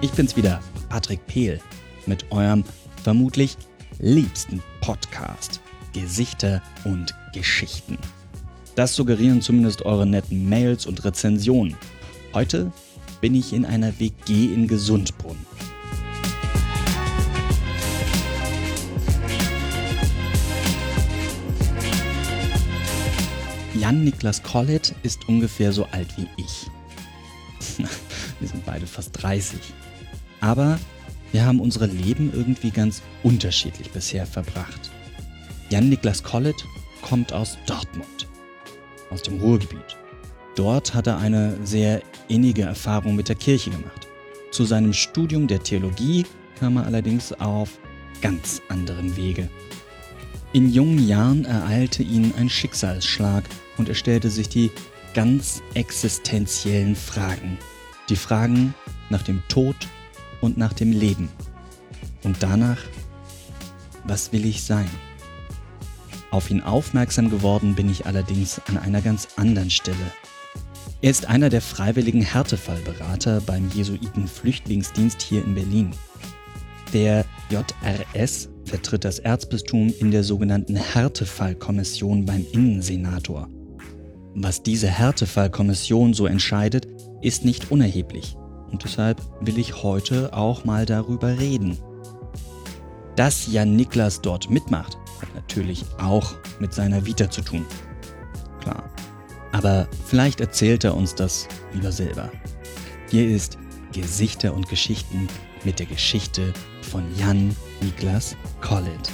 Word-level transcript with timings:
Ich 0.00 0.12
bin's 0.12 0.36
wieder, 0.36 0.60
Patrick 0.88 1.26
Pehl, 1.26 1.60
mit 2.06 2.30
eurem 2.30 2.62
vermutlich 3.02 3.56
liebsten 3.98 4.62
Podcast. 4.80 5.60
Gesichter 5.92 6.62
und 6.84 7.16
Geschichten. 7.34 7.98
Das 8.76 8.94
suggerieren 8.94 9.42
zumindest 9.42 9.82
eure 9.82 10.06
netten 10.06 10.48
Mails 10.48 10.86
und 10.86 11.04
Rezensionen. 11.04 11.76
Heute 12.32 12.70
bin 13.20 13.34
ich 13.34 13.52
in 13.52 13.64
einer 13.66 13.98
WG 13.98 14.54
in 14.54 14.68
Gesundbrunn. 14.68 15.44
Jan-Niklas 23.74 24.44
Collett 24.44 24.94
ist 25.02 25.28
ungefähr 25.28 25.72
so 25.72 25.86
alt 25.86 26.16
wie 26.16 26.28
ich. 26.36 26.70
wir 28.38 28.48
sind 28.48 28.64
beide 28.64 28.86
fast 28.86 29.10
30. 29.20 29.58
Aber 30.40 30.78
wir 31.32 31.44
haben 31.44 31.60
unsere 31.60 31.86
Leben 31.86 32.32
irgendwie 32.32 32.70
ganz 32.70 33.02
unterschiedlich 33.22 33.90
bisher 33.90 34.26
verbracht. 34.26 34.90
Jan-Niklas 35.70 36.22
Collett 36.22 36.64
kommt 37.02 37.32
aus 37.32 37.58
Dortmund, 37.66 38.28
aus 39.10 39.22
dem 39.22 39.40
Ruhrgebiet. 39.40 39.96
Dort 40.54 40.94
hat 40.94 41.06
er 41.06 41.18
eine 41.18 41.56
sehr 41.64 42.02
innige 42.28 42.62
Erfahrung 42.62 43.14
mit 43.14 43.28
der 43.28 43.36
Kirche 43.36 43.70
gemacht. 43.70 44.08
Zu 44.50 44.64
seinem 44.64 44.92
Studium 44.92 45.46
der 45.46 45.62
Theologie 45.62 46.24
kam 46.58 46.76
er 46.76 46.86
allerdings 46.86 47.32
auf 47.34 47.78
ganz 48.20 48.62
anderen 48.68 49.16
Wege. 49.16 49.48
In 50.52 50.72
jungen 50.72 51.06
Jahren 51.06 51.44
ereilte 51.44 52.02
ihn 52.02 52.32
ein 52.38 52.48
Schicksalsschlag 52.48 53.44
und 53.76 53.88
er 53.88 53.94
stellte 53.94 54.30
sich 54.30 54.48
die 54.48 54.70
ganz 55.12 55.62
existenziellen 55.74 56.96
Fragen. 56.96 57.58
Die 58.08 58.16
Fragen 58.16 58.74
nach 59.10 59.22
dem 59.22 59.42
Tod 59.48 59.76
und 60.40 60.56
nach 60.56 60.72
dem 60.72 60.92
Leben. 60.92 61.28
Und 62.24 62.42
danach, 62.42 62.78
was 64.04 64.32
will 64.32 64.44
ich 64.44 64.62
sein? 64.62 64.88
Auf 66.30 66.50
ihn 66.50 66.62
aufmerksam 66.62 67.30
geworden 67.30 67.74
bin 67.74 67.90
ich 67.90 68.06
allerdings 68.06 68.60
an 68.66 68.76
einer 68.76 69.00
ganz 69.00 69.28
anderen 69.36 69.70
Stelle. 69.70 69.96
Er 71.00 71.10
ist 71.10 71.26
einer 71.26 71.48
der 71.48 71.62
freiwilligen 71.62 72.22
Härtefallberater 72.22 73.40
beim 73.40 73.70
Jesuiten 73.70 74.26
Flüchtlingsdienst 74.26 75.22
hier 75.22 75.44
in 75.44 75.54
Berlin. 75.54 75.90
Der 76.92 77.24
JRS 77.50 78.48
vertritt 78.64 79.04
das 79.04 79.18
Erzbistum 79.20 79.92
in 80.00 80.10
der 80.10 80.24
sogenannten 80.24 80.76
Härtefallkommission 80.76 82.26
beim 82.26 82.44
Innensenator. 82.52 83.48
Was 84.34 84.62
diese 84.62 84.88
Härtefallkommission 84.88 86.14
so 86.14 86.26
entscheidet, 86.26 86.86
ist 87.22 87.44
nicht 87.44 87.70
unerheblich. 87.70 88.36
Und 88.70 88.84
deshalb 88.84 89.20
will 89.40 89.58
ich 89.58 89.82
heute 89.82 90.32
auch 90.32 90.64
mal 90.64 90.86
darüber 90.86 91.38
reden. 91.38 91.78
Dass 93.16 93.46
Jan 93.46 93.74
Niklas 93.76 94.20
dort 94.20 94.50
mitmacht, 94.50 94.96
hat 95.20 95.34
natürlich 95.34 95.84
auch 95.98 96.34
mit 96.60 96.72
seiner 96.72 97.04
Vita 97.04 97.30
zu 97.30 97.42
tun. 97.42 97.64
Klar. 98.60 98.84
Aber 99.52 99.88
vielleicht 100.06 100.40
erzählt 100.40 100.84
er 100.84 100.94
uns 100.94 101.14
das 101.14 101.48
lieber 101.72 101.90
selber. 101.90 102.30
Hier 103.10 103.26
ist 103.26 103.58
Gesichter 103.92 104.54
und 104.54 104.68
Geschichten 104.68 105.26
mit 105.64 105.78
der 105.78 105.86
Geschichte 105.86 106.52
von 106.82 107.02
Jan 107.16 107.56
Niklas 107.80 108.36
Collett. 108.60 109.10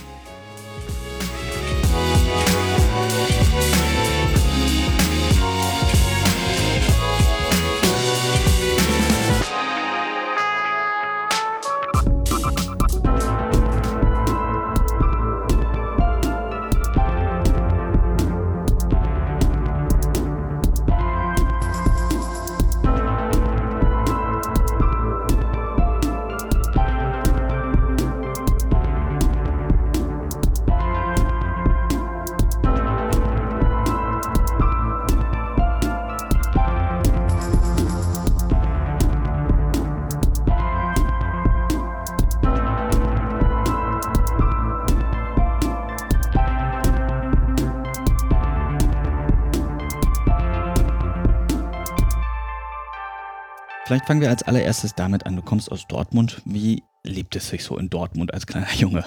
Vielleicht 53.94 54.08
fangen 54.08 54.22
wir 54.22 54.30
als 54.30 54.42
allererstes 54.42 54.96
damit 54.96 55.24
an. 55.24 55.36
Du 55.36 55.42
kommst 55.42 55.70
aus 55.70 55.86
Dortmund. 55.86 56.42
Wie 56.44 56.82
lebt 57.04 57.36
es 57.36 57.48
sich 57.48 57.62
so 57.62 57.78
in 57.78 57.90
Dortmund 57.90 58.34
als 58.34 58.44
kleiner 58.44 58.72
Junge? 58.74 59.04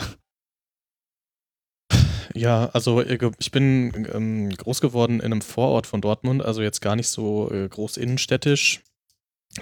Ja, 2.34 2.68
also 2.68 3.02
ich 3.02 3.52
bin 3.52 4.08
ähm, 4.14 4.50
groß 4.50 4.80
geworden 4.80 5.20
in 5.20 5.34
einem 5.34 5.42
Vorort 5.42 5.88
von 5.88 6.00
Dortmund, 6.00 6.42
also 6.42 6.62
jetzt 6.62 6.80
gar 6.80 6.96
nicht 6.96 7.10
so 7.10 7.52
äh, 7.52 7.68
groß 7.68 7.98
innenstädtisch. 7.98 8.82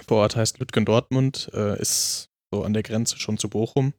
Vorort 0.06 0.36
heißt 0.36 0.60
Lütgen-Dortmund, 0.60 1.50
äh, 1.52 1.76
ist 1.80 2.30
so 2.52 2.62
an 2.62 2.72
der 2.72 2.84
Grenze 2.84 3.18
schon 3.18 3.36
zu 3.36 3.48
Bochum 3.48 3.94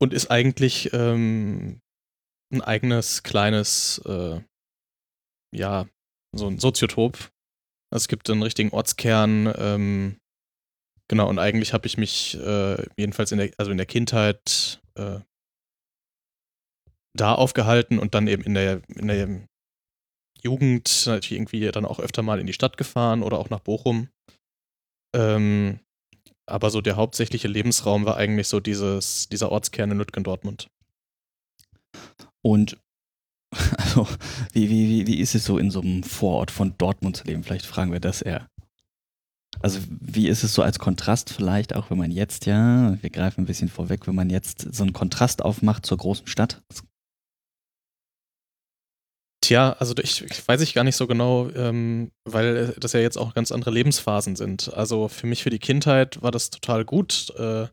und 0.00 0.12
ist 0.12 0.32
eigentlich 0.32 0.92
ähm, 0.92 1.80
ein 2.52 2.60
eigenes 2.60 3.22
kleines, 3.22 4.02
äh, 4.04 4.40
ja, 5.54 5.86
so 6.34 6.48
ein 6.48 6.58
Soziotop, 6.58 7.30
also 7.92 8.04
es 8.04 8.08
gibt 8.08 8.28
einen 8.30 8.42
richtigen 8.42 8.70
Ortskern, 8.70 9.52
ähm, 9.56 10.16
genau, 11.08 11.28
und 11.28 11.38
eigentlich 11.38 11.74
habe 11.74 11.86
ich 11.86 11.98
mich 11.98 12.38
äh, 12.40 12.86
jedenfalls 12.96 13.32
in 13.32 13.38
der, 13.38 13.50
also 13.58 13.70
in 13.70 13.76
der 13.76 13.86
Kindheit 13.86 14.80
äh, 14.94 15.20
da 17.14 17.34
aufgehalten 17.34 17.98
und 17.98 18.14
dann 18.14 18.26
eben 18.28 18.42
in 18.42 18.54
der, 18.54 18.80
in 18.88 19.08
der 19.08 19.46
Jugend 20.42 21.06
natürlich 21.06 21.32
irgendwie 21.32 21.70
dann 21.70 21.84
auch 21.84 22.00
öfter 22.00 22.22
mal 22.22 22.40
in 22.40 22.46
die 22.46 22.54
Stadt 22.54 22.78
gefahren 22.78 23.22
oder 23.22 23.38
auch 23.38 23.50
nach 23.50 23.60
Bochum. 23.60 24.08
Ähm, 25.14 25.78
aber 26.46 26.70
so 26.70 26.80
der 26.80 26.96
hauptsächliche 26.96 27.48
Lebensraum 27.48 28.06
war 28.06 28.16
eigentlich 28.16 28.48
so 28.48 28.58
dieses, 28.58 29.28
dieser 29.28 29.52
Ortskern 29.52 29.90
in 29.90 29.98
Lütgen-Dortmund. 29.98 30.68
Und 32.40 32.78
Also, 33.78 34.08
wie, 34.52 34.70
wie, 34.70 35.06
wie 35.06 35.20
ist 35.20 35.34
es 35.34 35.44
so 35.44 35.58
in 35.58 35.70
so 35.70 35.80
einem 35.80 36.02
Vorort 36.02 36.50
von 36.50 36.74
Dortmund 36.78 37.16
zu 37.16 37.24
leben? 37.24 37.44
Vielleicht 37.44 37.66
fragen 37.66 37.92
wir 37.92 38.00
das 38.00 38.22
eher. 38.22 38.48
Also, 39.60 39.80
wie 39.88 40.28
ist 40.28 40.42
es 40.42 40.54
so 40.54 40.62
als 40.62 40.78
Kontrast 40.78 41.30
vielleicht, 41.30 41.74
auch 41.74 41.90
wenn 41.90 41.98
man 41.98 42.10
jetzt, 42.10 42.46
ja, 42.46 42.96
wir 43.02 43.10
greifen 43.10 43.42
ein 43.42 43.46
bisschen 43.46 43.68
vorweg, 43.68 44.06
wenn 44.06 44.14
man 44.14 44.30
jetzt 44.30 44.74
so 44.74 44.82
einen 44.82 44.94
Kontrast 44.94 45.44
aufmacht 45.44 45.84
zur 45.84 45.98
großen 45.98 46.26
Stadt? 46.26 46.62
Tja, 49.42 49.72
also 49.78 49.94
ich, 50.00 50.22
ich 50.22 50.48
weiß 50.48 50.60
ich 50.60 50.72
gar 50.72 50.84
nicht 50.84 50.96
so 50.96 51.06
genau, 51.06 51.50
ähm, 51.50 52.12
weil 52.24 52.74
das 52.78 52.92
ja 52.92 53.00
jetzt 53.00 53.18
auch 53.18 53.34
ganz 53.34 53.50
andere 53.50 53.72
Lebensphasen 53.72 54.36
sind. 54.36 54.72
Also 54.72 55.08
für 55.08 55.26
mich, 55.26 55.42
für 55.42 55.50
die 55.50 55.58
Kindheit 55.58 56.22
war 56.22 56.30
das 56.30 56.50
total 56.50 56.84
gut, 56.84 57.32
äh, 57.36 57.66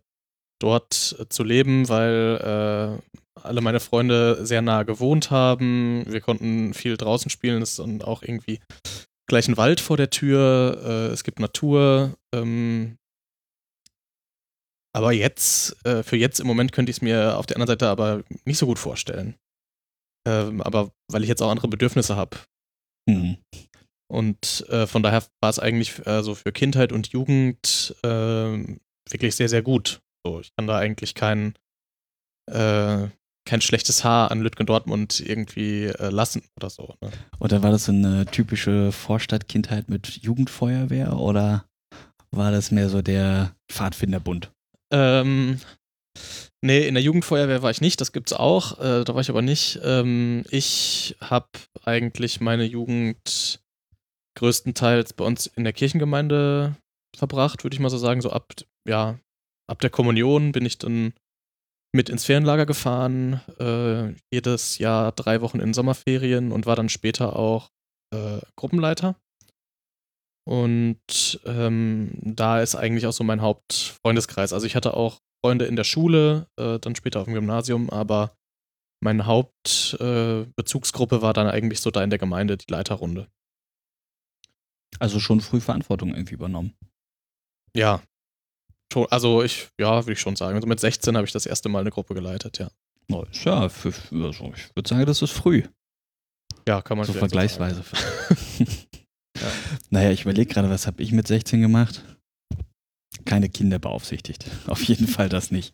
dort 0.60 0.94
zu 1.30 1.44
leben, 1.44 1.88
weil 1.88 3.00
äh, 3.00 3.20
alle 3.44 3.62
meine 3.62 3.80
Freunde 3.80 4.46
sehr 4.46 4.62
nah 4.62 4.84
gewohnt 4.84 5.32
haben. 5.32 6.04
Wir 6.08 6.22
konnten 6.22 6.74
viel 6.74 6.98
draußen 6.98 7.30
spielen. 7.30 7.62
Es 7.62 7.72
ist 7.72 7.80
dann 7.80 8.02
auch 8.02 8.24
irgendwie 8.24 8.60
gleich 9.28 9.48
ein 9.48 9.58
Wald 9.58 9.80
vor 9.80 9.98
der 9.98 10.10
Tür. 10.10 10.82
Äh, 10.84 11.14
es 11.14 11.24
gibt 11.24 11.40
Natur. 11.40 12.16
Ähm, 12.34 12.98
aber 14.94 15.12
jetzt, 15.12 15.78
äh, 15.86 16.04
für 16.04 16.18
jetzt 16.18 16.40
im 16.40 16.48
Moment 16.48 16.72
könnte 16.72 16.90
ich 16.90 16.98
es 16.98 17.02
mir 17.02 17.38
auf 17.38 17.46
der 17.46 17.58
anderen 17.58 17.70
Seite 17.70 17.88
aber 17.88 18.24
nicht 18.46 18.58
so 18.58 18.66
gut 18.66 18.80
vorstellen. 18.80 19.36
Ähm, 20.28 20.62
aber 20.62 20.92
weil 21.12 21.24
ich 21.24 21.30
jetzt 21.30 21.42
auch 21.42 21.52
andere 21.52 21.68
Bedürfnisse 21.68 22.16
habe. 22.16 22.38
Mhm. 23.08 23.38
Und 24.12 24.66
äh, 24.70 24.88
von 24.88 25.04
daher 25.04 25.24
war 25.42 25.50
es 25.50 25.60
eigentlich 25.60 26.06
äh, 26.06 26.24
so 26.24 26.34
für 26.34 26.52
Kindheit 26.52 26.92
und 26.92 27.08
Jugend 27.10 27.96
ähm, 28.04 28.80
wirklich 29.08 29.36
sehr, 29.36 29.50
sehr 29.50 29.62
gut. 29.62 30.02
So, 30.26 30.40
ich 30.40 30.52
kann 30.56 30.68
da 30.68 30.78
eigentlich 30.78 31.14
keinen 31.14 31.54
äh, 32.52 33.08
kein 33.50 33.62
schlechtes 33.62 34.04
Haar 34.04 34.30
an 34.30 34.42
Lütgen 34.42 34.68
Dortmund 34.68 35.20
irgendwie 35.20 35.86
äh, 35.86 36.10
lassen 36.12 36.44
oder 36.56 36.70
so. 36.70 36.94
Ne? 37.02 37.10
Oder 37.40 37.64
war 37.64 37.72
das 37.72 37.86
so 37.86 37.92
eine 37.92 38.28
typische 38.28 38.92
Vorstadtkindheit 38.92 39.90
mit 39.90 40.08
Jugendfeuerwehr 40.22 41.18
oder 41.18 41.66
war 42.30 42.52
das 42.52 42.70
mehr 42.70 42.90
so 42.90 43.02
der 43.02 43.56
Pfadfinderbund? 43.68 44.52
Ähm, 44.94 45.60
nee, 46.62 46.88
in 46.88 46.94
der 46.94 47.02
Jugendfeuerwehr 47.02 47.64
war 47.64 47.72
ich 47.72 47.82
nicht, 47.82 48.00
das 48.02 48.12
gibt's 48.12 48.34
auch, 48.34 48.80
äh, 48.80 49.04
da 49.04 49.16
war 49.16 49.22
ich 49.22 49.32
aber 49.32 49.42
nicht. 49.42 49.80
Ähm, 49.84 50.44
ich 50.52 51.18
habe 51.20 51.50
eigentlich 51.84 52.42
meine 52.42 52.66
Jugend 52.66 53.62
größtenteils 54.38 55.14
bei 55.14 55.26
uns 55.26 55.48
in 55.48 55.64
der 55.64 55.74
Kirchengemeinde 55.74 56.76
verbracht, 57.18 57.64
würde 57.64 57.74
ich 57.74 57.80
mal 57.80 57.90
so 57.90 57.98
sagen, 57.98 58.22
so 58.22 58.30
ab 58.30 58.54
ja, 58.88 59.18
ab 59.68 59.80
der 59.80 59.90
Kommunion 59.90 60.52
bin 60.52 60.68
ich 60.68 60.78
dann 60.78 61.14
mit 61.92 62.10
ins 62.10 62.26
Ferienlager 62.26 62.66
gefahren, 62.66 63.42
äh, 63.60 64.14
jedes 64.32 64.78
Jahr 64.78 65.12
drei 65.12 65.42
Wochen 65.42 65.60
in 65.60 65.74
Sommerferien 65.74 66.52
und 66.52 66.66
war 66.66 66.76
dann 66.76 66.90
später 66.90 67.36
auch 67.36 67.70
äh, 68.14 68.40
Gruppenleiter. 68.56 69.16
Und 70.48 71.40
ähm, 71.46 72.12
da 72.22 72.62
ist 72.62 72.76
eigentlich 72.76 73.06
auch 73.06 73.14
so 73.14 73.24
mein 73.24 73.42
Hauptfreundeskreis. 73.42 74.54
Also 74.54 74.66
ich 74.66 74.76
hatte 74.76 74.96
auch 74.96 75.20
Freunde 75.44 75.66
in 75.66 75.76
der 75.76 75.84
Schule, 75.84 76.48
äh, 76.60 76.80
dann 76.80 76.96
später 76.96 77.20
auf 77.20 77.26
dem 77.26 77.34
Gymnasium, 77.34 77.90
aber 77.90 78.36
meine 79.02 79.26
Hauptbezugsgruppe 79.26 81.18
äh, 81.18 81.22
war 81.22 81.34
dann 81.34 81.48
eigentlich 81.48 81.82
so 81.82 81.92
da 81.92 82.04
in 82.04 82.10
der 82.10 82.20
Gemeinde, 82.20 82.58
die 82.58 82.72
Leiterrunde. 82.72 83.28
Also 85.00 85.20
schon 85.20 85.40
früh 85.40 85.62
Verantwortung 85.62 86.14
irgendwie 86.14 86.34
übernommen. 86.34 86.76
Ja. 87.76 88.02
Schon, 88.92 89.08
also 89.10 89.44
ich, 89.44 89.70
ja, 89.80 90.04
würde 90.04 90.14
ich 90.14 90.20
schon 90.20 90.36
sagen. 90.36 90.56
Also 90.56 90.68
mit 90.68 90.80
16 90.80 91.16
habe 91.16 91.26
ich 91.26 91.34
das 91.34 91.46
erste 91.46 91.70
Mal 91.70 91.80
eine 91.80 91.92
Gruppe 91.92 92.14
geleitet, 92.14 92.58
ja. 92.60 92.70
Oh, 93.12 93.26
ja, 93.44 93.70
für, 93.70 93.94
also 94.12 94.52
ich 94.56 94.76
würde 94.76 94.88
sagen, 94.90 95.06
das 95.06 95.22
ist 95.22 95.32
früh. 95.32 95.64
Ja, 96.68 96.82
kann 96.82 96.98
man 96.98 97.08
so 97.08 97.14
vergleichsweise. 97.14 97.84
ja. 98.60 99.48
Naja, 99.90 100.12
ich 100.12 100.22
überlege 100.22 100.54
gerade, 100.54 100.70
was 100.70 100.86
habe 100.86 101.02
ich 101.02 101.12
mit 101.12 101.28
16 101.28 101.62
gemacht? 101.62 102.04
Keine 103.26 103.50
Kinder 103.50 103.80
beaufsichtigt. 103.80 104.46
Auf 104.68 104.84
jeden 104.84 105.08
Fall 105.08 105.30
das 105.30 105.50
nicht. 105.50 105.74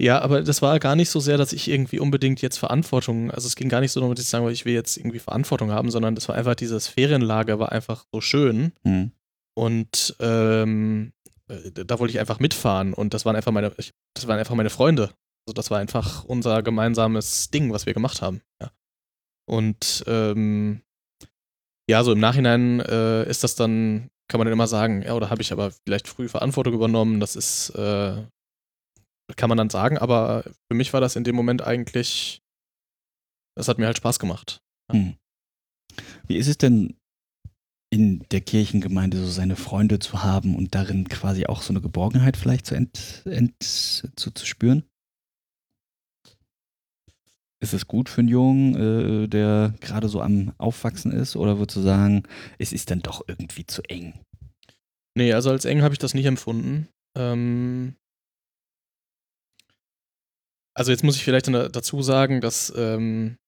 Ja, 0.00 0.20
aber 0.20 0.42
das 0.42 0.60
war 0.60 0.78
gar 0.78 0.94
nicht 0.94 1.08
so 1.08 1.20
sehr, 1.20 1.38
dass 1.38 1.52
ich 1.52 1.68
irgendwie 1.68 1.98
unbedingt 1.98 2.42
jetzt 2.42 2.58
Verantwortung, 2.58 3.30
also 3.30 3.46
es 3.46 3.56
ging 3.56 3.70
gar 3.70 3.80
nicht 3.80 3.92
so 3.92 4.00
darum, 4.00 4.14
dass 4.14 4.24
ich 4.24 4.30
sagen 4.30 4.46
ich 4.48 4.66
will 4.66 4.74
jetzt 4.74 4.98
irgendwie 4.98 5.18
Verantwortung 5.18 5.70
haben, 5.70 5.90
sondern 5.90 6.14
das 6.14 6.28
war 6.28 6.36
einfach 6.36 6.54
dieses 6.54 6.86
Ferienlager 6.86 7.58
war 7.58 7.72
einfach 7.72 8.04
so 8.12 8.20
schön. 8.20 8.72
Mhm. 8.84 9.12
Und 9.54 10.14
ähm, 10.20 11.12
äh, 11.12 11.15
da 11.48 11.98
wollte 11.98 12.12
ich 12.12 12.20
einfach 12.20 12.40
mitfahren 12.40 12.92
und 12.92 13.14
das 13.14 13.24
waren 13.24 13.36
einfach 13.36 13.52
meine, 13.52 13.70
das 13.70 14.26
waren 14.26 14.38
einfach 14.38 14.54
meine 14.54 14.70
Freunde. 14.70 15.14
Also 15.46 15.54
das 15.54 15.70
war 15.70 15.78
einfach 15.78 16.24
unser 16.24 16.62
gemeinsames 16.62 17.50
Ding, 17.50 17.72
was 17.72 17.86
wir 17.86 17.94
gemacht 17.94 18.20
haben. 18.20 18.42
Ja. 18.60 18.72
Und 19.48 20.04
ähm, 20.08 20.82
ja, 21.88 22.02
so 22.02 22.12
im 22.12 22.18
Nachhinein 22.18 22.80
äh, 22.80 23.28
ist 23.28 23.44
das 23.44 23.54
dann, 23.54 24.10
kann 24.28 24.38
man 24.38 24.46
dann 24.46 24.52
immer 24.52 24.66
sagen, 24.66 25.02
ja, 25.02 25.14
oder 25.14 25.30
habe 25.30 25.42
ich 25.42 25.52
aber 25.52 25.70
vielleicht 25.70 26.08
früh 26.08 26.28
Verantwortung 26.28 26.74
übernommen, 26.74 27.20
das 27.20 27.36
ist, 27.36 27.70
äh, 27.70 28.26
kann 29.36 29.48
man 29.48 29.58
dann 29.58 29.70
sagen, 29.70 29.98
aber 29.98 30.42
für 30.42 30.76
mich 30.76 30.92
war 30.92 31.00
das 31.00 31.14
in 31.14 31.22
dem 31.22 31.36
Moment 31.36 31.62
eigentlich, 31.62 32.42
das 33.56 33.68
hat 33.68 33.78
mir 33.78 33.86
halt 33.86 33.98
Spaß 33.98 34.18
gemacht. 34.18 34.60
Ja. 34.92 34.98
Hm. 34.98 35.16
Wie 36.26 36.36
ist 36.36 36.48
es 36.48 36.58
denn 36.58 36.96
in 37.96 38.28
der 38.30 38.42
Kirchengemeinde 38.42 39.16
so 39.16 39.26
seine 39.26 39.56
Freunde 39.56 39.98
zu 39.98 40.22
haben 40.22 40.54
und 40.54 40.74
darin 40.74 41.08
quasi 41.08 41.46
auch 41.46 41.62
so 41.62 41.72
eine 41.72 41.80
Geborgenheit 41.80 42.36
vielleicht 42.36 42.66
zu, 42.66 42.74
ent, 42.74 43.22
ent, 43.24 43.54
zu, 43.62 44.32
zu 44.34 44.44
spüren? 44.44 44.84
Ist 47.58 47.72
es 47.72 47.86
gut 47.88 48.10
für 48.10 48.20
einen 48.20 48.28
Jungen, 48.28 48.74
äh, 49.24 49.28
der 49.28 49.74
gerade 49.80 50.10
so 50.10 50.20
am 50.20 50.52
Aufwachsen 50.58 51.10
ist? 51.10 51.36
Oder 51.36 51.58
würdest 51.58 51.78
du 51.78 51.80
sagen, 51.80 52.24
es 52.58 52.74
ist 52.74 52.90
dann 52.90 53.00
doch 53.00 53.24
irgendwie 53.26 53.64
zu 53.64 53.82
eng? 53.84 54.20
Nee, 55.16 55.32
also 55.32 55.48
als 55.48 55.64
eng 55.64 55.80
habe 55.80 55.94
ich 55.94 55.98
das 55.98 56.12
nicht 56.12 56.26
empfunden. 56.26 56.88
Ähm, 57.16 57.96
also 60.74 60.92
jetzt 60.92 61.02
muss 61.02 61.16
ich 61.16 61.24
vielleicht 61.24 61.48
dazu 61.48 62.02
sagen, 62.02 62.42
dass 62.42 62.70
ähm, 62.76 63.38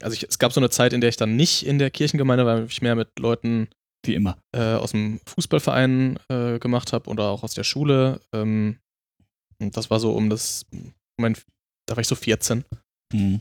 also 0.00 0.14
ich, 0.14 0.24
es 0.24 0.40
gab 0.40 0.52
so 0.52 0.58
eine 0.58 0.70
Zeit, 0.70 0.92
in 0.92 1.00
der 1.00 1.10
ich 1.10 1.16
dann 1.16 1.36
nicht 1.36 1.64
in 1.64 1.78
der 1.78 1.92
Kirchengemeinde 1.92 2.44
war, 2.44 2.56
weil 2.56 2.66
ich 2.66 2.82
mehr 2.82 2.96
mit 2.96 3.16
Leuten 3.20 3.68
wie 4.04 4.14
immer 4.14 4.38
äh, 4.52 4.74
aus 4.74 4.92
dem 4.92 5.20
Fußballverein 5.26 6.18
äh, 6.28 6.58
gemacht 6.58 6.92
habe 6.92 7.08
oder 7.08 7.24
auch 7.28 7.42
aus 7.42 7.54
der 7.54 7.64
Schule. 7.64 8.20
Ähm, 8.32 8.78
und 9.60 9.76
das 9.76 9.90
war 9.90 10.00
so 10.00 10.12
um 10.12 10.28
das, 10.28 10.66
mein, 11.16 11.36
da 11.86 11.96
war 11.96 12.00
ich 12.00 12.08
so 12.08 12.14
14. 12.14 12.64
Mhm. 13.12 13.40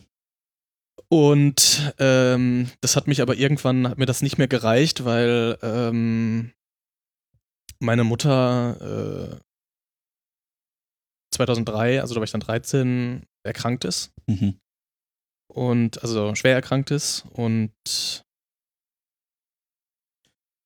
Und 1.09 1.93
ähm, 1.99 2.69
das 2.79 2.95
hat 2.95 3.07
mich 3.07 3.21
aber 3.21 3.35
irgendwann, 3.35 3.89
hat 3.89 3.97
mir 3.97 4.05
das 4.05 4.21
nicht 4.21 4.37
mehr 4.37 4.47
gereicht, 4.47 5.03
weil 5.03 5.57
ähm, 5.61 6.53
meine 7.79 8.03
Mutter 8.03 9.33
äh, 9.33 9.39
2003, 11.33 12.01
also 12.01 12.13
da 12.13 12.19
war 12.19 12.25
ich 12.25 12.31
dann 12.31 12.41
13, 12.41 13.25
erkrankt 13.43 13.83
ist. 13.85 14.13
Mhm. 14.27 14.59
Und 15.51 16.01
also 16.01 16.33
schwer 16.35 16.53
erkrankt 16.53 16.91
ist 16.91 17.25
und 17.33 17.73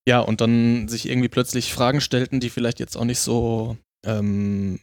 ja, 0.07 0.19
und 0.19 0.41
dann 0.41 0.87
sich 0.87 1.07
irgendwie 1.09 1.29
plötzlich 1.29 1.73
Fragen 1.73 2.01
stellten, 2.01 2.39
die 2.39 2.49
vielleicht 2.49 2.79
jetzt 2.79 2.95
auch 2.95 3.05
nicht 3.05 3.19
so 3.19 3.77
ähm, 4.05 4.79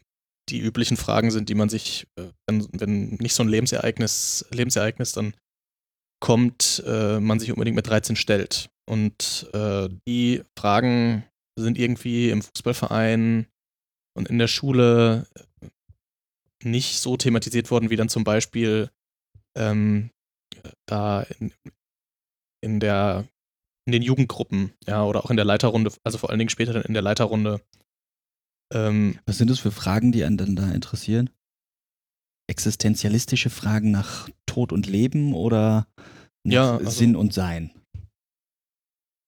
die 0.49 0.59
üblichen 0.59 0.97
Fragen 0.97 1.31
sind, 1.31 1.49
die 1.49 1.55
man 1.55 1.69
sich, 1.69 2.07
äh, 2.17 2.29
wenn, 2.47 2.67
wenn 2.73 3.11
nicht 3.15 3.35
so 3.35 3.43
ein 3.43 3.49
Lebensereignis, 3.49 4.45
Lebensereignis 4.51 5.13
dann 5.13 5.35
kommt, 6.21 6.83
äh, 6.87 7.21
man 7.21 7.39
sich 7.39 7.53
unbedingt 7.53 7.77
mit 7.77 7.87
13 7.87 8.17
stellt. 8.17 8.69
Und 8.89 9.49
äh, 9.53 9.89
die 10.07 10.43
Fragen 10.59 11.25
sind 11.59 11.79
irgendwie 11.79 12.31
im 12.31 12.43
Fußballverein 12.43 13.47
und 14.17 14.29
in 14.29 14.39
der 14.39 14.49
Schule 14.49 15.27
nicht 16.65 16.99
so 16.99 17.17
thematisiert 17.17 17.71
worden, 17.71 17.91
wie 17.91 17.97
dann 17.97 18.09
zum 18.09 18.25
Beispiel 18.25 18.91
ähm, 19.57 20.11
da 20.87 21.23
in, 21.23 21.53
in 22.61 22.81
der 22.81 23.27
in 23.85 23.93
den 23.93 24.03
Jugendgruppen, 24.03 24.73
ja, 24.87 25.05
oder 25.05 25.25
auch 25.25 25.31
in 25.31 25.37
der 25.37 25.45
Leiterrunde, 25.45 25.93
also 26.05 26.19
vor 26.19 26.31
allen 26.31 26.39
Dingen 26.39 26.51
später 26.51 26.73
dann 26.73 26.83
in 26.83 26.95
der 26.95 27.03
Leiterrunde. 27.03 27.61
Ähm, 28.73 29.19
Was 29.27 29.39
sind 29.39 29.51
das 29.51 29.59
für 29.59 29.73
Fragen, 29.73 30.13
die 30.13 30.25
einen 30.25 30.37
dann 30.37 30.57
da 30.57 30.71
interessieren? 30.71 31.31
Existenzialistische 32.49 33.51
Fragen 33.51 33.91
nach 33.91 34.29
Tod 34.47 34.73
und 34.73 34.87
Leben 34.87 35.35
oder 35.35 35.87
nach 36.45 36.53
ja, 36.53 36.77
also, 36.77 36.91
Sinn 36.91 37.17
und 37.17 37.33
Sein? 37.35 37.73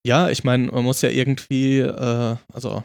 Ja, 0.06 0.29
ich 0.31 0.45
meine, 0.45 0.67
man 0.67 0.85
muss 0.85 1.03
ja 1.03 1.09
irgendwie, 1.09 1.81
äh, 1.81 2.37
also 2.53 2.85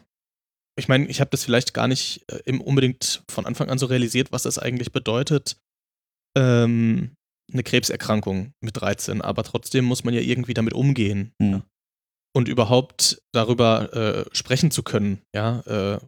ich 0.77 0.87
meine, 0.87 1.07
ich 1.07 1.19
habe 1.19 1.29
das 1.31 1.43
vielleicht 1.43 1.73
gar 1.73 1.87
nicht 1.87 2.23
äh, 2.29 2.57
unbedingt 2.57 3.23
von 3.29 3.45
Anfang 3.45 3.69
an 3.69 3.77
so 3.77 3.85
realisiert, 3.85 4.31
was 4.31 4.43
das 4.43 4.57
eigentlich 4.57 4.91
bedeutet, 4.91 5.57
ähm, 6.37 7.15
eine 7.51 7.63
Krebserkrankung 7.63 8.53
mit 8.61 8.79
13, 8.79 9.21
aber 9.21 9.43
trotzdem 9.43 9.85
muss 9.85 10.03
man 10.03 10.13
ja 10.13 10.21
irgendwie 10.21 10.53
damit 10.53 10.73
umgehen. 10.73 11.33
Mhm. 11.39 11.51
Ja. 11.51 11.61
Und 12.33 12.47
überhaupt 12.47 13.21
darüber 13.31 13.93
äh, 13.93 14.25
sprechen 14.35 14.69
zu 14.71 14.83
können, 14.83 15.21
ja, 15.33 15.61
äh, 15.61 15.99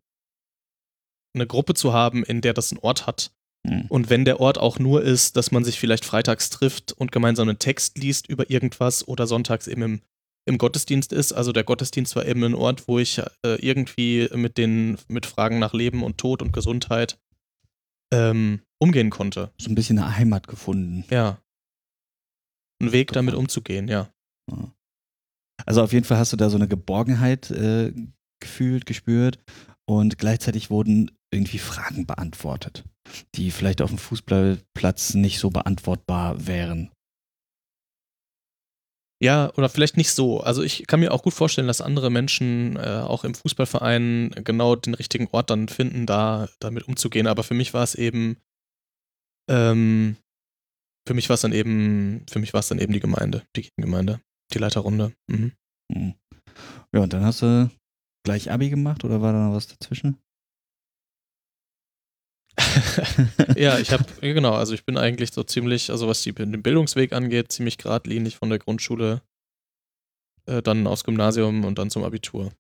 eine 1.33 1.47
Gruppe 1.47 1.73
zu 1.73 1.93
haben, 1.93 2.23
in 2.23 2.41
der 2.41 2.53
das 2.53 2.71
einen 2.71 2.79
Ort 2.79 3.07
hat. 3.07 3.31
Mhm. 3.63 3.85
Und 3.89 4.09
wenn 4.09 4.25
der 4.25 4.39
Ort 4.39 4.57
auch 4.57 4.79
nur 4.79 5.01
ist, 5.01 5.35
dass 5.37 5.51
man 5.51 5.63
sich 5.63 5.79
vielleicht 5.79 6.05
freitags 6.05 6.49
trifft 6.49 6.93
und 6.93 7.11
gemeinsam 7.11 7.49
einen 7.49 7.59
Text 7.59 7.97
liest 7.97 8.27
über 8.27 8.49
irgendwas 8.49 9.07
oder 9.07 9.27
sonntags 9.27 9.67
eben 9.67 9.81
im, 9.81 10.01
im 10.45 10.57
Gottesdienst 10.57 11.13
ist. 11.13 11.33
Also 11.33 11.51
der 11.51 11.63
Gottesdienst 11.63 12.15
war 12.15 12.25
eben 12.25 12.43
ein 12.43 12.55
Ort, 12.55 12.87
wo 12.87 12.99
ich 12.99 13.19
äh, 13.19 13.55
irgendwie 13.55 14.29
mit 14.33 14.57
den 14.57 14.97
mit 15.07 15.25
Fragen 15.25 15.59
nach 15.59 15.73
Leben 15.73 16.03
und 16.03 16.17
Tod 16.17 16.41
und 16.41 16.53
Gesundheit 16.53 17.17
ähm, 18.11 18.61
umgehen 18.79 19.09
konnte. 19.09 19.51
So 19.59 19.69
ein 19.69 19.75
bisschen 19.75 19.99
eine 19.99 20.15
Heimat 20.15 20.47
gefunden. 20.47 21.05
Ja. 21.09 21.39
Ein 22.81 22.91
Weg 22.91 23.11
damit 23.11 23.35
umzugehen, 23.35 23.87
ja. 23.87 24.09
Also 25.65 25.83
auf 25.83 25.93
jeden 25.93 26.05
Fall 26.05 26.17
hast 26.17 26.33
du 26.33 26.37
da 26.37 26.49
so 26.49 26.57
eine 26.57 26.67
Geborgenheit 26.67 27.51
äh, 27.51 27.93
gefühlt, 28.41 28.85
gespürt 28.85 29.39
und 29.85 30.17
gleichzeitig 30.17 30.69
wurden 30.69 31.11
irgendwie 31.31 31.59
Fragen 31.59 32.05
beantwortet, 32.05 32.83
die 33.35 33.51
vielleicht 33.51 33.81
auf 33.81 33.89
dem 33.89 33.99
Fußballplatz 33.99 35.13
nicht 35.13 35.39
so 35.39 35.49
beantwortbar 35.49 36.47
wären. 36.47 36.91
Ja, 39.21 39.53
oder 39.55 39.69
vielleicht 39.69 39.97
nicht 39.97 40.11
so. 40.11 40.39
Also 40.39 40.63
ich 40.63 40.87
kann 40.87 40.99
mir 40.99 41.11
auch 41.13 41.21
gut 41.21 41.35
vorstellen, 41.35 41.67
dass 41.67 41.79
andere 41.79 42.09
Menschen 42.09 42.75
äh, 42.77 43.03
auch 43.05 43.23
im 43.23 43.35
Fußballverein 43.35 44.31
genau 44.43 44.75
den 44.75 44.95
richtigen 44.95 45.27
Ort 45.31 45.51
dann 45.51 45.67
finden, 45.67 46.07
da 46.07 46.49
damit 46.59 46.87
umzugehen. 46.87 47.27
Aber 47.27 47.43
für 47.43 47.53
mich 47.53 47.75
war 47.75 47.83
es 47.83 47.93
eben, 47.93 48.37
ähm, 49.47 50.17
für 51.07 51.13
mich 51.13 51.29
war 51.29 51.35
es 51.35 51.41
dann 51.41 51.53
eben, 51.53 52.25
für 52.31 52.39
mich 52.39 52.53
war 52.53 52.61
es 52.61 52.67
dann 52.69 52.79
eben 52.79 52.93
die 52.93 52.99
Gemeinde, 52.99 53.43
die 53.55 53.69
Gemeinde, 53.77 54.21
die 54.53 54.57
Leiterrunde. 54.57 55.13
Mhm. 55.27 55.51
mhm. 55.93 56.15
Ja, 56.93 57.01
und 57.01 57.13
dann 57.13 57.23
hast 57.23 57.43
du 57.43 57.69
gleich 58.25 58.51
Abi 58.51 58.69
gemacht 58.71 59.03
oder 59.03 59.21
war 59.21 59.33
da 59.33 59.47
noch 59.47 59.55
was 59.55 59.67
dazwischen? 59.67 60.17
Ja, 63.55 63.79
ich 63.79 63.91
habe, 63.91 64.05
genau, 64.21 64.53
also 64.53 64.73
ich 64.73 64.85
bin 64.85 64.97
eigentlich 64.97 65.31
so 65.31 65.43
ziemlich, 65.43 65.89
also 65.89 66.07
was 66.07 66.21
die, 66.23 66.33
den 66.33 66.63
Bildungsweg 66.63 67.13
angeht, 67.13 67.51
ziemlich 67.51 67.77
geradlinig 67.77 68.37
von 68.37 68.49
der 68.49 68.59
Grundschule, 68.59 69.21
äh, 70.45 70.61
dann 70.61 70.87
aufs 70.87 71.03
Gymnasium 71.03 71.65
und 71.65 71.77
dann 71.77 71.89
zum 71.89 72.03
Abitur. 72.03 72.51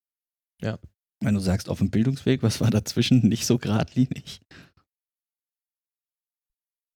Ja. 0.61 0.79
Wenn 1.23 1.35
du 1.35 1.39
sagst, 1.39 1.69
auf 1.69 1.77
dem 1.77 1.91
Bildungsweg, 1.91 2.41
was 2.41 2.61
war 2.61 2.71
dazwischen 2.71 3.27
nicht 3.27 3.45
so 3.45 3.57
geradlinig? 3.57 4.41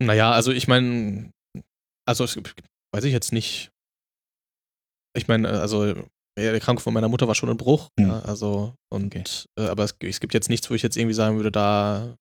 Naja, 0.03 0.31
also 0.31 0.51
ich 0.51 0.67
meine, 0.67 1.31
also 2.07 2.25
weiß 2.25 3.03
ich 3.03 3.13
jetzt 3.13 3.31
nicht. 3.31 3.71
Ich 5.15 5.27
meine, 5.27 5.49
also 5.49 5.93
die 6.37 6.43
Erkrankung 6.43 6.83
von 6.83 6.93
meiner 6.93 7.07
Mutter 7.07 7.27
war 7.27 7.35
schon 7.35 7.49
ein 7.49 7.57
Bruch. 7.57 7.89
Mhm. 7.97 8.07
Ja, 8.07 8.19
also, 8.21 8.75
und, 8.91 9.15
Okay. 9.15 9.23
äh, 9.57 9.67
aber 9.67 9.83
es, 9.83 9.95
es 10.01 10.19
gibt 10.19 10.33
jetzt 10.33 10.49
nichts, 10.49 10.69
wo 10.69 10.73
ich 10.73 10.81
jetzt 10.81 10.97
irgendwie 10.97 11.13
sagen 11.13 11.37
würde, 11.37 11.51
da, 11.51 12.17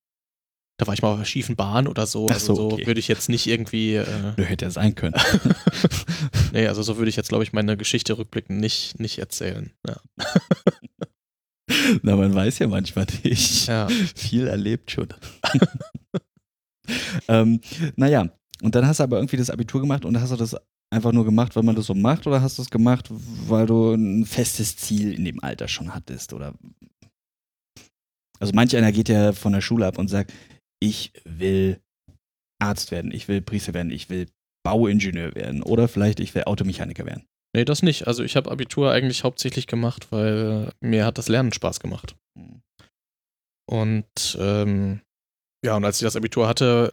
da 0.76 0.86
war 0.86 0.94
ich 0.94 1.02
mal 1.02 1.10
auf 1.10 1.16
einer 1.16 1.24
schiefen 1.24 1.56
Bahn 1.56 1.86
oder 1.86 2.06
so. 2.06 2.26
Ach 2.28 2.34
also 2.34 2.54
so, 2.54 2.70
so 2.70 2.74
okay. 2.74 2.86
würde 2.86 2.98
ich 2.98 3.08
jetzt 3.08 3.28
nicht 3.28 3.46
irgendwie, 3.46 3.94
äh, 3.94 4.32
Nö, 4.36 4.44
hätte 4.44 4.64
ja 4.64 4.70
sein 4.70 4.94
können. 4.94 5.14
nee, 6.52 6.66
also 6.66 6.82
so 6.82 6.96
würde 6.96 7.08
ich 7.08 7.16
jetzt, 7.16 7.28
glaube 7.28 7.44
ich, 7.44 7.52
meine 7.52 7.76
Geschichte 7.76 8.18
rückblickend 8.18 8.58
nicht, 8.58 8.98
nicht 8.98 9.18
erzählen. 9.18 9.72
Ja. 9.86 10.00
Na, 12.02 12.16
man 12.16 12.34
weiß 12.34 12.58
ja 12.58 12.66
manchmal 12.66 13.06
nicht. 13.22 13.68
ja. 13.68 13.88
Viel 14.16 14.48
erlebt 14.48 14.90
schon. 14.90 15.08
ähm, 17.28 17.60
naja, 17.96 18.28
und 18.62 18.74
dann 18.74 18.86
hast 18.86 18.98
du 18.98 19.04
aber 19.04 19.18
irgendwie 19.18 19.36
das 19.36 19.50
Abitur 19.50 19.80
gemacht 19.80 20.04
und 20.04 20.20
hast 20.20 20.32
du 20.32 20.36
das 20.36 20.56
einfach 20.90 21.12
nur 21.12 21.24
gemacht, 21.24 21.54
weil 21.56 21.62
man 21.62 21.76
das 21.76 21.86
so 21.86 21.94
macht 21.94 22.26
oder 22.26 22.42
hast 22.42 22.58
du 22.58 22.62
es 22.62 22.70
gemacht, 22.70 23.08
weil 23.10 23.66
du 23.66 23.94
ein 23.94 24.24
festes 24.26 24.76
Ziel 24.76 25.12
in 25.12 25.24
dem 25.24 25.42
Alter 25.42 25.68
schon 25.68 25.94
hattest? 25.94 26.32
Oder 26.32 26.54
also 28.40 28.52
manch 28.54 28.76
einer 28.76 28.92
geht 28.92 29.08
ja 29.08 29.32
von 29.32 29.52
der 29.52 29.60
Schule 29.60 29.86
ab 29.86 29.98
und 29.98 30.08
sagt, 30.08 30.32
ich 30.84 31.12
will 31.24 31.80
Arzt 32.62 32.90
werden, 32.90 33.10
ich 33.10 33.28
will 33.28 33.40
Priester 33.40 33.74
werden, 33.74 33.90
ich 33.90 34.10
will 34.10 34.26
Bauingenieur 34.64 35.34
werden 35.34 35.62
oder 35.62 35.88
vielleicht 35.88 36.20
ich 36.20 36.34
will 36.34 36.44
Automechaniker 36.44 37.06
werden. 37.06 37.26
Nee, 37.54 37.64
das 37.64 37.82
nicht. 37.82 38.06
Also 38.06 38.24
ich 38.24 38.36
habe 38.36 38.50
Abitur 38.50 38.90
eigentlich 38.90 39.24
hauptsächlich 39.24 39.66
gemacht, 39.66 40.10
weil 40.10 40.72
mir 40.80 41.06
hat 41.06 41.18
das 41.18 41.28
Lernen 41.28 41.52
Spaß 41.52 41.80
gemacht. 41.80 42.16
Und 43.66 44.36
ähm, 44.38 45.00
ja, 45.64 45.76
und 45.76 45.84
als 45.84 46.00
ich 46.00 46.04
das 46.04 46.16
Abitur 46.16 46.48
hatte, 46.48 46.92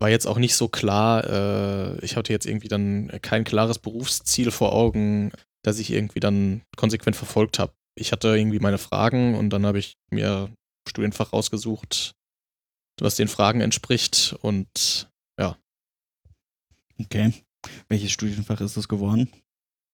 war 0.00 0.08
jetzt 0.08 0.26
auch 0.26 0.38
nicht 0.38 0.54
so 0.54 0.68
klar, 0.68 1.24
äh, 1.24 2.04
ich 2.04 2.16
hatte 2.16 2.32
jetzt 2.32 2.46
irgendwie 2.46 2.68
dann 2.68 3.10
kein 3.22 3.44
klares 3.44 3.78
Berufsziel 3.78 4.50
vor 4.50 4.72
Augen, 4.72 5.32
das 5.64 5.78
ich 5.78 5.90
irgendwie 5.90 6.20
dann 6.20 6.62
konsequent 6.76 7.16
verfolgt 7.16 7.58
habe. 7.58 7.72
Ich 7.98 8.12
hatte 8.12 8.28
irgendwie 8.28 8.60
meine 8.60 8.78
Fragen 8.78 9.34
und 9.34 9.50
dann 9.50 9.66
habe 9.66 9.78
ich 9.78 9.96
mir 10.10 10.50
Studienfach 10.88 11.32
rausgesucht, 11.32 12.14
was 13.00 13.16
den 13.16 13.28
Fragen 13.28 13.60
entspricht 13.60 14.34
und 14.42 15.08
Okay. 16.98 17.32
Welches 17.88 18.12
Studienfach 18.12 18.60
ist 18.60 18.76
das 18.76 18.88
geworden? 18.88 19.30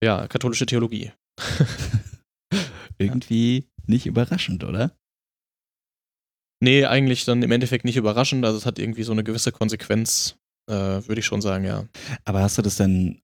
ja, 0.05 0.27
katholische 0.27 0.67
Theologie. 0.67 1.13
Irgendwie 2.99 3.69
nicht 3.87 4.07
überraschend, 4.07 4.65
oder? 4.65 4.97
Nee, 6.61 6.85
eigentlich 6.85 7.25
dann 7.25 7.43
im 7.43 7.51
Endeffekt 7.51 7.85
nicht 7.85 7.97
überraschend. 7.97 8.45
Also 8.45 8.59
es 8.59 8.67
hat 8.67 8.79
irgendwie 8.79 9.03
so 9.03 9.13
eine 9.13 9.25
gewisse 9.25 9.51
Konsequenz, 9.53 10.39
äh, 10.69 10.75
würde 10.75 11.19
ich 11.21 11.27
schon 11.27 11.41
sagen, 11.41 11.65
ja. 11.65 11.89
Aber 12.25 12.43
hast 12.43 12.59
du 12.59 12.63
das 12.63 12.77
dann 12.77 13.21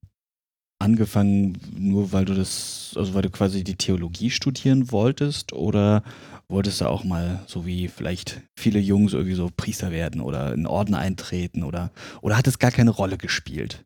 angefangen, 0.79 1.57
nur 1.77 2.11
weil 2.13 2.25
du 2.25 2.33
das, 2.33 2.93
also 2.95 3.13
weil 3.13 3.21
du 3.21 3.29
quasi 3.29 3.63
die 3.63 3.75
Theologie 3.75 4.29
studieren 4.31 4.91
wolltest 4.91 5.53
oder 5.53 6.03
wolltest 6.47 6.81
du 6.81 6.85
auch 6.85 7.03
mal, 7.03 7.43
so 7.47 7.65
wie 7.65 7.89
vielleicht 7.89 8.41
viele 8.57 8.79
Jungs, 8.79 9.13
irgendwie 9.13 9.35
so 9.35 9.49
Priester 9.55 9.91
werden 9.91 10.21
oder 10.21 10.53
in 10.53 10.65
Orden 10.65 10.95
eintreten 10.95 11.63
oder, 11.63 11.91
oder 12.21 12.37
hat 12.37 12.47
es 12.47 12.59
gar 12.59 12.71
keine 12.71 12.91
Rolle 12.91 13.17
gespielt? 13.17 13.83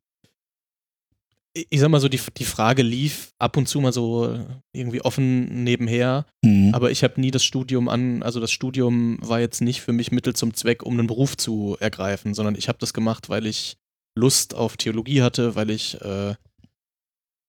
Ich 1.56 1.80
sag 1.82 1.90
mal 1.90 2.00
so, 2.00 2.10
die, 2.10 2.20
die 2.38 2.46
Frage 2.46 2.82
lief 2.82 3.32
ab 3.38 3.58
und 3.58 3.68
zu 3.68 3.80
mal 3.80 3.94
so 3.94 4.40
irgendwie 4.72 5.02
offen 5.02 5.64
nebenher, 5.64 6.26
Mhm. 6.44 6.74
aber 6.74 6.90
ich 6.90 7.04
habe 7.04 7.22
nie 7.22 7.30
das 7.32 7.44
Studium 7.44 7.90
an, 7.90 8.24
also 8.24 8.40
das 8.40 8.52
Studium 8.52 9.18
war 9.22 9.40
jetzt 9.40 9.62
nicht 9.62 9.82
für 9.82 9.94
mich 9.94 10.12
Mittel 10.12 10.36
zum 10.36 10.54
Zweck, 10.56 10.84
um 10.84 10.98
einen 10.98 11.08
Beruf 11.08 11.38
zu 11.38 11.78
ergreifen, 11.80 12.34
sondern 12.34 12.56
ich 12.56 12.68
habe 12.70 12.80
das 12.80 12.94
gemacht, 12.94 13.30
weil 13.30 13.46
ich 13.46 13.78
Lust 14.18 14.56
auf 14.56 14.78
Theologie 14.78 15.22
hatte, 15.22 15.56
weil 15.56 15.70
ich, 15.70 16.00
äh, 16.02 16.34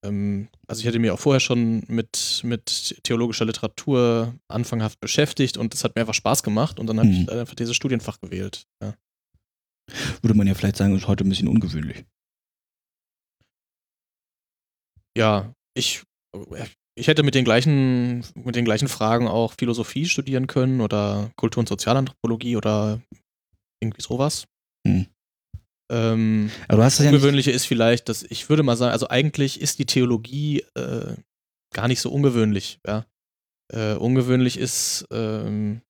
also 0.04 0.80
ich 0.80 0.86
hatte 0.86 0.98
mich 0.98 1.10
auch 1.10 1.18
vorher 1.18 1.40
schon 1.40 1.84
mit, 1.88 2.40
mit 2.44 3.00
theologischer 3.04 3.44
Literatur 3.44 4.34
anfanghaft 4.48 5.00
beschäftigt 5.00 5.56
und 5.56 5.72
das 5.72 5.82
hat 5.84 5.94
mir 5.96 6.02
einfach 6.02 6.14
Spaß 6.14 6.42
gemacht 6.42 6.78
und 6.78 6.86
dann 6.86 6.98
habe 6.98 7.08
Mhm. 7.08 7.14
ich 7.22 7.32
einfach 7.32 7.54
dieses 7.54 7.74
Studienfach 7.76 8.20
gewählt. 8.20 8.66
Ja. 8.82 8.94
Würde 10.22 10.34
man 10.34 10.46
ja 10.46 10.54
vielleicht 10.54 10.76
sagen, 10.76 10.94
ist 10.96 11.06
heute 11.08 11.24
ein 11.24 11.28
bisschen 11.28 11.48
ungewöhnlich. 11.48 12.04
ja, 15.16 15.54
ich, 15.76 16.02
ich 16.96 17.06
hätte 17.06 17.22
mit 17.22 17.34
den 17.36 17.44
gleichen, 17.44 18.24
mit 18.34 18.56
den 18.56 18.64
gleichen 18.64 18.88
Fragen 18.88 19.28
auch 19.28 19.54
Philosophie 19.58 20.06
studieren 20.06 20.48
können 20.48 20.80
oder 20.80 21.30
Kultur- 21.36 21.60
und 21.60 21.68
Sozialanthropologie 21.68 22.56
oder 22.56 23.00
irgendwie 23.80 24.02
sowas. 24.02 24.46
Hm. 24.86 25.06
Ähm, 25.90 26.50
Aber 26.68 26.78
du 26.78 26.84
hast 26.84 26.98
ja 26.98 27.04
nicht, 27.04 27.14
Ungewöhnliche 27.14 27.50
ist 27.50 27.66
vielleicht, 27.66 28.08
dass 28.08 28.22
ich 28.22 28.48
würde 28.48 28.62
mal 28.62 28.76
sagen, 28.76 28.92
also 28.92 29.08
eigentlich 29.08 29.60
ist 29.60 29.78
die 29.78 29.86
Theologie 29.86 30.64
äh, 30.74 31.14
gar 31.74 31.88
nicht 31.88 32.00
so 32.00 32.10
ungewöhnlich, 32.10 32.78
ja. 32.86 33.06
Äh, 33.72 33.94
ungewöhnlich 33.94 34.58
ist, 34.58 35.06
ähm, 35.10 35.80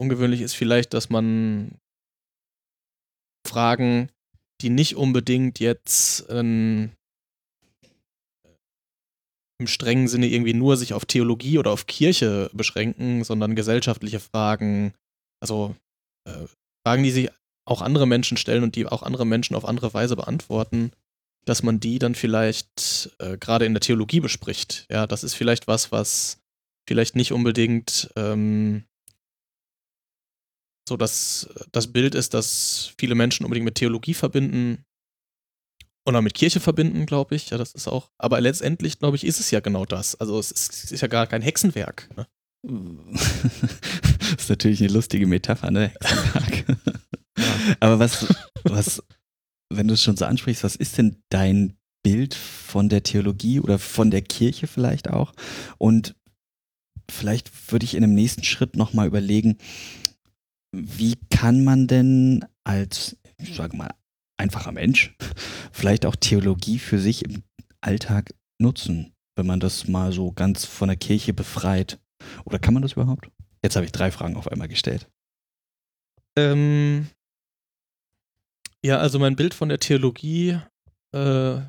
ungewöhnlich 0.00 0.40
ist 0.40 0.54
vielleicht, 0.54 0.94
dass 0.94 1.10
man 1.10 1.78
Fragen, 3.46 4.10
die 4.60 4.70
nicht 4.70 4.96
unbedingt 4.96 5.60
jetzt 5.60 6.26
ähm, 6.28 6.92
im 9.58 9.66
strengen 9.66 10.08
Sinne 10.08 10.26
irgendwie 10.26 10.54
nur 10.54 10.76
sich 10.76 10.92
auf 10.92 11.06
Theologie 11.06 11.58
oder 11.58 11.70
auf 11.70 11.86
Kirche 11.86 12.50
beschränken, 12.52 13.24
sondern 13.24 13.56
gesellschaftliche 13.56 14.20
Fragen, 14.20 14.94
also 15.40 15.74
äh, 16.28 16.46
Fragen, 16.86 17.02
die 17.02 17.10
sich 17.10 17.30
auch 17.66 17.82
andere 17.82 18.06
Menschen 18.06 18.36
stellen 18.36 18.62
und 18.62 18.76
die 18.76 18.86
auch 18.86 19.02
andere 19.02 19.26
Menschen 19.26 19.56
auf 19.56 19.64
andere 19.64 19.92
Weise 19.92 20.16
beantworten, 20.16 20.92
dass 21.44 21.62
man 21.62 21.80
die 21.80 21.98
dann 21.98 22.14
vielleicht 22.14 23.10
äh, 23.18 23.36
gerade 23.36 23.66
in 23.66 23.74
der 23.74 23.80
Theologie 23.80 24.20
bespricht. 24.20 24.86
Ja, 24.90 25.06
das 25.06 25.24
ist 25.24 25.34
vielleicht 25.34 25.66
was, 25.66 25.92
was 25.92 26.38
vielleicht 26.88 27.16
nicht 27.16 27.32
unbedingt 27.32 28.10
ähm, 28.16 28.84
so 30.88 30.96
das, 30.96 31.48
das 31.72 31.92
Bild 31.92 32.14
ist, 32.14 32.34
dass 32.34 32.92
viele 32.98 33.16
Menschen 33.16 33.44
unbedingt 33.44 33.64
mit 33.64 33.74
Theologie 33.74 34.14
verbinden 34.14 34.84
oder 36.06 36.22
mit 36.22 36.34
Kirche 36.34 36.60
verbinden, 36.60 37.06
glaube 37.06 37.34
ich. 37.34 37.50
Ja, 37.50 37.58
das 37.58 37.72
ist 37.72 37.88
auch. 37.88 38.10
Aber 38.18 38.40
letztendlich, 38.40 39.00
glaube 39.00 39.16
ich, 39.16 39.24
ist 39.24 39.40
es 39.40 39.50
ja 39.50 39.58
genau 39.58 39.84
das. 39.84 40.14
Also 40.14 40.38
es 40.38 40.52
ist, 40.52 40.72
es 40.72 40.92
ist 40.92 41.00
ja 41.00 41.08
gar 41.08 41.26
kein 41.26 41.42
Hexenwerk. 41.42 42.08
Ne? 42.16 42.26
das 43.12 44.42
ist 44.42 44.48
natürlich 44.48 44.80
eine 44.80 44.92
lustige 44.92 45.26
Metapher, 45.26 45.72
ne? 45.72 45.92
Hexenwerk. 46.00 46.64
Aber 47.80 47.98
was, 47.98 48.26
was, 48.64 49.02
wenn 49.72 49.88
du 49.88 49.94
es 49.94 50.02
schon 50.02 50.16
so 50.16 50.24
ansprichst, 50.24 50.64
was 50.64 50.76
ist 50.76 50.98
denn 50.98 51.22
dein 51.28 51.76
Bild 52.02 52.34
von 52.34 52.88
der 52.88 53.02
Theologie 53.02 53.60
oder 53.60 53.78
von 53.78 54.10
der 54.10 54.22
Kirche 54.22 54.66
vielleicht 54.66 55.10
auch? 55.10 55.32
Und 55.78 56.14
vielleicht 57.10 57.72
würde 57.72 57.84
ich 57.84 57.94
in 57.94 58.04
einem 58.04 58.14
nächsten 58.14 58.44
Schritt 58.44 58.76
nochmal 58.76 59.06
überlegen, 59.06 59.58
wie 60.72 61.16
kann 61.30 61.64
man 61.64 61.86
denn 61.86 62.44
als, 62.64 63.16
ich 63.38 63.54
sage 63.54 63.76
mal, 63.76 63.90
einfacher 64.36 64.72
Mensch 64.72 65.16
vielleicht 65.72 66.06
auch 66.06 66.16
Theologie 66.16 66.78
für 66.78 66.98
sich 66.98 67.24
im 67.24 67.42
Alltag 67.80 68.34
nutzen, 68.58 69.14
wenn 69.36 69.46
man 69.46 69.60
das 69.60 69.88
mal 69.88 70.12
so 70.12 70.32
ganz 70.32 70.64
von 70.64 70.88
der 70.88 70.96
Kirche 70.96 71.32
befreit? 71.32 71.98
Oder 72.44 72.58
kann 72.58 72.74
man 72.74 72.82
das 72.82 72.92
überhaupt? 72.92 73.30
Jetzt 73.62 73.76
habe 73.76 73.86
ich 73.86 73.92
drei 73.92 74.10
Fragen 74.10 74.36
auf 74.36 74.48
einmal 74.48 74.68
gestellt. 74.68 75.08
Ähm, 76.36 77.08
ja, 78.86 78.98
also 78.98 79.18
mein 79.18 79.36
Bild 79.36 79.52
von 79.52 79.68
der 79.68 79.80
Theologie 79.80 80.60
äh, 81.12 81.60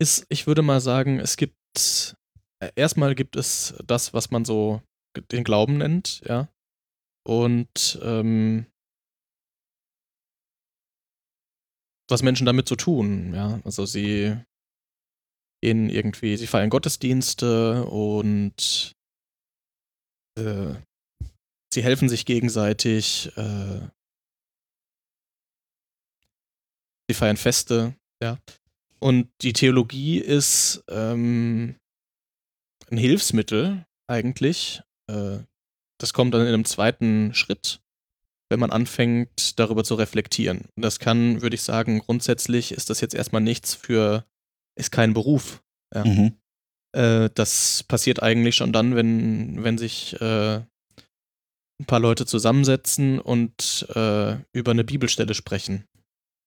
ist, 0.00 0.26
ich 0.30 0.46
würde 0.46 0.62
mal 0.62 0.80
sagen, 0.80 1.20
es 1.20 1.36
gibt, 1.36 2.16
äh, 2.62 2.72
erstmal 2.74 3.14
gibt 3.14 3.36
es 3.36 3.74
das, 3.86 4.14
was 4.14 4.30
man 4.30 4.44
so 4.44 4.82
den 5.30 5.44
Glauben 5.44 5.78
nennt, 5.78 6.22
ja. 6.26 6.48
Und 7.26 7.98
ähm, 8.02 8.66
was 12.08 12.22
Menschen 12.22 12.46
damit 12.46 12.68
so 12.68 12.76
tun, 12.76 13.34
ja. 13.34 13.60
Also 13.64 13.84
sie 13.84 14.36
gehen 15.62 15.90
irgendwie, 15.90 16.36
sie 16.36 16.46
feiern 16.46 16.70
Gottesdienste 16.70 17.84
und 17.84 18.92
äh, 20.38 20.74
sie 21.72 21.82
helfen 21.82 22.08
sich 22.08 22.24
gegenseitig, 22.24 23.36
äh, 23.36 23.88
sie 27.08 27.14
feiern 27.14 27.36
Feste, 27.36 27.94
ja. 28.22 28.38
Und 28.98 29.28
die 29.42 29.52
Theologie 29.52 30.18
ist 30.18 30.82
ähm, 30.88 31.76
ein 32.90 32.98
Hilfsmittel 32.98 33.84
eigentlich. 34.06 34.82
Äh, 35.10 35.38
das 35.98 36.12
kommt 36.12 36.34
dann 36.34 36.42
in 36.42 36.48
einem 36.48 36.64
zweiten 36.64 37.34
Schritt, 37.34 37.80
wenn 38.50 38.60
man 38.60 38.70
anfängt, 38.70 39.58
darüber 39.58 39.84
zu 39.84 39.94
reflektieren. 39.94 40.64
Und 40.76 40.82
das 40.82 40.98
kann, 40.98 41.42
würde 41.42 41.54
ich 41.54 41.62
sagen, 41.62 42.00
grundsätzlich 42.00 42.72
ist 42.72 42.90
das 42.90 43.00
jetzt 43.00 43.14
erstmal 43.14 43.42
nichts 43.42 43.74
für, 43.74 44.24
ist 44.76 44.92
kein 44.92 45.14
Beruf. 45.14 45.62
Ja. 45.94 46.04
Mhm. 46.04 46.36
Äh, 46.92 47.30
das 47.34 47.82
passiert 47.84 48.22
eigentlich 48.22 48.56
schon 48.56 48.72
dann, 48.72 48.94
wenn, 48.94 49.62
wenn 49.62 49.78
sich 49.78 50.20
äh, 50.20 50.56
ein 51.78 51.86
paar 51.86 52.00
Leute 52.00 52.24
zusammensetzen 52.24 53.18
und 53.18 53.86
äh, 53.94 54.36
über 54.52 54.70
eine 54.70 54.84
Bibelstelle 54.84 55.34
sprechen. 55.34 55.84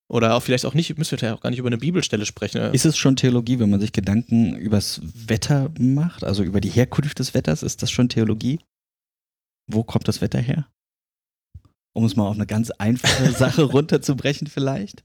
Oder 0.10 0.34
auch 0.34 0.42
vielleicht 0.42 0.66
auch 0.66 0.74
nicht, 0.74 0.98
müssen 0.98 1.22
wir 1.22 1.30
ja 1.30 1.36
auch 1.36 1.42
gar 1.42 1.51
nicht 1.51 1.60
über 1.60 1.70
eine 1.70 1.78
Bibelstelle 1.78 2.25
sprechen. 2.25 2.74
Ist 2.74 2.86
es 2.86 2.98
schon 2.98 3.16
Theologie, 3.16 3.60
wenn 3.60 3.70
man 3.70 3.80
sich 3.80 3.94
Gedanken 3.94 4.56
übers 4.56 5.01
Wetter 5.04 5.72
macht, 5.78 6.24
also 6.24 6.44
über 6.44 6.62
die 6.62 6.70
Herkunft 6.70 7.20
des 7.20 7.36
Wetters? 7.36 7.62
Ist 7.62 7.84
das 7.84 7.92
schon 7.92 8.10
Theologie? 8.10 8.60
Wo 9.68 9.84
kommt 9.84 10.08
das 10.08 10.22
Wetter 10.22 10.39
her? 10.39 10.68
Um 11.94 12.06
es 12.06 12.16
mal 12.16 12.28
auf 12.28 12.36
eine 12.36 12.48
ganz 12.48 12.72
einfache 12.72 13.32
Sache 13.38 13.63
runterzubrechen, 13.63 14.48
vielleicht? 14.48 15.04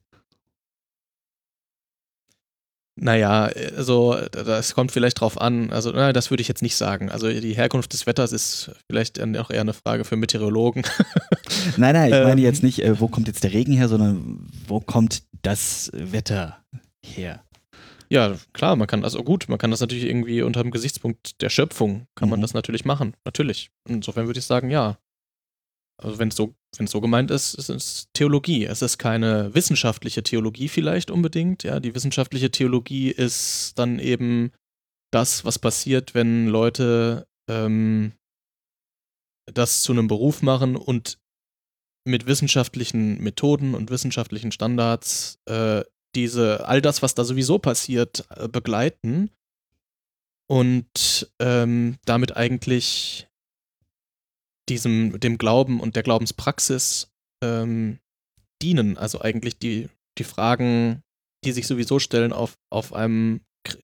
Naja, 2.97 3.51
also 3.77 4.17
das 4.31 4.75
kommt 4.75 4.93
vielleicht 4.93 5.21
drauf 5.21 5.41
an. 5.41 5.73
Also, 5.73 5.91
na, 5.91 6.13
das 6.13 6.31
würde 6.31 6.43
ich 6.43 6.49
jetzt 6.49 6.63
nicht 6.63 6.77
sagen. 6.77 7.11
Also 7.11 7.29
die 7.29 7.55
Herkunft 7.55 7.93
des 7.93 8.07
Wetters 8.07 8.33
ist 8.33 8.71
vielleicht 8.89 9.21
auch 9.21 9.51
eher 9.51 9.63
eine 9.63 9.73
Frage 9.73 10.05
für 10.05 10.17
Meteorologen. 10.17 10.85
nein, 11.77 11.95
nein, 11.95 12.13
ich 12.13 12.23
meine 12.25 12.41
jetzt 12.41 12.63
ähm. 12.63 12.67
nicht, 12.67 12.83
äh, 12.83 13.01
wo 13.01 13.09
kommt 13.09 13.27
jetzt 13.27 13.43
der 13.43 13.53
Regen 13.53 13.73
her, 13.73 13.89
sondern 13.89 14.47
wo 14.69 14.79
kommt 14.79 15.25
das 15.43 15.91
Wetter 15.93 16.59
her? 17.05 17.43
Ja, 18.11 18.37
klar, 18.53 18.77
man 18.77 18.87
kann, 18.87 19.03
also 19.03 19.25
gut, 19.25 19.49
man 19.49 19.59
kann 19.59 19.73
das 19.73 19.81
natürlich 19.81 20.05
irgendwie 20.05 20.43
unter 20.43 20.63
dem 20.63 20.71
Gesichtspunkt 20.71 21.41
der 21.43 21.49
Schöpfung, 21.49 22.07
kann 22.15 22.29
mhm. 22.29 22.31
man 22.31 22.41
das 22.43 22.55
natürlich 22.55 22.85
machen, 22.85 23.15
natürlich. 23.25 23.71
Insofern 23.89 24.27
würde 24.27 24.39
ich 24.39 24.47
sagen, 24.47 24.71
ja. 24.71 24.99
Also 26.01 26.19
wenn 26.21 26.29
es 26.29 26.37
so, 26.37 26.55
wenn 26.79 26.87
es 26.87 26.93
so 26.93 27.01
gemeint 27.01 27.31
ist, 27.31 27.55
ist 27.55 27.69
es 27.69 28.09
Theologie. 28.13 28.65
Es 28.65 28.83
ist 28.83 28.99
keine 28.99 29.55
wissenschaftliche 29.55 30.23
Theologie 30.23 30.69
vielleicht 30.69 31.11
unbedingt. 31.11 31.63
Ja, 31.63 31.81
die 31.81 31.95
wissenschaftliche 31.95 32.51
Theologie 32.51 33.11
ist 33.11 33.73
dann 33.77 33.99
eben 33.99 34.53
das, 35.13 35.45
was 35.45 35.59
passiert, 35.59 36.15
wenn 36.15 36.49
Leute 36.49 37.27
ähm, 37.49 38.13
das 39.47 39.83
zu 39.83 39.93
einem 39.93 40.09
Beruf 40.09 40.43
machen 40.43 40.77
und 40.77 41.19
mit 42.07 42.27
wissenschaftlichen 42.27 43.23
Methoden 43.23 43.75
und 43.75 43.91
wissenschaftlichen 43.91 44.53
Standards 44.53 45.39
äh, 45.47 45.83
diese, 46.15 46.67
all 46.67 46.81
das, 46.81 47.03
was 47.03 47.15
da 47.15 47.25
sowieso 47.25 47.59
passiert, 47.59 48.27
äh, 48.31 48.49
begleiten 48.49 49.31
und 50.47 51.31
ähm, 51.39 51.97
damit 52.05 52.37
eigentlich 52.37 53.29
diesem, 54.69 55.19
dem 55.21 55.39
Glauben 55.39 55.81
und 55.81 55.97
der 55.97 56.03
Glaubenspraxis 56.03 57.13
ähm, 57.43 57.99
dienen. 58.63 58.97
Also 58.97 59.21
eigentlich 59.21 59.59
die, 59.59 59.89
die 60.19 60.25
Fragen, 60.25 61.03
die 61.45 61.53
sich 61.53 61.67
sowieso 61.67 61.99
stellen, 61.99 62.33
auf, 62.33 62.57
auf 62.71 62.93
einem 62.93 63.41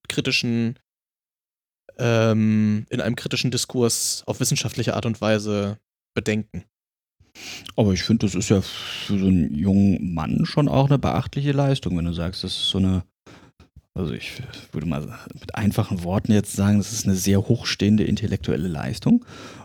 kritischen, 0.09 0.79
ähm, 1.99 2.87
in 2.91 3.01
einem 3.01 3.17
kritischen 3.17 3.51
Diskurs 3.51 4.23
auf 4.27 4.41
wissenschaftliche 4.41 4.95
Art 4.95 5.07
und 5.07 5.21
Weise 5.21 5.79
bedenken. 6.15 6.65
Aber 7.77 7.93
ich 7.93 8.03
finde, 8.03 8.27
das 8.27 8.35
ist 8.35 8.49
ja 8.49 8.61
für 8.61 9.19
so 9.19 9.27
einen 9.27 9.55
jungen 9.55 10.15
Mann 10.15 10.45
schon 10.45 10.69
auch 10.69 10.87
eine 10.87 10.99
beachtliche 10.99 11.53
Leistung, 11.53 11.97
wenn 11.97 12.05
du 12.05 12.13
sagst, 12.13 12.45
das 12.45 12.53
ist 12.53 12.69
so 12.69 12.79
eine, 12.79 13.05
also 14.01 14.15
ich 14.15 14.43
würde 14.73 14.87
mal 14.87 15.07
mit 15.39 15.55
einfachen 15.55 16.05
Worten 16.05 16.33
jetzt 16.33 16.55
sagen, 16.55 16.79
das 16.79 16.93
ist 16.93 17.07
eine 17.07 17.15
sehr 17.15 17.49
hochstehende 17.49 18.05
intellektuelle 18.05 18.69
Leistung. 18.69 19.25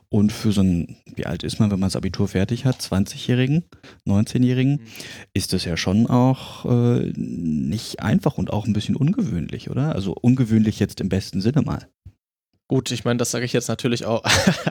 Und 0.10 0.32
für 0.32 0.52
so 0.52 0.62
ein, 0.62 0.98
wie 1.16 1.26
alt 1.26 1.44
ist 1.44 1.60
man, 1.60 1.72
wenn 1.72 1.80
man 1.80 1.88
das 1.88 1.96
Abitur 1.96 2.28
fertig 2.28 2.66
hat, 2.66 2.80
20-Jährigen, 2.80 3.66
19-Jährigen, 4.06 4.74
mhm. 4.74 4.88
ist 5.34 5.54
das 5.54 5.66
ja 5.66 5.78
schon 5.78 6.08
auch 6.08 6.66
äh, 6.66 7.12
nicht 7.16 8.02
einfach 8.02 8.38
und 8.38 8.52
auch 8.52 8.68
ein 8.68 8.74
bisschen 8.74 8.96
ungewöhnlich, 8.96 9.70
oder? 9.70 9.96
Also 9.96 10.14
ungewöhnlich 10.14 10.80
jetzt 10.80 11.02
im 11.02 11.10
besten 11.10 11.42
Sinne 11.42 11.64
mal. 11.64 11.88
Gut, 12.68 12.92
ich 12.92 13.06
meine, 13.06 13.18
das 13.18 13.32
sage 13.32 13.46
ich 13.46 13.54
jetzt 13.54 13.68
natürlich 13.68 14.06
auch. 14.06 14.24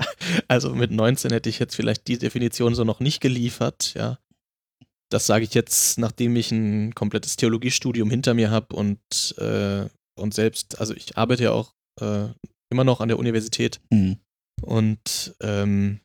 also 0.48 0.74
mit 0.74 0.90
19 0.90 1.30
hätte 1.30 1.48
ich 1.48 1.58
jetzt 1.58 1.76
vielleicht 1.76 2.08
die 2.08 2.18
Definition 2.18 2.74
so 2.74 2.84
noch 2.84 3.00
nicht 3.00 3.20
geliefert, 3.20 3.94
ja. 3.94 4.18
Das 5.14 5.26
sage 5.26 5.44
ich 5.44 5.54
jetzt, 5.54 5.96
nachdem 5.96 6.34
ich 6.34 6.50
ein 6.50 6.92
komplettes 6.92 7.36
Theologiestudium 7.36 8.10
hinter 8.10 8.34
mir 8.34 8.50
habe 8.50 8.74
und, 8.74 8.98
äh, 9.38 9.88
und 10.18 10.34
selbst, 10.34 10.80
also 10.80 10.92
ich 10.92 11.16
arbeite 11.16 11.44
ja 11.44 11.52
auch 11.52 11.72
äh, 12.00 12.30
immer 12.68 12.82
noch 12.82 13.00
an 13.00 13.06
der 13.06 13.20
Universität. 13.20 13.80
Mhm. 13.90 14.18
Und 14.60 15.36
ähm, 15.40 16.00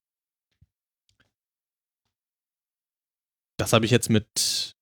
das 3.57 3.73
habe 3.73 3.85
ich 3.85 3.89
jetzt 3.89 4.11
mit, 4.11 4.75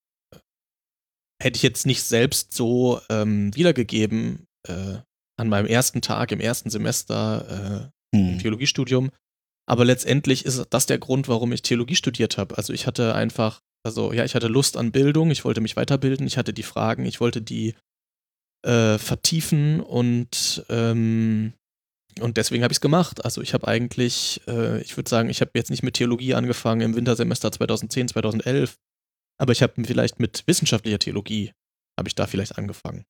hätte 1.42 1.56
ich 1.56 1.64
jetzt 1.64 1.86
nicht 1.86 2.04
selbst 2.04 2.54
so 2.54 3.00
ähm, 3.10 3.56
wiedergegeben 3.56 4.46
äh, 4.68 4.98
an 5.40 5.48
meinem 5.48 5.68
ersten 5.68 6.02
Tag 6.02 6.34
im 6.34 6.42
ersten 6.42 6.70
Semester 6.70 7.92
äh, 8.12 8.18
hm. 8.18 8.34
im 8.34 8.40
Theologiestudium. 8.40 9.10
Aber 9.70 9.86
letztendlich 9.86 10.44
ist 10.44 10.66
das 10.70 10.86
der 10.86 10.98
Grund, 10.98 11.30
warum 11.30 11.54
ich 11.54 11.62
Theologie 11.62 11.96
studiert 11.96 12.38
habe. 12.38 12.58
Also 12.58 12.74
ich 12.74 12.88
hatte 12.88 13.16
einfach, 13.16 13.62
also 13.88 14.12
ja, 14.12 14.26
ich 14.26 14.36
hatte 14.36 14.50
Lust 14.50 14.76
an 14.76 14.92
Bildung, 14.92 15.32
ich 15.32 15.46
wollte 15.46 15.62
mich 15.62 15.78
weiterbilden, 15.78 16.28
ich 16.28 16.38
hatte 16.38 16.52
die 16.52 16.64
Fragen, 16.64 17.06
ich 17.06 17.22
wollte 17.22 17.42
die 17.42 17.74
äh, 18.66 18.98
vertiefen 18.98 19.80
und 19.80 20.66
ähm, 20.70 21.54
und 22.20 22.36
deswegen 22.36 22.64
habe 22.64 22.72
ich 22.72 22.78
es 22.78 22.82
gemacht. 22.82 23.24
Also 23.24 23.42
ich 23.42 23.54
habe 23.54 23.68
eigentlich, 23.68 24.42
äh, 24.48 24.82
ich 24.82 24.98
würde 24.98 25.10
sagen, 25.10 25.30
ich 25.30 25.40
habe 25.40 25.52
jetzt 25.54 25.70
nicht 25.70 25.84
mit 25.84 25.94
Theologie 25.94 26.34
angefangen 26.34 26.82
im 26.82 26.96
Wintersemester 26.96 27.50
2010, 27.52 28.10
2011, 28.10 28.76
aber 29.40 29.54
ich 29.54 29.62
habe 29.62 29.82
vielleicht 29.86 30.20
mit 30.20 30.44
wissenschaftlicher 30.48 31.00
Theologie, 31.00 31.54
habe 31.98 32.10
ich 32.10 32.16
da 32.16 32.28
vielleicht 32.28 32.58
angefangen. 32.58 33.06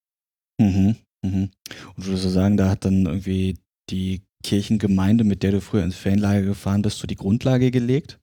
Mhm, 0.61 0.97
mhm. 1.25 1.49
Und 1.95 2.05
würdest 2.05 2.25
du 2.25 2.29
sagen, 2.29 2.55
da 2.55 2.69
hat 2.69 2.85
dann 2.85 3.05
irgendwie 3.07 3.57
die 3.89 4.21
Kirchengemeinde, 4.43 5.23
mit 5.23 5.41
der 5.41 5.53
du 5.53 5.61
früher 5.61 5.83
ins 5.83 5.95
Fanlager 5.95 6.45
gefahren 6.45 6.83
bist, 6.83 6.99
so 6.99 7.07
die 7.07 7.15
Grundlage 7.15 7.71
gelegt? 7.71 8.19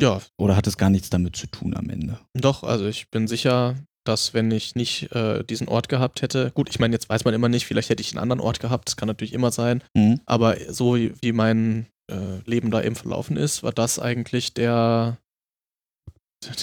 Ja. 0.00 0.20
Oder 0.36 0.56
hat 0.56 0.66
es 0.66 0.76
gar 0.76 0.90
nichts 0.90 1.10
damit 1.10 1.36
zu 1.36 1.46
tun 1.46 1.76
am 1.76 1.90
Ende? 1.90 2.18
Doch, 2.34 2.62
also 2.62 2.86
ich 2.86 3.10
bin 3.10 3.26
sicher, 3.26 3.76
dass 4.04 4.32
wenn 4.32 4.50
ich 4.50 4.74
nicht 4.74 5.12
äh, 5.12 5.44
diesen 5.44 5.68
Ort 5.68 5.88
gehabt 5.88 6.22
hätte, 6.22 6.50
gut, 6.52 6.70
ich 6.70 6.78
meine, 6.78 6.94
jetzt 6.94 7.08
weiß 7.08 7.24
man 7.24 7.34
immer 7.34 7.48
nicht, 7.48 7.66
vielleicht 7.66 7.90
hätte 7.90 8.00
ich 8.00 8.12
einen 8.12 8.22
anderen 8.22 8.40
Ort 8.40 8.60
gehabt, 8.60 8.88
das 8.88 8.96
kann 8.96 9.06
natürlich 9.06 9.34
immer 9.34 9.50
sein, 9.50 9.82
mhm. 9.94 10.20
aber 10.24 10.56
so 10.68 10.96
wie, 10.96 11.12
wie 11.20 11.32
mein 11.32 11.86
äh, 12.10 12.38
Leben 12.46 12.70
da 12.70 12.82
eben 12.82 12.96
verlaufen 12.96 13.36
ist, 13.36 13.62
war 13.62 13.72
das 13.72 13.98
eigentlich 13.98 14.54
der, 14.54 15.18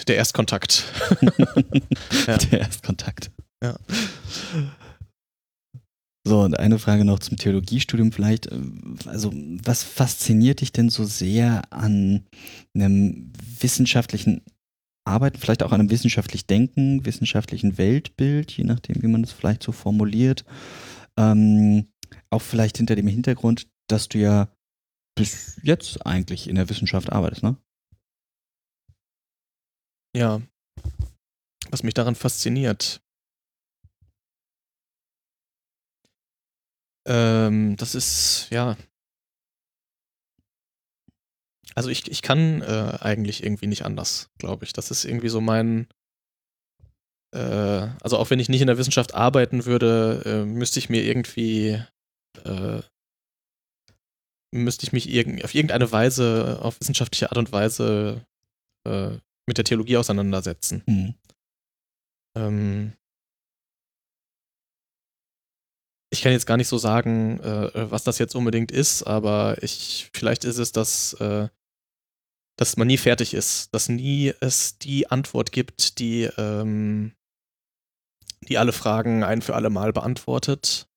der 0.07 0.15
Erstkontakt. 0.15 0.85
ja. 2.27 2.37
Der 2.37 2.61
Erstkontakt. 2.61 3.31
Ja. 3.61 3.75
So, 6.27 6.41
und 6.41 6.57
eine 6.57 6.79
Frage 6.79 7.05
noch 7.05 7.19
zum 7.19 7.37
Theologiestudium 7.37 8.11
vielleicht. 8.11 8.49
Also, 9.05 9.31
was 9.33 9.83
fasziniert 9.83 10.61
dich 10.61 10.71
denn 10.71 10.89
so 10.89 11.05
sehr 11.05 11.71
an 11.71 12.25
einem 12.73 13.31
wissenschaftlichen 13.59 14.41
arbeiten, 15.07 15.37
vielleicht 15.37 15.61
auch 15.61 15.71
an 15.71 15.81
einem 15.81 15.91
wissenschaftlich 15.91 16.47
Denken, 16.47 17.05
wissenschaftlichen 17.05 17.77
Weltbild, 17.77 18.51
je 18.51 18.63
nachdem, 18.63 19.03
wie 19.03 19.07
man 19.07 19.21
das 19.21 19.33
vielleicht 19.33 19.61
so 19.61 19.71
formuliert. 19.71 20.45
Ähm, 21.15 21.89
auch 22.31 22.41
vielleicht 22.41 22.77
hinter 22.77 22.95
dem 22.95 23.07
Hintergrund, 23.07 23.67
dass 23.87 24.09
du 24.09 24.17
ja 24.17 24.49
bis 25.15 25.61
jetzt 25.61 26.05
eigentlich 26.07 26.49
in 26.49 26.55
der 26.55 26.69
Wissenschaft 26.69 27.11
arbeitest, 27.11 27.43
ne? 27.43 27.55
Ja. 30.15 30.41
Was 31.69 31.83
mich 31.83 31.93
daran 31.93 32.15
fasziniert. 32.15 33.04
Ähm, 37.07 37.75
das 37.77 37.95
ist, 37.95 38.47
ja, 38.49 38.75
also 41.75 41.89
ich, 41.89 42.09
ich 42.09 42.21
kann 42.21 42.61
äh, 42.61 42.97
eigentlich 43.01 43.43
irgendwie 43.43 43.67
nicht 43.67 43.83
anders, 43.83 44.29
glaube 44.39 44.63
ich. 44.63 44.71
Das 44.71 44.91
ist 44.91 45.03
irgendwie 45.03 45.27
so 45.27 45.41
mein. 45.41 45.87
Äh, 47.35 47.89
also 48.01 48.17
auch 48.17 48.29
wenn 48.29 48.39
ich 48.39 48.47
nicht 48.47 48.61
in 48.61 48.67
der 48.67 48.77
Wissenschaft 48.77 49.13
arbeiten 49.13 49.65
würde, 49.65 50.21
äh, 50.25 50.45
müsste 50.45 50.79
ich 50.79 50.89
mir 50.89 51.03
irgendwie. 51.03 51.83
Äh, 52.45 52.81
müsste 54.53 54.85
ich 54.85 54.93
mich 54.93 55.09
irg 55.09 55.43
auf 55.43 55.53
irgendeine 55.53 55.91
Weise, 55.91 56.59
auf 56.61 56.79
wissenschaftliche 56.79 57.29
Art 57.29 57.37
und 57.37 57.51
Weise 57.51 58.25
äh, 58.87 59.17
mit 59.45 59.57
der 59.57 59.65
Theologie 59.65 59.97
auseinandersetzen. 59.97 60.81
Mhm. 60.85 61.15
Ähm, 62.37 62.93
ich 66.15 66.23
kann 66.23 66.31
jetzt 66.31 66.47
gar 66.47 66.57
nicht 66.57 66.67
so 66.67 66.77
sagen, 66.77 67.39
äh, 67.41 67.91
was 67.91 68.03
das 68.03 68.17
jetzt 68.17 68.35
unbedingt 68.35 68.71
ist, 68.71 69.03
aber 69.03 69.57
ich, 69.61 70.09
vielleicht 70.13 70.43
ist 70.45 70.57
es, 70.57 70.71
dass 70.71 71.13
äh, 71.13 71.47
dass 72.57 72.77
man 72.77 72.87
nie 72.87 72.97
fertig 72.97 73.33
ist, 73.33 73.73
dass 73.73 73.89
nie 73.89 74.33
es 74.39 74.77
die 74.77 75.09
Antwort 75.11 75.51
gibt, 75.51 75.99
die, 75.99 76.23
ähm, 76.37 77.13
die 78.47 78.57
alle 78.57 78.71
Fragen 78.71 79.23
ein 79.23 79.41
für 79.41 79.55
alle 79.55 79.69
Mal 79.69 79.91
beantwortet, 79.91 80.87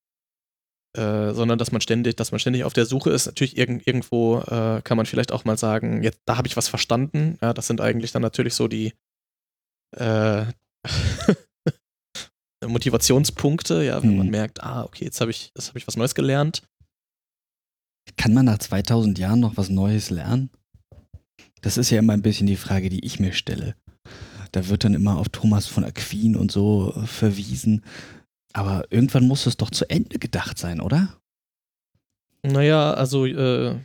äh, 0.97 1.33
sondern 1.33 1.59
dass 1.59 1.73
man 1.73 1.81
ständig, 1.81 2.17
dass 2.17 2.31
man 2.31 2.39
ständig 2.39 2.65
auf 2.65 2.75
der 2.75 2.87
Suche 2.87 3.11
ist. 3.11 3.27
Natürlich 3.27 3.57
irg 3.57 3.87
irgendwo 3.87 4.39
äh, 4.41 4.83
kann 4.83 4.97
man 4.97 5.07
vielleicht 5.07 5.33
auch 5.33 5.45
mal 5.45 5.59
sagen, 5.59 6.03
jetzt 6.03 6.21
da 6.27 6.37
habe 6.37 6.47
ich 6.47 6.57
was 6.57 6.69
verstanden. 6.69 7.39
Ja, 7.43 7.53
das 7.53 7.67
sind 7.67 7.81
eigentlich 7.81 8.13
dann 8.13 8.23
natürlich 8.23 8.55
so 8.55 8.69
die 8.69 8.95
äh, 9.97 10.45
Motivationspunkte, 12.69 13.85
ja, 13.85 14.03
wenn 14.03 14.11
hm. 14.11 14.19
man 14.19 14.31
merkt, 14.31 14.63
ah, 14.63 14.85
okay, 14.85 15.05
jetzt 15.05 15.21
habe 15.21 15.31
ich, 15.31 15.53
jetzt 15.55 15.69
habe 15.69 15.79
ich 15.79 15.87
was 15.87 15.97
Neues 15.97 16.15
gelernt. 16.15 16.63
Kann 18.17 18.33
man 18.33 18.47
nach 18.47 18.59
2000 18.59 19.19
Jahren 19.19 19.41
noch 19.41 19.57
was 19.57 19.69
Neues 19.69 20.11
lernen? 20.11 20.51
Das 21.61 21.77
ist 21.77 21.91
ja 21.91 21.99
immer 21.99 22.13
ein 22.13 22.23
bisschen 22.23 22.47
die 22.47 22.57
Frage, 22.57 22.89
die 22.89 23.05
ich 23.05 23.21
mir 23.21 23.33
stelle. 23.33 23.75
da 24.53 24.69
wird 24.69 24.85
dann 24.85 24.95
immer 24.95 25.19
auf 25.19 25.29
Thomas 25.29 25.67
von 25.67 25.85
Aquin 25.85 26.37
und 26.37 26.51
so 26.51 26.95
äh, 26.97 27.07
verwiesen. 27.07 27.85
Aber 28.55 28.87
irgendwann 28.91 29.29
muss 29.29 29.47
es 29.47 29.57
doch 29.57 29.71
zu 29.71 29.89
Ende 29.91 30.19
gedacht 30.19 30.59
sein, 30.59 30.81
oder? 30.81 31.19
Naja, 32.43 32.95
also 32.95 33.27
äh, 33.27 33.79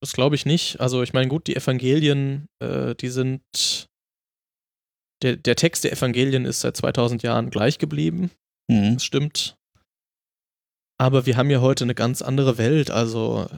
das 0.00 0.12
glaube 0.12 0.36
ich 0.36 0.46
nicht. 0.46 0.80
Also 0.80 1.02
ich 1.02 1.12
meine, 1.12 1.28
gut, 1.28 1.46
die 1.46 1.56
Evangelien, 1.56 2.48
äh, 2.60 2.94
die 2.94 3.08
sind. 3.08 3.42
Der, 5.22 5.36
der 5.36 5.56
Text 5.56 5.84
der 5.84 5.92
Evangelien 5.92 6.44
ist 6.44 6.60
seit 6.60 6.76
2000 6.76 7.22
Jahren 7.22 7.50
gleich 7.50 7.78
geblieben. 7.78 8.30
Mhm. 8.68 8.94
Das 8.94 9.04
stimmt. 9.04 9.56
Aber 10.98 11.26
wir 11.26 11.36
haben 11.36 11.50
ja 11.50 11.60
heute 11.60 11.84
eine 11.84 11.94
ganz 11.94 12.22
andere 12.22 12.58
Welt. 12.58 12.90
Also, 12.90 13.48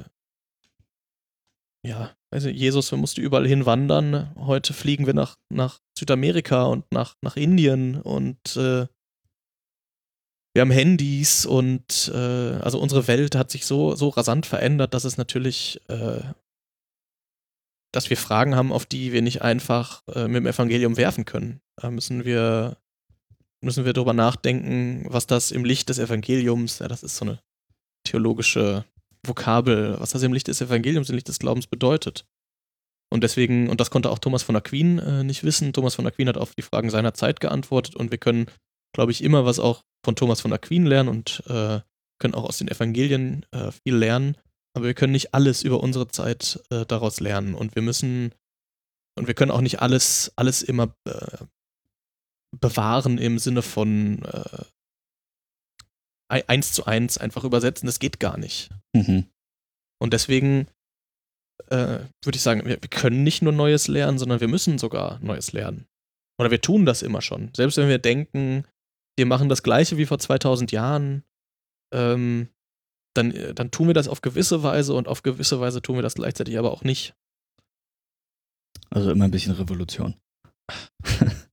ja, 1.87 2.14
also 2.31 2.49
Jesus 2.49 2.92
musste 2.92 3.21
überall 3.21 3.47
hin 3.47 3.66
wandern. 3.66 4.35
Heute 4.37 4.73
fliegen 4.73 5.07
wir 5.07 5.14
nach, 5.14 5.37
nach 5.49 5.81
Südamerika 5.97 6.64
und 6.64 6.90
nach, 6.92 7.14
nach 7.23 7.37
Indien 7.37 8.01
und 8.01 8.57
äh, 8.57 8.87
wir 10.55 10.62
haben 10.62 10.71
Handys 10.73 11.47
und 11.47 12.11
äh, 12.12 12.18
also 12.57 12.81
unsere 12.81 13.07
Welt 13.07 13.37
hat 13.37 13.49
sich 13.49 13.64
so, 13.64 13.94
so 13.94 14.09
rasant 14.09 14.44
verändert, 14.44 14.92
dass 14.92 15.05
es 15.05 15.16
natürlich, 15.16 15.81
äh, 15.88 16.21
dass 17.92 18.11
wir 18.11 18.16
Fragen 18.16 18.55
haben, 18.55 18.72
auf 18.72 18.87
die 18.87 19.12
wir 19.12 19.22
nicht 19.22 19.42
einfach 19.42 20.03
äh, 20.14 20.29
mit 20.29 20.37
dem 20.37 20.46
Evangelium 20.46 20.96
werfen 20.96 21.24
können. 21.24 21.61
Da 21.77 21.90
müssen 21.90 22.24
wir, 22.24 22.77
müssen 23.61 23.85
wir 23.85 23.92
darüber 23.92 24.12
nachdenken, 24.12 25.07
was 25.09 25.27
das 25.27 25.51
im 25.51 25.64
Licht 25.64 25.88
des 25.88 25.98
Evangeliums, 25.98 26.81
ja, 26.81 26.88
das 26.88 27.03
ist 27.03 27.16
so 27.16 27.24
eine 27.24 27.40
theologische 28.05 28.85
Vokabel, 29.27 29.96
was 29.98 30.11
das 30.11 30.22
im 30.22 30.33
Licht 30.33 30.48
des 30.48 30.61
Evangeliums, 30.61 31.09
im 31.09 31.14
Licht 31.14 31.29
des 31.29 31.38
Glaubens 31.38 31.66
bedeutet. 31.66 32.27
Und 33.11 33.24
deswegen, 33.24 33.70
und 33.70 33.81
das 33.81 33.90
konnte 33.90 34.11
auch 34.11 34.18
Thomas 34.18 34.42
von 34.42 34.57
Aquin 34.57 34.98
äh, 34.98 35.24
nicht 35.24 35.42
wissen. 35.44 35.72
Thomas 35.72 35.94
von 35.94 36.07
Aquin 36.07 36.29
hat 36.29 36.37
auf 36.37 36.55
die 36.55 36.62
Fragen 36.62 36.90
seiner 36.90 37.14
Zeit 37.14 37.40
geantwortet 37.40 37.96
und 37.96 38.11
wir 38.11 38.18
können, 38.18 38.46
glaube 38.92 39.12
ich, 39.12 39.24
immer 39.24 39.46
was 39.46 39.59
auch 39.59 39.83
von 40.05 40.14
Thomas 40.14 40.40
von 40.40 40.53
Aquin 40.53 40.85
lernen 40.85 41.09
und 41.09 41.42
äh, 41.48 41.81
können 42.18 42.35
auch 42.35 42.44
aus 42.44 42.59
den 42.59 42.68
Evangelien 42.68 43.46
äh, 43.53 43.70
viel 43.72 43.96
lernen. 43.96 44.37
Aber 44.78 44.86
wir 44.86 44.94
können 44.94 45.12
nicht 45.12 45.34
alles 45.34 45.64
über 45.64 45.80
unsere 45.80 46.06
Zeit 46.06 46.62
äh, 46.70 46.86
daraus 46.86 47.18
lernen. 47.18 47.54
Und 47.54 47.74
wir 47.74 47.82
müssen, 47.82 48.32
und 49.18 49.26
wir 49.26 49.34
können 49.34 49.50
auch 49.50 49.60
nicht 49.60 49.82
alles, 49.82 50.32
alles 50.36 50.62
immer 50.62 50.94
äh, 51.04 51.38
bewahren 52.60 53.18
im 53.18 53.40
Sinne 53.40 53.62
von 53.62 54.22
äh, 54.22 54.64
eins 56.46 56.72
zu 56.72 56.86
eins 56.86 57.18
einfach 57.18 57.42
übersetzen. 57.42 57.86
Das 57.86 57.98
geht 57.98 58.20
gar 58.20 58.38
nicht. 58.38 58.70
Mhm. 58.94 59.26
Und 60.00 60.12
deswegen 60.12 60.68
äh, 61.70 61.98
würde 62.22 62.36
ich 62.36 62.42
sagen, 62.42 62.64
wir, 62.64 62.80
wir 62.80 62.88
können 62.88 63.24
nicht 63.24 63.42
nur 63.42 63.52
Neues 63.52 63.88
lernen, 63.88 64.20
sondern 64.20 64.38
wir 64.38 64.46
müssen 64.46 64.78
sogar 64.78 65.18
Neues 65.18 65.50
lernen. 65.50 65.88
Oder 66.40 66.52
wir 66.52 66.60
tun 66.60 66.86
das 66.86 67.02
immer 67.02 67.20
schon. 67.20 67.50
Selbst 67.52 67.78
wenn 67.78 67.88
wir 67.88 67.98
denken, 67.98 68.64
wir 69.16 69.26
machen 69.26 69.48
das 69.48 69.64
Gleiche 69.64 69.98
wie 69.98 70.06
vor 70.06 70.20
2000 70.20 70.70
Jahren, 70.70 71.24
ähm, 71.92 72.48
dann, 73.14 73.33
äh, 73.33 73.55
dann 73.55 73.71
tun 73.71 73.87
wir 73.87 73.94
das 73.94 74.09
auf 74.09 74.21
gewisse 74.21 74.62
Weise 74.62 74.94
und 74.94 75.09
auf 75.09 75.23
gewisse 75.23 75.61
Weise 75.61 75.83
tun 75.83 75.97
wir 75.97 76.03
das 76.03 76.14
gleichzeitig 76.14 76.59
aber 76.59 76.73
auch 76.73 76.83
nicht. 76.85 77.14
Also 78.90 79.11
immer 79.11 79.25
ein 79.25 79.31
bisschen 79.31 79.55
Revolution. 79.55 80.14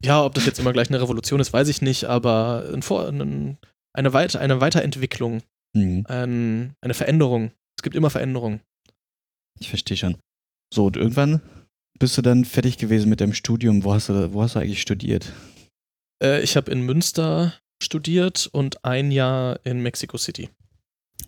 Ja, 0.04 0.24
ob 0.24 0.36
das 0.36 0.46
jetzt 0.46 0.60
immer 0.60 0.72
gleich 0.72 0.90
eine 0.90 1.02
Revolution 1.02 1.40
ist, 1.40 1.52
weiß 1.52 1.68
ich 1.68 1.82
nicht, 1.82 2.04
aber 2.04 2.70
ein 2.72 2.84
Vor 2.84 3.08
ein, 3.08 3.58
eine, 3.94 4.14
Weit 4.14 4.36
eine 4.36 4.62
Weiterentwicklung, 4.62 5.42
Mhm. 5.76 6.06
ein, 6.08 6.76
eine 6.82 6.94
Veränderung. 6.94 7.52
Es 7.78 7.82
gibt 7.82 7.96
immer 7.96 8.12
Veränderungen. 8.12 8.62
Ich 9.60 9.70
verstehe 9.70 9.98
schon. 9.98 10.18
So, 10.72 10.86
und 10.86 10.96
irgendwann 10.96 11.42
bist 11.98 12.18
du 12.18 12.22
dann 12.22 12.46
fertig 12.46 12.78
gewesen 12.78 13.10
mit 13.10 13.20
deinem 13.20 13.34
Studium. 13.34 13.84
Wo 13.84 13.94
hast 13.94 14.10
du, 14.10 14.32
wo 14.32 14.44
hast 14.44 14.56
du 14.56 14.60
eigentlich 14.60 14.82
studiert? 14.82 15.34
Äh, 16.24 16.42
ich 16.44 16.56
habe 16.56 16.72
in 16.72 16.82
Münster 16.82 17.54
studiert 17.82 18.48
und 18.52 18.86
ein 18.86 19.10
Jahr 19.12 19.60
in 19.66 19.82
Mexico 19.82 20.18
City. 20.18 20.50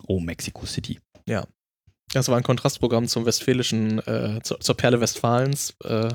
Oh, 0.06 0.20
Mexico 0.20 0.66
City. 0.66 1.00
Das 2.12 2.28
war 2.28 2.36
ein 2.36 2.42
Kontrastprogramm 2.42 3.06
zum 3.06 3.26
westfälischen, 3.26 3.98
äh, 4.06 4.40
zur, 4.42 4.60
zur 4.60 4.76
Perle 4.76 5.00
Westfalens. 5.00 5.74
Äh, 5.84 6.14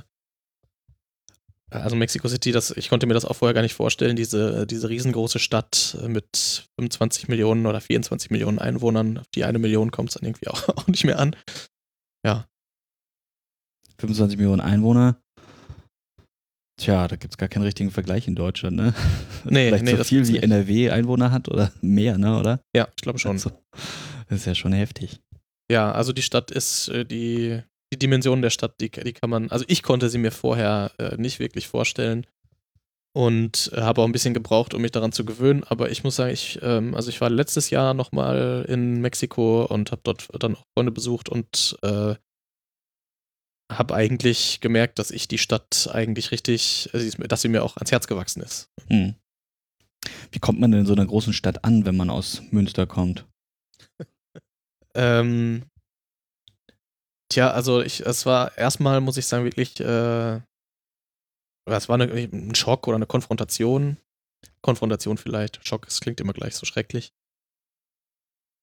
also 1.69 1.95
Mexico 1.95 2.27
City, 2.27 2.51
das, 2.51 2.71
ich 2.71 2.89
konnte 2.89 3.07
mir 3.07 3.15
das 3.15 3.25
auch 3.25 3.35
vorher 3.35 3.53
gar 3.53 3.61
nicht 3.61 3.73
vorstellen, 3.73 4.15
diese, 4.15 4.67
diese 4.67 4.89
riesengroße 4.89 5.39
Stadt 5.39 5.97
mit 6.07 6.67
25 6.79 7.27
Millionen 7.29 7.65
oder 7.65 7.81
24 7.81 8.29
Millionen 8.29 8.59
Einwohnern. 8.59 9.17
Auf 9.17 9.27
die 9.33 9.43
eine 9.43 9.59
Million 9.59 9.91
kommt 9.91 10.09
es 10.09 10.15
dann 10.15 10.27
irgendwie 10.27 10.47
auch, 10.47 10.67
auch 10.77 10.87
nicht 10.87 11.03
mehr 11.03 11.19
an. 11.19 11.35
25 13.99 14.37
Millionen 14.37 14.61
Einwohner. 14.61 15.22
Tja, 16.77 17.07
da 17.07 17.15
gibt 17.15 17.33
es 17.33 17.37
gar 17.37 17.49
keinen 17.49 17.63
richtigen 17.63 17.91
Vergleich 17.91 18.27
in 18.27 18.35
Deutschland, 18.35 18.75
ne? 18.75 18.93
Nee, 19.45 19.67
Vielleicht 19.67 19.83
nee, 19.83 19.95
so 19.95 20.03
viel 20.03 20.27
wie. 20.27 20.37
NRW 20.37 20.89
Einwohner 20.89 21.31
hat 21.31 21.47
oder 21.49 21.71
mehr, 21.81 22.17
ne, 22.17 22.39
oder? 22.39 22.59
Ja, 22.75 22.87
ich 22.95 23.01
glaube 23.01 23.19
schon. 23.19 23.33
Also, 23.33 23.51
das 24.29 24.39
ist 24.39 24.45
ja 24.45 24.55
schon 24.55 24.73
heftig. 24.73 25.19
Ja, 25.71 25.91
also 25.91 26.13
die 26.13 26.21
Stadt 26.21 26.49
ist, 26.49 26.87
äh, 26.89 27.05
die, 27.05 27.61
die 27.93 27.99
Dimension 27.99 28.41
der 28.41 28.49
Stadt, 28.49 28.75
die, 28.81 28.89
die 28.89 29.13
kann 29.13 29.29
man, 29.29 29.49
also 29.51 29.65
ich 29.67 29.83
konnte 29.83 30.09
sie 30.09 30.17
mir 30.17 30.31
vorher 30.31 30.91
äh, 30.97 31.15
nicht 31.17 31.39
wirklich 31.39 31.67
vorstellen 31.67 32.25
und 33.15 33.71
äh, 33.73 33.81
habe 33.81 34.01
auch 34.01 34.05
ein 34.05 34.11
bisschen 34.11 34.33
gebraucht, 34.33 34.73
um 34.73 34.81
mich 34.81 34.91
daran 34.91 35.11
zu 35.11 35.25
gewöhnen, 35.25 35.63
aber 35.63 35.91
ich 35.91 36.03
muss 36.03 36.15
sagen, 36.15 36.33
ich, 36.33 36.59
ähm, 36.63 36.95
also 36.95 37.09
ich 37.09 37.21
war 37.21 37.29
letztes 37.29 37.69
Jahr 37.69 37.93
nochmal 37.93 38.65
in 38.67 38.99
Mexiko 39.01 39.65
und 39.65 39.91
habe 39.91 40.01
dort 40.03 40.27
dann 40.39 40.55
auch 40.55 40.63
Freunde 40.75 40.91
besucht 40.91 41.29
und 41.29 41.77
äh, 41.83 42.15
habe 43.77 43.93
eigentlich 43.95 44.59
gemerkt, 44.61 44.99
dass 44.99 45.11
ich 45.11 45.27
die 45.27 45.37
Stadt 45.37 45.89
eigentlich 45.91 46.31
richtig, 46.31 46.89
äh, 46.93 47.09
dass 47.27 47.41
sie 47.41 47.49
mir 47.49 47.63
auch 47.63 47.77
ans 47.77 47.91
Herz 47.91 48.07
gewachsen 48.07 48.41
ist. 48.41 48.69
Hm. 48.87 49.15
Wie 50.31 50.39
kommt 50.39 50.59
man 50.59 50.71
denn 50.71 50.81
in 50.81 50.85
so 50.85 50.93
einer 50.93 51.05
großen 51.05 51.33
Stadt 51.33 51.63
an, 51.63 51.85
wenn 51.85 51.95
man 51.95 52.09
aus 52.09 52.41
Münster 52.51 52.85
kommt? 52.87 53.25
Ähm, 54.95 55.63
tja, 57.27 57.49
also 57.49 57.81
ich, 57.81 58.05
es 58.05 58.27
war 58.27 58.55
erstmal, 58.59 59.01
muss 59.01 59.17
ich 59.17 59.25
sagen, 59.25 59.43
wirklich, 59.43 59.79
äh, 59.79 60.39
es 61.65 61.89
war 61.89 61.99
eine, 61.99 62.13
ein 62.13 62.53
Schock 62.53 62.87
oder 62.87 62.97
eine 62.97 63.07
Konfrontation. 63.07 63.97
Konfrontation 64.61 65.17
vielleicht. 65.17 65.67
Schock, 65.67 65.87
es 65.87 65.99
klingt 65.99 66.21
immer 66.21 66.33
gleich 66.33 66.55
so 66.55 66.67
schrecklich. 66.67 67.11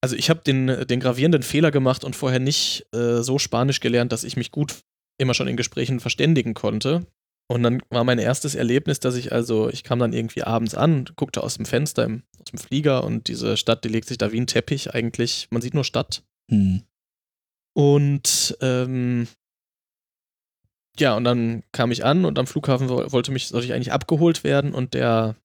Also 0.01 0.15
ich 0.15 0.29
habe 0.29 0.41
den, 0.41 0.87
den 0.87 0.99
gravierenden 0.99 1.43
Fehler 1.43 1.69
gemacht 1.69 2.03
und 2.03 2.15
vorher 2.15 2.39
nicht 2.39 2.87
äh, 2.93 3.21
so 3.21 3.37
Spanisch 3.37 3.81
gelernt, 3.81 4.11
dass 4.11 4.23
ich 4.23 4.35
mich 4.35 4.51
gut 4.51 4.83
immer 5.17 5.33
schon 5.33 5.47
in 5.47 5.57
Gesprächen 5.57 5.99
verständigen 5.99 6.53
konnte. 6.53 7.05
Und 7.49 7.63
dann 7.63 7.81
war 7.89 8.03
mein 8.05 8.19
erstes 8.19 8.55
Erlebnis, 8.55 8.99
dass 9.01 9.15
ich 9.15 9.31
also, 9.33 9.69
ich 9.69 9.83
kam 9.83 9.99
dann 9.99 10.13
irgendwie 10.13 10.43
abends 10.43 10.73
an, 10.73 11.05
guckte 11.17 11.43
aus 11.43 11.55
dem 11.57 11.65
Fenster, 11.65 12.05
im, 12.05 12.23
aus 12.39 12.45
dem 12.51 12.59
Flieger 12.59 13.03
und 13.03 13.27
diese 13.27 13.57
Stadt, 13.57 13.83
die 13.83 13.89
legt 13.89 14.07
sich 14.07 14.17
da 14.17 14.31
wie 14.31 14.39
ein 14.39 14.47
Teppich 14.47 14.93
eigentlich. 14.93 15.47
Man 15.51 15.61
sieht 15.61 15.73
nur 15.73 15.83
Stadt. 15.83 16.23
Hm. 16.49 16.83
Und 17.73 18.57
ähm, 18.61 19.27
ja, 20.99 21.15
und 21.15 21.23
dann 21.23 21.63
kam 21.71 21.91
ich 21.91 22.03
an 22.05 22.25
und 22.25 22.37
am 22.39 22.47
Flughafen 22.47 22.89
wo- 22.89 23.11
wollte 23.11 23.31
mich, 23.31 23.47
sollte 23.47 23.65
ich 23.65 23.73
eigentlich 23.73 23.91
abgeholt 23.93 24.43
werden 24.43 24.73
und 24.73 24.93
der 24.93 25.35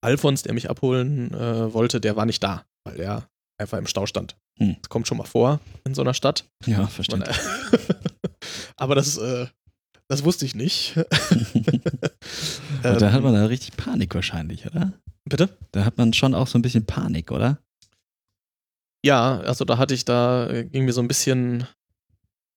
Alfons, 0.00 0.42
der 0.42 0.54
mich 0.54 0.70
abholen 0.70 1.34
äh, 1.34 1.72
wollte, 1.72 2.00
der 2.00 2.16
war 2.16 2.26
nicht 2.26 2.42
da, 2.42 2.64
weil 2.84 2.96
der 2.96 3.28
einfach 3.60 3.78
im 3.78 3.86
Stau 3.86 4.06
stand. 4.06 4.36
Hm. 4.58 4.76
Das 4.80 4.88
kommt 4.88 5.06
schon 5.08 5.18
mal 5.18 5.24
vor 5.26 5.60
in 5.84 5.94
so 5.94 6.02
einer 6.02 6.14
Stadt. 6.14 6.48
Ja, 6.66 6.78
Man, 6.78 6.88
verständlich. 6.88 7.36
aber 8.78 8.94
das, 8.94 9.16
äh, 9.18 9.46
das 10.08 10.24
wusste 10.24 10.46
ich 10.46 10.54
nicht. 10.54 10.96
Und 12.82 13.02
da 13.02 13.12
hat 13.12 13.22
man 13.22 13.34
da 13.34 13.46
richtig 13.46 13.76
Panik 13.76 14.14
wahrscheinlich, 14.14 14.66
oder? 14.66 14.92
Bitte? 15.24 15.50
Da 15.72 15.84
hat 15.84 15.98
man 15.98 16.12
schon 16.14 16.34
auch 16.34 16.46
so 16.46 16.58
ein 16.58 16.62
bisschen 16.62 16.86
Panik, 16.86 17.30
oder? 17.30 17.58
Ja, 19.04 19.40
also 19.40 19.64
da 19.64 19.78
hatte 19.78 19.94
ich, 19.94 20.04
da 20.04 20.48
äh, 20.48 20.64
ging 20.64 20.84
mir 20.84 20.92
so 20.92 21.00
ein 21.00 21.08
bisschen, 21.08 21.66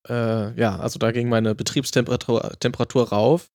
äh, 0.08 0.60
ja, 0.60 0.80
also 0.80 0.98
da 0.98 1.12
ging 1.12 1.30
meine 1.30 1.54
Betriebstemperatur 1.54 2.54
Temperatur 2.60 3.10
rauf, 3.10 3.52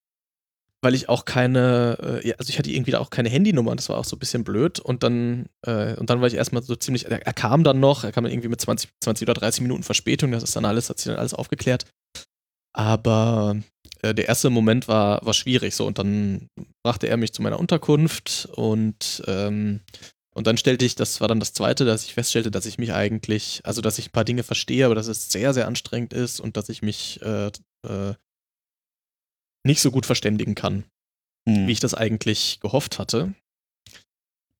weil 0.82 0.94
ich 0.94 1.08
auch 1.08 1.24
keine, 1.24 1.98
äh, 2.22 2.28
ja, 2.28 2.34
also 2.36 2.50
ich 2.50 2.58
hatte 2.58 2.70
irgendwie 2.70 2.92
da 2.92 3.00
auch 3.00 3.10
keine 3.10 3.28
Handynummer, 3.28 3.74
das 3.74 3.88
war 3.88 3.98
auch 3.98 4.04
so 4.04 4.16
ein 4.16 4.20
bisschen 4.20 4.44
blöd 4.44 4.78
und 4.78 5.02
dann, 5.02 5.46
äh, 5.66 5.96
und 5.96 6.10
dann 6.10 6.20
war 6.20 6.28
ich 6.28 6.34
erstmal 6.34 6.62
so 6.62 6.76
ziemlich, 6.76 7.06
er, 7.06 7.26
er 7.26 7.32
kam 7.32 7.64
dann 7.64 7.80
noch, 7.80 8.04
er 8.04 8.12
kam 8.12 8.24
dann 8.24 8.32
irgendwie 8.32 8.48
mit 8.48 8.60
20, 8.60 8.90
20 9.02 9.28
oder 9.28 9.34
30 9.34 9.62
Minuten 9.62 9.82
Verspätung, 9.82 10.30
das 10.30 10.44
ist 10.44 10.54
dann 10.54 10.64
alles, 10.64 10.88
hat 10.88 10.98
sich 10.98 11.06
dann 11.06 11.18
alles 11.18 11.34
aufgeklärt. 11.34 11.86
Aber 12.76 13.56
äh, 14.02 14.14
der 14.14 14.28
erste 14.28 14.50
Moment 14.50 14.88
war, 14.88 15.24
war 15.24 15.34
schwierig 15.34 15.74
so 15.74 15.86
und 15.86 15.98
dann 15.98 16.48
brachte 16.84 17.08
er 17.08 17.16
mich 17.16 17.32
zu 17.32 17.42
meiner 17.42 17.58
Unterkunft 17.58 18.48
und 18.52 19.22
ähm, 19.26 19.80
und 20.34 20.46
dann 20.46 20.58
stellte 20.58 20.84
ich, 20.84 20.94
das 20.94 21.22
war 21.22 21.28
dann 21.28 21.40
das 21.40 21.54
zweite, 21.54 21.86
dass 21.86 22.04
ich 22.04 22.12
feststellte, 22.12 22.50
dass 22.50 22.66
ich 22.66 22.76
mich 22.76 22.92
eigentlich, 22.92 23.62
also 23.64 23.80
dass 23.80 23.98
ich 23.98 24.08
ein 24.08 24.12
paar 24.12 24.26
Dinge 24.26 24.42
verstehe, 24.42 24.84
aber 24.84 24.94
dass 24.94 25.06
es 25.06 25.32
sehr, 25.32 25.54
sehr 25.54 25.66
anstrengend 25.66 26.12
ist 26.12 26.40
und 26.40 26.58
dass 26.58 26.68
ich 26.68 26.82
mich 26.82 27.22
äh, 27.22 27.46
äh, 27.88 28.14
nicht 29.66 29.80
so 29.80 29.90
gut 29.90 30.04
verständigen 30.04 30.54
kann, 30.54 30.84
Hm. 31.48 31.66
wie 31.66 31.72
ich 31.72 31.80
das 31.80 31.94
eigentlich 31.94 32.60
gehofft 32.60 32.98
hatte. 32.98 33.34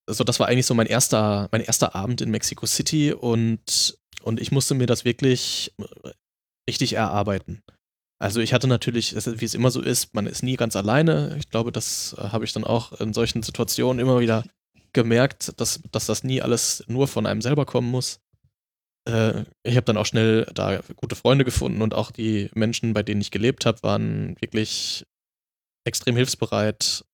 Also 0.09 0.23
das 0.23 0.39
war 0.39 0.47
eigentlich 0.47 0.67
so 0.67 0.75
mein 0.75 0.87
erster, 0.87 1.49
mein 1.51 1.61
erster 1.61 1.95
Abend 1.95 2.21
in 2.21 2.31
Mexico 2.31 2.65
City 2.65 3.13
und, 3.13 3.99
und 4.23 4.41
ich 4.41 4.53
musste 4.53 4.75
mir 4.75 4.87
das 4.87 5.05
wirklich 5.05 5.75
richtig 6.71 6.93
erarbeiten. 6.93 7.63
Also 8.19 8.41
ich 8.41 8.55
hatte 8.55 8.67
natürlich, 8.67 9.15
wie 9.15 9.45
es 9.45 9.55
immer 9.55 9.71
so 9.71 9.83
ist, 9.83 10.15
man 10.15 10.27
ist 10.27 10.43
nie 10.43 10.57
ganz 10.57 10.75
alleine. 10.75 11.37
Ich 11.39 11.51
glaube, 11.51 11.71
das 11.71 12.15
äh, 12.19 12.29
habe 12.29 12.45
ich 12.45 12.53
dann 12.53 12.65
auch 12.65 12.93
in 13.01 13.13
solchen 13.13 13.43
Situationen 13.43 14.01
immer 14.01 14.21
wieder 14.21 14.45
gemerkt, 14.93 15.61
dass, 15.61 15.83
dass 15.93 16.07
das 16.07 16.25
nie 16.25 16.41
alles 16.41 16.83
nur 16.87 17.09
von 17.09 17.27
einem 17.27 17.43
selber 17.43 17.67
kommen 17.67 17.91
muss. 17.91 18.21
Äh, 19.07 19.45
ich 19.63 19.77
habe 19.77 19.85
dann 19.85 19.99
auch 19.99 20.07
schnell 20.07 20.47
da 20.55 20.81
gute 20.97 21.15
Freunde 21.15 21.45
gefunden 21.45 21.83
und 21.83 21.93
auch 21.93 22.11
die 22.11 22.51
Menschen, 22.55 22.95
bei 22.95 23.03
denen 23.03 23.21
ich 23.21 23.31
gelebt 23.31 23.67
habe, 23.67 23.83
waren 23.83 24.37
wirklich 24.41 25.05
extrem 25.85 26.17
hilfsbereit. 26.17 27.05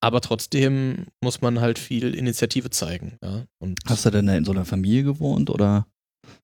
Aber 0.00 0.20
trotzdem 0.20 1.06
muss 1.20 1.40
man 1.40 1.60
halt 1.60 1.80
viel 1.80 2.14
Initiative 2.14 2.70
zeigen. 2.70 3.18
Ja? 3.20 3.46
Und 3.58 3.80
Hast 3.86 4.06
du 4.06 4.10
denn 4.10 4.28
in 4.28 4.44
so 4.44 4.52
einer 4.52 4.64
Familie 4.64 5.02
gewohnt 5.02 5.50
oder? 5.50 5.88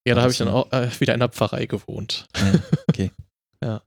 Ja, 0.06 0.14
da 0.14 0.22
habe 0.22 0.32
ich 0.32 0.38
dann 0.38 0.48
auch 0.48 0.70
äh, 0.72 0.88
wieder 1.00 1.14
in 1.14 1.22
einer 1.22 1.30
Pfarrei 1.30 1.66
gewohnt. 1.66 2.26
Ja, 2.36 2.60
okay. 2.88 3.10
ja. 3.62 3.82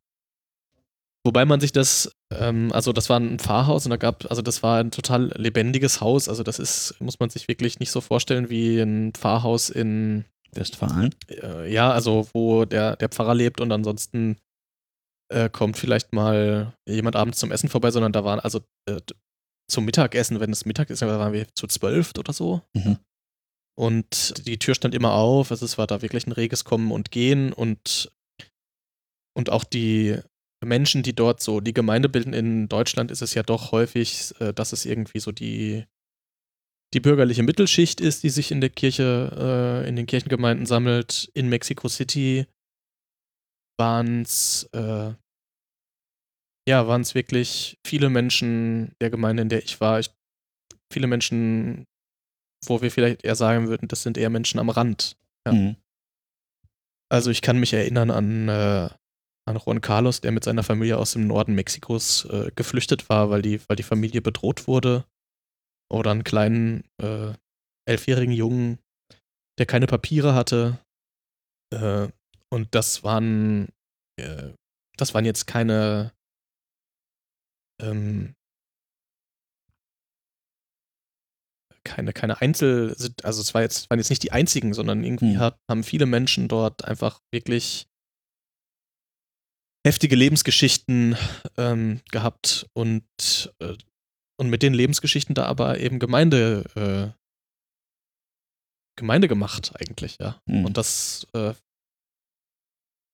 Wobei 1.25 1.45
man 1.45 1.59
sich 1.59 1.73
das, 1.73 2.11
ähm, 2.33 2.71
also 2.71 2.93
das 2.93 3.09
war 3.09 3.19
ein 3.19 3.37
Pfarrhaus 3.39 3.85
und 3.85 3.89
da 3.89 3.97
gab, 3.97 4.29
also 4.29 4.41
das 4.41 4.63
war 4.63 4.79
ein 4.79 4.91
total 4.91 5.33
lebendiges 5.35 5.99
Haus. 5.99 6.29
Also 6.29 6.41
das 6.43 6.57
ist, 6.57 6.95
muss 6.99 7.19
man 7.19 7.29
sich 7.29 7.47
wirklich 7.47 7.79
nicht 7.79 7.91
so 7.91 7.99
vorstellen 7.99 8.49
wie 8.49 8.79
ein 8.79 9.13
Pfarrhaus 9.13 9.69
in 9.69 10.25
Westfalen. 10.53 11.13
Äh, 11.29 11.71
ja, 11.71 11.91
also 11.91 12.29
wo 12.33 12.65
der, 12.65 12.95
der 12.95 13.09
Pfarrer 13.09 13.35
lebt 13.35 13.59
und 13.59 13.71
ansonsten 13.71 14.37
äh, 15.29 15.49
kommt 15.49 15.77
vielleicht 15.77 16.13
mal 16.13 16.73
jemand 16.87 17.15
abends 17.15 17.39
zum 17.39 17.51
Essen 17.51 17.69
vorbei, 17.69 17.91
sondern 17.91 18.13
da 18.13 18.23
waren 18.23 18.39
also 18.39 18.61
äh, 18.89 19.01
zum 19.69 19.83
Mittagessen, 19.83 20.39
wenn 20.39 20.51
es 20.51 20.65
Mittag 20.65 20.89
ist, 20.89 21.01
waren 21.01 21.33
wir 21.33 21.47
zu 21.55 21.67
zwölf 21.67 22.13
oder 22.17 22.31
so. 22.31 22.61
Mhm. 22.73 22.97
Und 23.77 24.45
die 24.47 24.57
Tür 24.57 24.73
stand 24.73 24.95
immer 24.95 25.13
auf, 25.13 25.51
also 25.51 25.65
es 25.65 25.77
war 25.77 25.85
da 25.85 26.01
wirklich 26.01 26.25
ein 26.25 26.31
reges 26.31 26.63
Kommen 26.63 26.91
und 26.91 27.11
Gehen 27.11 27.53
und, 27.53 28.11
und 29.35 29.51
auch 29.51 29.63
die 29.63 30.17
Menschen, 30.65 31.03
die 31.03 31.13
dort 31.13 31.41
so 31.41 31.59
die 31.59 31.73
Gemeinde 31.73 32.09
bilden 32.09 32.33
in 32.33 32.67
Deutschland, 32.67 33.11
ist 33.11 33.21
es 33.21 33.35
ja 33.35 33.43
doch 33.43 33.71
häufig, 33.71 34.33
äh, 34.39 34.53
dass 34.53 34.73
es 34.73 34.85
irgendwie 34.85 35.19
so 35.19 35.31
die, 35.31 35.85
die 36.95 36.99
bürgerliche 36.99 37.43
Mittelschicht 37.43 38.01
ist, 38.01 38.23
die 38.23 38.29
sich 38.29 38.51
in 38.51 38.61
der 38.61 38.71
Kirche, 38.71 39.83
äh, 39.85 39.87
in 39.87 39.95
den 39.95 40.07
Kirchengemeinden 40.07 40.65
sammelt. 40.65 41.29
In 41.35 41.47
Mexico 41.47 41.87
City 41.87 42.47
waren 43.77 44.23
es 44.23 44.67
äh, 44.73 45.13
ja, 46.67 46.85
waren 46.85 47.01
es 47.01 47.15
wirklich 47.15 47.79
viele 47.85 48.09
Menschen 48.09 48.93
der 48.99 49.09
Gemeinde, 49.09 49.41
in 49.41 49.49
der 49.49 49.63
ich 49.63 49.79
war. 49.79 49.99
Ich, 49.99 50.09
viele 50.91 51.07
Menschen 51.07 51.85
wo 52.65 52.81
wir 52.81 52.91
vielleicht 52.91 53.23
eher 53.23 53.35
sagen 53.35 53.67
würden, 53.67 53.87
das 53.87 54.03
sind 54.03 54.17
eher 54.17 54.29
Menschen 54.29 54.59
am 54.59 54.69
Rand. 54.69 55.17
Ja. 55.45 55.53
Mhm. 55.53 55.75
Also 57.09 57.31
ich 57.31 57.41
kann 57.41 57.59
mich 57.59 57.73
erinnern 57.73 58.11
an, 58.11 58.49
äh, 58.49 58.89
an 59.45 59.57
Juan 59.65 59.81
Carlos, 59.81 60.21
der 60.21 60.31
mit 60.31 60.43
seiner 60.43 60.63
Familie 60.63 60.97
aus 60.97 61.13
dem 61.13 61.27
Norden 61.27 61.55
Mexikos 61.55 62.25
äh, 62.25 62.51
geflüchtet 62.55 63.09
war, 63.09 63.29
weil 63.29 63.41
die, 63.41 63.61
weil 63.67 63.77
die 63.77 63.83
Familie 63.83 64.21
bedroht 64.21 64.67
wurde. 64.67 65.05
Oder 65.89 66.11
einen 66.11 66.25
kleinen 66.25 66.83
äh, 67.01 67.33
elfjährigen 67.87 68.33
Jungen, 68.33 68.79
der 69.57 69.65
keine 69.65 69.87
Papiere 69.87 70.33
hatte. 70.35 70.79
Äh, 71.73 72.09
und 72.49 72.75
das 72.75 73.03
waren, 73.03 73.69
äh, 74.19 74.51
das 74.97 75.13
waren 75.13 75.23
jetzt 75.23 75.47
keine 75.47 76.11
ähm, 77.81 78.35
keine, 81.87 82.11
keine 82.13 82.41
Einzel, 82.41 82.95
also 83.23 83.41
es 83.41 83.53
war 83.53 83.61
jetzt, 83.61 83.89
waren 83.89 83.99
jetzt 83.99 84.09
nicht 84.09 84.23
die 84.23 84.31
einzigen, 84.31 84.73
sondern 84.73 85.03
irgendwie 85.03 85.35
mhm. 85.35 85.39
hat, 85.39 85.59
haben 85.69 85.83
viele 85.83 86.05
Menschen 86.05 86.47
dort 86.47 86.83
einfach 86.85 87.21
wirklich 87.31 87.87
heftige 89.85 90.17
Lebensgeschichten 90.17 91.15
ähm, 91.57 92.01
gehabt 92.11 92.67
und, 92.73 93.05
äh, 93.59 93.75
und 94.37 94.49
mit 94.49 94.61
den 94.61 94.73
Lebensgeschichten 94.73 95.33
da 95.33 95.45
aber 95.45 95.79
eben 95.79 95.97
Gemeinde, 95.97 96.65
äh, 96.75 97.17
Gemeinde 98.97 99.29
gemacht 99.29 99.71
eigentlich, 99.79 100.17
ja. 100.19 100.41
Mhm. 100.45 100.65
Und 100.65 100.77
das, 100.77 101.25
äh, 101.33 101.53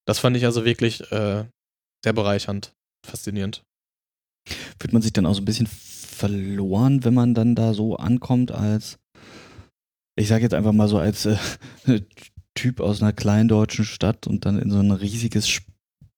das 0.08 0.20
fand 0.20 0.36
ich 0.36 0.46
also 0.46 0.66
wirklich 0.66 1.12
äh, 1.12 1.46
sehr 2.04 2.14
bereichernd, 2.14 2.74
faszinierend. 3.06 3.64
Fühlt 4.80 4.94
man 4.94 5.02
sich 5.02 5.14
dann 5.14 5.26
auch 5.28 5.36
so 5.36 5.42
ein 5.42 5.46
bisschen 5.46 5.68
verloren, 6.14 7.04
wenn 7.04 7.14
man 7.14 7.34
dann 7.34 7.56
da 7.56 7.74
so 7.74 7.96
ankommt 7.98 8.52
als, 8.52 9.00
ich 10.16 10.28
sage 10.28 10.44
jetzt 10.44 10.54
einfach 10.54 10.72
mal 10.72 10.88
so 10.88 10.98
als 10.98 11.26
äh, 11.26 11.38
Typ 12.56 12.80
aus 12.80 13.02
einer 13.02 13.14
kleinen 13.14 13.48
deutschen 13.48 13.84
Stadt 13.84 14.28
und 14.28 14.46
dann 14.46 14.60
in 14.60 14.70
so 14.70 14.80
ein 14.80 14.92
riesiges, 14.92 15.62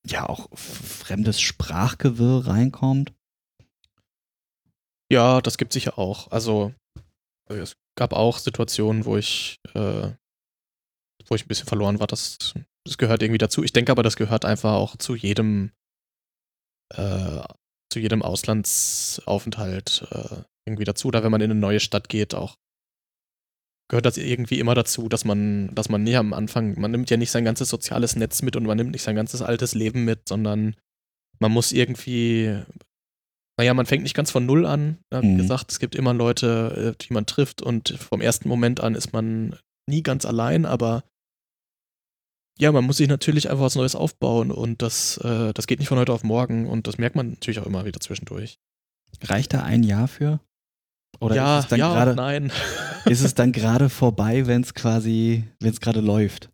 ja 0.05 0.27
auch 0.27 0.49
fremdes 0.53 1.39
Sprachgewirr 1.39 2.47
reinkommt? 2.47 3.13
Ja, 5.11 5.39
das 5.41 5.57
gibt 5.57 5.71
sicher 5.71 5.97
auch. 5.97 6.31
Also 6.31 6.73
es 7.47 7.77
gab 7.95 8.13
auch 8.13 8.39
Situationen, 8.39 9.05
wo 9.05 9.17
ich, 9.17 9.59
äh, 9.73 10.11
wo 11.27 11.35
ich 11.35 11.45
ein 11.45 11.47
bisschen 11.47 11.67
verloren 11.67 11.99
war. 11.99 12.07
Das, 12.07 12.53
das 12.85 12.97
gehört 12.97 13.21
irgendwie 13.21 13.37
dazu. 13.37 13.63
Ich 13.63 13.71
denke 13.71 13.91
aber, 13.91 14.03
das 14.03 14.17
gehört 14.17 14.45
einfach 14.45 14.73
auch 14.73 14.97
zu 14.97 15.15
jedem 15.15 15.71
äh, 16.93 17.43
zu 17.91 17.99
jedem 17.99 18.21
Auslandsaufenthalt 18.21 20.07
äh, 20.11 20.43
irgendwie 20.67 20.83
dazu. 20.83 21.07
Oder 21.07 21.23
wenn 21.23 21.31
man 21.31 21.41
in 21.41 21.51
eine 21.51 21.59
neue 21.59 21.79
Stadt 21.79 22.09
geht, 22.09 22.35
auch 22.35 22.55
gehört 23.87 24.05
das 24.05 24.17
irgendwie 24.17 24.59
immer 24.59 24.75
dazu, 24.75 25.09
dass 25.09 25.25
man, 25.25 25.73
dass 25.75 25.89
man 25.89 26.03
nie 26.03 26.15
am 26.15 26.33
Anfang, 26.33 26.79
man 26.79 26.91
nimmt 26.91 27.09
ja 27.09 27.17
nicht 27.17 27.31
sein 27.31 27.45
ganzes 27.45 27.69
soziales 27.69 28.15
Netz 28.15 28.41
mit 28.41 28.55
und 28.55 28.65
man 28.65 28.77
nimmt 28.77 28.91
nicht 28.91 29.03
sein 29.03 29.15
ganzes 29.15 29.41
altes 29.41 29.75
Leben 29.75 30.05
mit, 30.05 30.27
sondern 30.27 30.75
man 31.39 31.51
muss 31.51 31.71
irgendwie, 31.71 32.57
naja, 33.59 33.73
man 33.73 33.85
fängt 33.85 34.03
nicht 34.03 34.15
ganz 34.15 34.31
von 34.31 34.45
Null 34.45 34.65
an. 34.65 34.97
Wie 35.11 35.27
mhm. 35.27 35.37
gesagt, 35.37 35.71
es 35.71 35.79
gibt 35.79 35.95
immer 35.95 36.13
Leute, 36.13 36.95
äh, 36.95 37.03
die 37.03 37.13
man 37.13 37.25
trifft 37.25 37.61
und 37.61 37.89
vom 37.89 38.21
ersten 38.21 38.49
Moment 38.49 38.79
an 38.79 38.95
ist 38.95 39.13
man 39.13 39.57
nie 39.87 40.01
ganz 40.01 40.25
allein, 40.25 40.65
aber 40.65 41.03
ja, 42.57 42.71
man 42.71 42.85
muss 42.85 42.97
sich 42.97 43.07
natürlich 43.07 43.49
einfach 43.49 43.65
was 43.65 43.75
Neues 43.75 43.95
aufbauen 43.95 44.51
und 44.51 44.81
das, 44.81 45.17
äh, 45.17 45.53
das 45.53 45.67
geht 45.67 45.79
nicht 45.79 45.89
von 45.89 45.99
heute 45.99 46.13
auf 46.13 46.23
morgen 46.23 46.67
und 46.67 46.87
das 46.87 46.97
merkt 46.97 47.15
man 47.15 47.31
natürlich 47.31 47.59
auch 47.59 47.65
immer 47.65 47.85
wieder 47.85 47.99
zwischendurch. 47.99 48.59
Reicht 49.23 49.53
da 49.53 49.63
ein 49.63 49.83
Jahr 49.83 50.07
für? 50.07 50.39
Oder 51.19 51.35
ja, 51.35 51.59
ist 51.59 51.65
es 51.65 51.69
dann 51.69 51.79
ja 51.79 51.93
grade, 51.93 52.15
nein. 52.15 52.51
ist 53.05 53.23
es 53.23 53.35
dann 53.35 53.51
gerade 53.51 53.89
vorbei, 53.89 54.47
wenn 54.47 54.61
es 54.61 54.73
quasi, 54.73 55.43
wenn 55.59 55.71
es 55.71 55.79
gerade 55.79 56.01
läuft? 56.01 56.49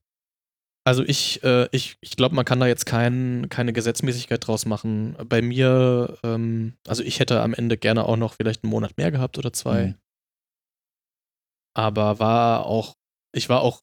Also 0.84 1.04
ich, 1.04 1.44
äh, 1.44 1.68
ich, 1.72 1.98
ich 2.02 2.16
glaube, 2.16 2.36
man 2.36 2.46
kann 2.46 2.60
da 2.60 2.66
jetzt 2.66 2.86
kein, 2.86 3.48
keine 3.50 3.72
Gesetzmäßigkeit 3.72 4.46
draus 4.46 4.66
machen. 4.66 5.16
Bei 5.30 5.42
mir, 5.42 6.18
ähm, 6.24 6.74
also 6.88 7.04
ich 7.04 7.20
hätte 7.20 7.42
am 7.42 7.54
Ende 7.54 7.78
gerne 7.78 8.06
auch 8.06 8.18
noch 8.18 8.34
vielleicht 8.34 8.64
einen 8.64 8.72
Monat 8.72 8.98
mehr 8.98 9.12
gehabt 9.12 9.38
oder 9.38 9.54
zwei. 9.54 9.88
Mhm. 9.88 9.96
Aber 11.76 12.20
war 12.20 12.66
auch, 12.66 12.96
ich 13.32 13.48
war 13.48 13.62
auch 13.62 13.82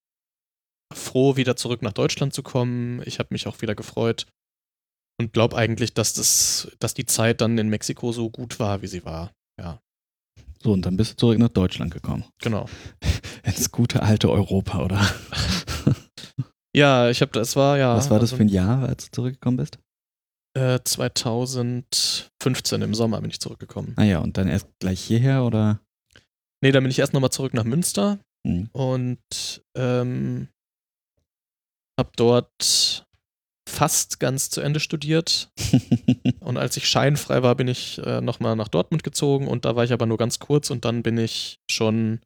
froh, 0.92 1.36
wieder 1.36 1.56
zurück 1.56 1.82
nach 1.82 1.92
Deutschland 1.92 2.34
zu 2.34 2.42
kommen. 2.42 3.02
Ich 3.04 3.18
habe 3.18 3.28
mich 3.32 3.46
auch 3.46 3.60
wieder 3.60 3.74
gefreut 3.74 4.26
und 5.20 5.32
glaube 5.32 5.56
eigentlich, 5.56 5.94
dass 5.94 6.14
das, 6.14 6.70
dass 6.78 6.94
die 6.94 7.06
Zeit 7.06 7.40
dann 7.40 7.58
in 7.58 7.68
Mexiko 7.68 8.12
so 8.12 8.30
gut 8.30 8.60
war, 8.60 8.82
wie 8.82 8.86
sie 8.86 9.04
war. 9.04 9.32
Ja. 9.60 9.80
So, 10.62 10.72
und 10.72 10.82
dann 10.82 10.96
bist 10.96 11.12
du 11.12 11.16
zurück 11.16 11.38
nach 11.38 11.48
Deutschland 11.48 11.92
gekommen. 11.92 12.24
Genau. 12.40 12.68
Ins 13.44 13.70
gute 13.70 14.02
alte 14.02 14.30
Europa, 14.30 14.84
oder? 14.84 15.00
ja, 16.74 17.10
ich 17.10 17.20
habe, 17.20 17.32
das 17.32 17.56
war 17.56 17.78
ja. 17.78 17.96
Was 17.96 18.10
war 18.10 18.18
das 18.18 18.32
also, 18.32 18.36
für 18.36 18.42
ein 18.42 18.48
Jahr, 18.48 18.88
als 18.88 19.06
du 19.06 19.12
zurückgekommen 19.12 19.58
bist? 19.58 19.78
Äh, 20.56 20.80
2015 20.82 22.82
im 22.82 22.94
Sommer 22.94 23.20
bin 23.20 23.30
ich 23.30 23.40
zurückgekommen. 23.40 23.94
Ah 23.96 24.04
ja, 24.04 24.18
und 24.18 24.36
dann 24.36 24.48
erst 24.48 24.66
gleich 24.80 25.00
hierher, 25.00 25.44
oder? 25.44 25.80
Nee, 26.60 26.72
dann 26.72 26.82
bin 26.82 26.90
ich 26.90 26.98
erst 26.98 27.12
nochmal 27.12 27.30
zurück 27.30 27.54
nach 27.54 27.64
Münster. 27.64 28.18
Mhm. 28.44 28.68
Und 28.72 29.62
ähm, 29.76 30.48
habe 31.98 32.10
dort 32.16 33.06
fast 33.68 34.18
ganz 34.18 34.48
zu 34.48 34.60
Ende 34.60 34.80
studiert. 34.80 35.50
und 36.40 36.56
als 36.56 36.76
ich 36.76 36.88
scheinfrei 36.88 37.42
war, 37.42 37.54
bin 37.54 37.68
ich 37.68 38.00
äh, 38.04 38.20
nochmal 38.20 38.56
nach 38.56 38.68
Dortmund 38.68 39.02
gezogen 39.04 39.46
und 39.46 39.64
da 39.64 39.76
war 39.76 39.84
ich 39.84 39.92
aber 39.92 40.06
nur 40.06 40.16
ganz 40.16 40.38
kurz 40.38 40.70
und 40.70 40.84
dann 40.84 41.02
bin 41.02 41.18
ich 41.18 41.58
schon 41.70 42.20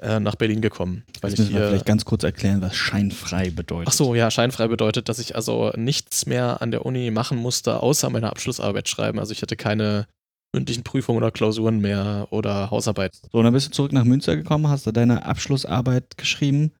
äh, 0.00 0.18
nach 0.18 0.34
Berlin 0.34 0.60
gekommen. 0.60 1.04
Weil 1.20 1.30
das 1.30 1.40
müssen 1.40 1.54
wir 1.54 1.68
vielleicht 1.68 1.86
ganz 1.86 2.04
kurz 2.04 2.24
erklären, 2.24 2.62
was 2.62 2.74
scheinfrei 2.74 3.50
bedeutet. 3.50 3.88
Ach 3.88 3.92
so, 3.92 4.14
ja, 4.14 4.30
scheinfrei 4.30 4.68
bedeutet, 4.68 5.08
dass 5.08 5.18
ich 5.18 5.36
also 5.36 5.72
nichts 5.76 6.26
mehr 6.26 6.62
an 6.62 6.70
der 6.70 6.86
Uni 6.86 7.10
machen 7.10 7.38
musste, 7.38 7.82
außer 7.82 8.08
meine 8.10 8.30
Abschlussarbeit 8.30 8.88
schreiben. 8.88 9.18
Also 9.18 9.32
ich 9.32 9.42
hatte 9.42 9.56
keine 9.56 10.06
mündlichen 10.54 10.84
Prüfungen 10.84 11.18
oder 11.18 11.30
Klausuren 11.30 11.80
mehr 11.80 12.28
oder 12.30 12.70
Hausarbeit. 12.70 13.14
So, 13.30 13.38
und 13.38 13.44
dann 13.44 13.52
bist 13.52 13.68
du 13.68 13.70
zurück 13.72 13.92
nach 13.92 14.04
Münster 14.04 14.36
gekommen, 14.36 14.68
hast 14.68 14.86
du 14.86 14.92
deine 14.92 15.24
Abschlussarbeit 15.24 16.16
geschrieben, 16.16 16.72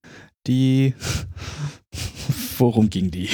die. 0.46 0.94
Worum 2.58 2.90
ging 2.90 3.10
die? 3.10 3.30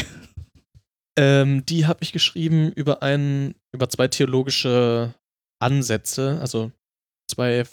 Ähm, 1.19 1.65
die 1.67 1.87
habe 1.87 2.03
ich 2.03 2.13
geschrieben 2.13 2.73
über 2.73 3.03
ein, 3.03 3.55
über 3.73 3.89
zwei 3.89 4.09
theologische 4.09 5.15
Ansätze, 5.61 6.39
also 6.41 6.73
zwei 7.31 7.65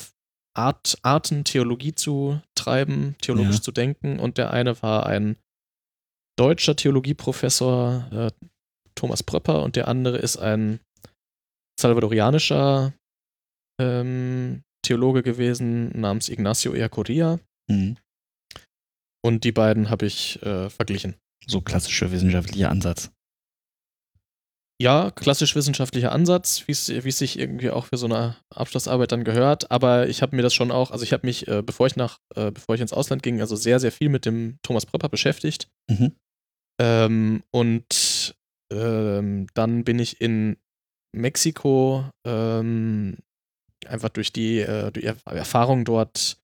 Art, 0.55 0.97
Arten, 1.03 1.45
Theologie 1.45 1.95
zu 1.95 2.41
treiben, 2.55 3.15
theologisch 3.21 3.57
ja. 3.57 3.62
zu 3.62 3.71
denken. 3.71 4.19
Und 4.19 4.38
der 4.38 4.51
eine 4.51 4.81
war 4.81 5.05
ein 5.05 5.38
deutscher 6.38 6.75
Theologieprofessor 6.75 8.09
äh, 8.12 8.45
Thomas 8.95 9.23
Pröpper 9.23 9.63
und 9.63 9.75
der 9.77 9.88
andere 9.88 10.17
ist 10.17 10.38
ein 10.38 10.81
salvadorianischer 11.79 12.93
ähm, 13.79 14.63
Theologe 14.85 15.23
gewesen 15.23 15.97
namens 15.99 16.27
Ignacio 16.27 16.73
Eacoria. 16.73 17.39
Mhm. 17.69 17.97
Und 19.23 19.43
die 19.43 19.51
beiden 19.51 19.89
habe 19.89 20.05
ich 20.05 20.41
äh, 20.43 20.69
verglichen. 20.69 21.15
So 21.45 21.62
klassischer 21.62 22.12
wissenschaftlicher 22.12 22.69
Ansatz. 22.69 23.12
Ja, 24.82 25.12
klassisch 25.12 25.56
wissenschaftlicher 25.56 26.13
Ansatz, 26.13 26.63
wie 26.67 26.71
es 26.71 26.86
sich 26.86 27.38
irgendwie 27.38 27.69
auch 27.69 27.88
für 27.88 27.97
so 27.97 28.06
eine 28.06 28.38
Abschlussarbeit 28.49 29.12
dann 29.12 29.25
gehört. 29.25 29.71
Aber 29.71 30.08
ich 30.08 30.21
habe 30.21 30.38
mir 30.38 30.41
das 30.41 30.54
schon 30.54 30.71
auch, 30.71 30.91
also 30.91 31.04
ich 31.04 31.12
habe 31.12 31.28
mich, 31.28 31.49
äh, 31.49 31.62
bevor 31.62 31.88
ich 31.88 31.97
nach, 31.97 32.19
äh, 32.36 32.52
bevor 32.52 32.75
ich 32.75 32.82
ins 32.82 32.93
Ausland 32.93 33.21
ging, 33.21 33.41
also 33.41 33.58
sehr, 33.58 33.82
sehr 33.82 33.91
viel 33.91 34.08
mit 34.08 34.25
dem 34.25 34.58
Thomas 34.63 34.86
Prepper 34.86 35.10
beschäftigt. 35.10 35.69
Mhm. 35.89 36.15
Ähm, 36.80 37.43
und 37.52 38.36
ähm, 38.71 39.47
dann 39.54 39.84
bin 39.84 39.99
ich 39.99 40.21
in 40.21 40.56
Mexiko 41.13 42.10
ähm, 42.25 43.17
einfach 43.86 44.10
durch 44.10 44.32
die, 44.32 44.60
äh, 44.60 44.93
die 44.93 45.04
Erfahrung 45.04 45.84
dort 45.84 46.38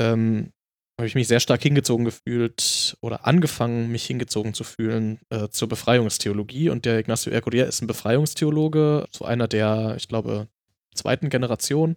ähm, 0.00 0.50
habe 0.96 1.08
ich 1.08 1.14
mich 1.14 1.26
sehr 1.26 1.40
stark 1.40 1.62
hingezogen 1.62 2.04
gefühlt 2.04 2.96
oder 3.00 3.26
angefangen, 3.26 3.90
mich 3.90 4.04
hingezogen 4.06 4.54
zu 4.54 4.62
fühlen 4.62 5.18
äh, 5.30 5.48
zur 5.48 5.68
Befreiungstheologie. 5.68 6.68
Und 6.70 6.84
der 6.84 6.98
Ignacio 7.00 7.32
Ercoria 7.32 7.64
ist 7.64 7.82
ein 7.82 7.88
Befreiungstheologe, 7.88 9.08
so 9.10 9.24
einer 9.24 9.48
der, 9.48 9.94
ich 9.96 10.06
glaube, 10.06 10.48
zweiten 10.94 11.30
Generation. 11.30 11.96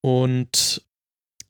Und, 0.00 0.82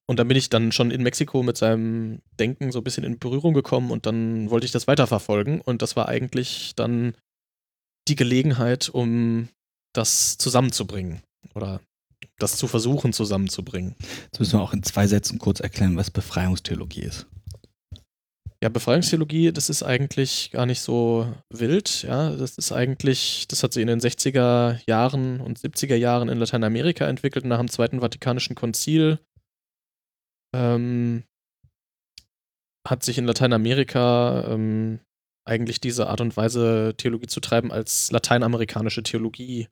und 0.06 0.18
dann 0.18 0.26
bin 0.26 0.36
ich 0.36 0.48
dann 0.48 0.72
schon 0.72 0.90
in 0.90 1.02
Mexiko 1.02 1.44
mit 1.44 1.56
seinem 1.56 2.20
Denken 2.38 2.72
so 2.72 2.80
ein 2.80 2.84
bisschen 2.84 3.04
in 3.04 3.18
Berührung 3.18 3.54
gekommen 3.54 3.92
und 3.92 4.06
dann 4.06 4.50
wollte 4.50 4.66
ich 4.66 4.72
das 4.72 4.88
weiterverfolgen. 4.88 5.60
Und 5.60 5.82
das 5.82 5.94
war 5.94 6.08
eigentlich 6.08 6.72
dann 6.74 7.16
die 8.08 8.16
Gelegenheit, 8.16 8.88
um 8.88 9.48
das 9.92 10.36
zusammenzubringen 10.36 11.22
oder 11.54 11.80
das 12.38 12.56
zu 12.56 12.66
versuchen 12.66 13.12
zusammenzubringen. 13.12 13.94
Jetzt 14.24 14.40
müssen 14.40 14.58
wir 14.58 14.62
auch 14.62 14.72
in 14.72 14.82
zwei 14.82 15.06
Sätzen 15.06 15.38
kurz 15.38 15.60
erklären, 15.60 15.96
was 15.96 16.10
Befreiungstheologie 16.10 17.02
ist. 17.02 17.26
Ja, 18.62 18.70
Befreiungstheologie, 18.70 19.52
das 19.52 19.68
ist 19.68 19.82
eigentlich 19.82 20.50
gar 20.50 20.64
nicht 20.64 20.80
so 20.80 21.30
wild. 21.50 22.02
Ja, 22.02 22.30
das 22.30 22.56
ist 22.56 22.72
eigentlich, 22.72 23.46
das 23.46 23.62
hat 23.62 23.74
sich 23.74 23.82
in 23.82 23.88
den 23.88 24.00
60er 24.00 24.80
Jahren 24.86 25.40
und 25.40 25.58
70er 25.58 25.96
Jahren 25.96 26.30
in 26.30 26.38
Lateinamerika 26.38 27.06
entwickelt, 27.06 27.44
nach 27.44 27.58
dem 27.58 27.68
Zweiten 27.68 28.00
Vatikanischen 28.00 28.56
Konzil. 28.56 29.18
Ähm, 30.54 31.24
hat 32.86 33.02
sich 33.02 33.18
in 33.18 33.26
Lateinamerika 33.26 34.46
ähm, 34.48 35.00
eigentlich 35.46 35.80
diese 35.80 36.08
Art 36.08 36.22
und 36.22 36.34
Weise, 36.36 36.94
Theologie 36.96 37.26
zu 37.26 37.40
treiben, 37.40 37.70
als 37.70 38.10
lateinamerikanische 38.10 39.02
Theologie 39.02 39.68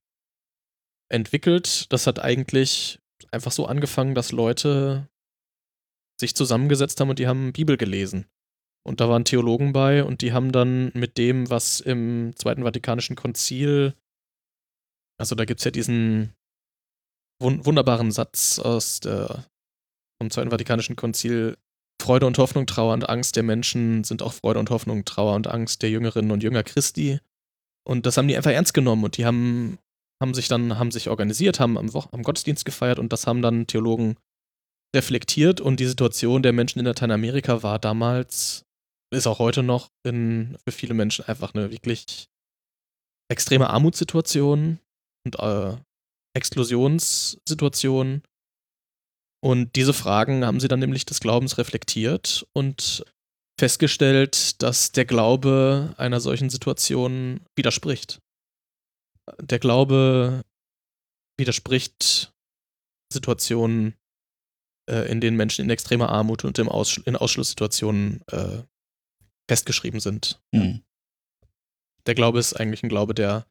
entwickelt. 1.12 1.92
Das 1.92 2.07
hat 2.07 2.18
eigentlich 2.18 2.98
einfach 3.31 3.53
so 3.53 3.66
angefangen, 3.66 4.14
dass 4.14 4.33
Leute 4.33 5.09
sich 6.20 6.35
zusammengesetzt 6.35 7.01
haben 7.01 7.11
und 7.11 7.18
die 7.18 7.27
haben 7.27 7.53
Bibel 7.53 7.77
gelesen. 7.77 8.27
Und 8.85 9.01
da 9.01 9.09
waren 9.09 9.25
Theologen 9.25 9.72
bei 9.72 10.03
und 10.03 10.22
die 10.22 10.33
haben 10.33 10.51
dann 10.51 10.90
mit 10.94 11.16
dem, 11.16 11.48
was 11.51 11.81
im 11.81 12.33
Zweiten 12.37 12.64
Vatikanischen 12.64 13.16
Konzil, 13.16 13.94
also 15.18 15.35
da 15.35 15.44
gibt 15.44 15.61
es 15.61 15.64
ja 15.64 15.70
diesen 15.70 16.35
wun 17.40 17.64
wunderbaren 17.64 18.11
Satz 18.11 18.59
aus 18.59 19.01
der, 19.01 19.46
vom 20.20 20.31
Zweiten 20.31 20.51
Vatikanischen 20.51 20.96
Konzil, 20.96 21.57
Freude 22.01 22.27
und 22.27 22.38
Hoffnung, 22.38 22.66
Trauer 22.66 22.94
und 22.94 23.09
Angst 23.09 23.37
der 23.37 23.44
Menschen 23.44 24.03
sind 24.03 24.22
auch 24.22 24.33
Freude 24.33 24.59
und 24.59 24.70
Hoffnung, 24.70 25.05
Trauer 25.05 25.37
und 25.37 25.46
Angst 25.46 25.83
der 25.83 25.90
Jüngerinnen 25.90 26.33
und 26.33 26.42
Jünger 26.42 26.64
Christi. 26.64 27.20
Und 27.85 28.07
das 28.07 28.16
haben 28.16 28.27
die 28.27 28.37
einfach 28.37 28.51
ernst 28.51 28.75
genommen 28.75 29.05
und 29.05 29.16
die 29.16 29.25
haben 29.25 29.79
haben 30.23 30.33
sich 30.33 30.49
dann, 30.49 30.79
haben 30.79 30.93
sich 30.93 31.11
organisiert, 31.11 31.61
haben 31.61 31.77
am, 31.77 31.91
am 31.95 32.23
Gottesdienst 32.23 32.65
gefeiert 32.65 32.99
und 32.99 33.13
das 33.13 33.27
haben 33.27 33.43
dann 33.43 33.67
Theologen 33.67 34.17
reflektiert 34.95 35.61
und 35.61 35.81
die 35.81 35.87
Situation 35.87 36.43
der 36.43 36.53
Menschen 36.53 36.79
in 36.79 36.87
Lateinamerika 36.87 37.63
war 37.63 37.79
damals, 37.79 38.65
ist 39.13 39.27
auch 39.27 39.41
heute 39.41 39.63
noch 39.63 39.91
in, 40.07 40.57
für 40.65 40.73
viele 40.73 40.95
Menschen 40.95 41.25
einfach 41.27 41.55
eine 41.55 41.71
wirklich 41.73 42.29
extreme 43.31 43.69
Armutssituation 43.69 44.79
und 45.27 45.39
äh, 45.39 45.77
Exklusionssituation. 46.35 48.23
Und 49.45 49.75
diese 49.75 49.93
Fragen 49.93 50.45
haben 50.47 50.61
sie 50.61 50.69
dann 50.69 50.81
nämlich 50.81 51.05
des 51.05 51.19
Glaubens 51.21 51.59
reflektiert 51.59 52.47
und 52.55 53.05
festgestellt, 53.59 54.63
dass 54.63 54.93
der 54.93 55.05
Glaube 55.05 55.95
einer 55.97 56.21
solchen 56.21 56.49
Situation 56.49 57.41
widerspricht 57.57 58.21
der 59.40 59.59
Glaube 59.59 60.45
widerspricht 61.38 62.33
Situationen, 63.12 63.95
äh, 64.88 65.11
in 65.11 65.21
denen 65.21 65.37
Menschen 65.37 65.64
in 65.64 65.71
extremer 65.71 66.09
Armut 66.09 66.45
und 66.45 66.59
Aus 66.61 66.97
in 66.99 67.16
Ausschlusssituationen 67.16 68.23
äh, 68.29 68.62
festgeschrieben 69.49 70.01
sind. 70.01 70.40
Mhm. 70.53 70.83
Der 72.07 72.14
Glaube 72.14 72.38
ist 72.38 72.55
eigentlich 72.55 72.83
ein 72.83 72.88
Glaube 72.88 73.14
der, 73.14 73.47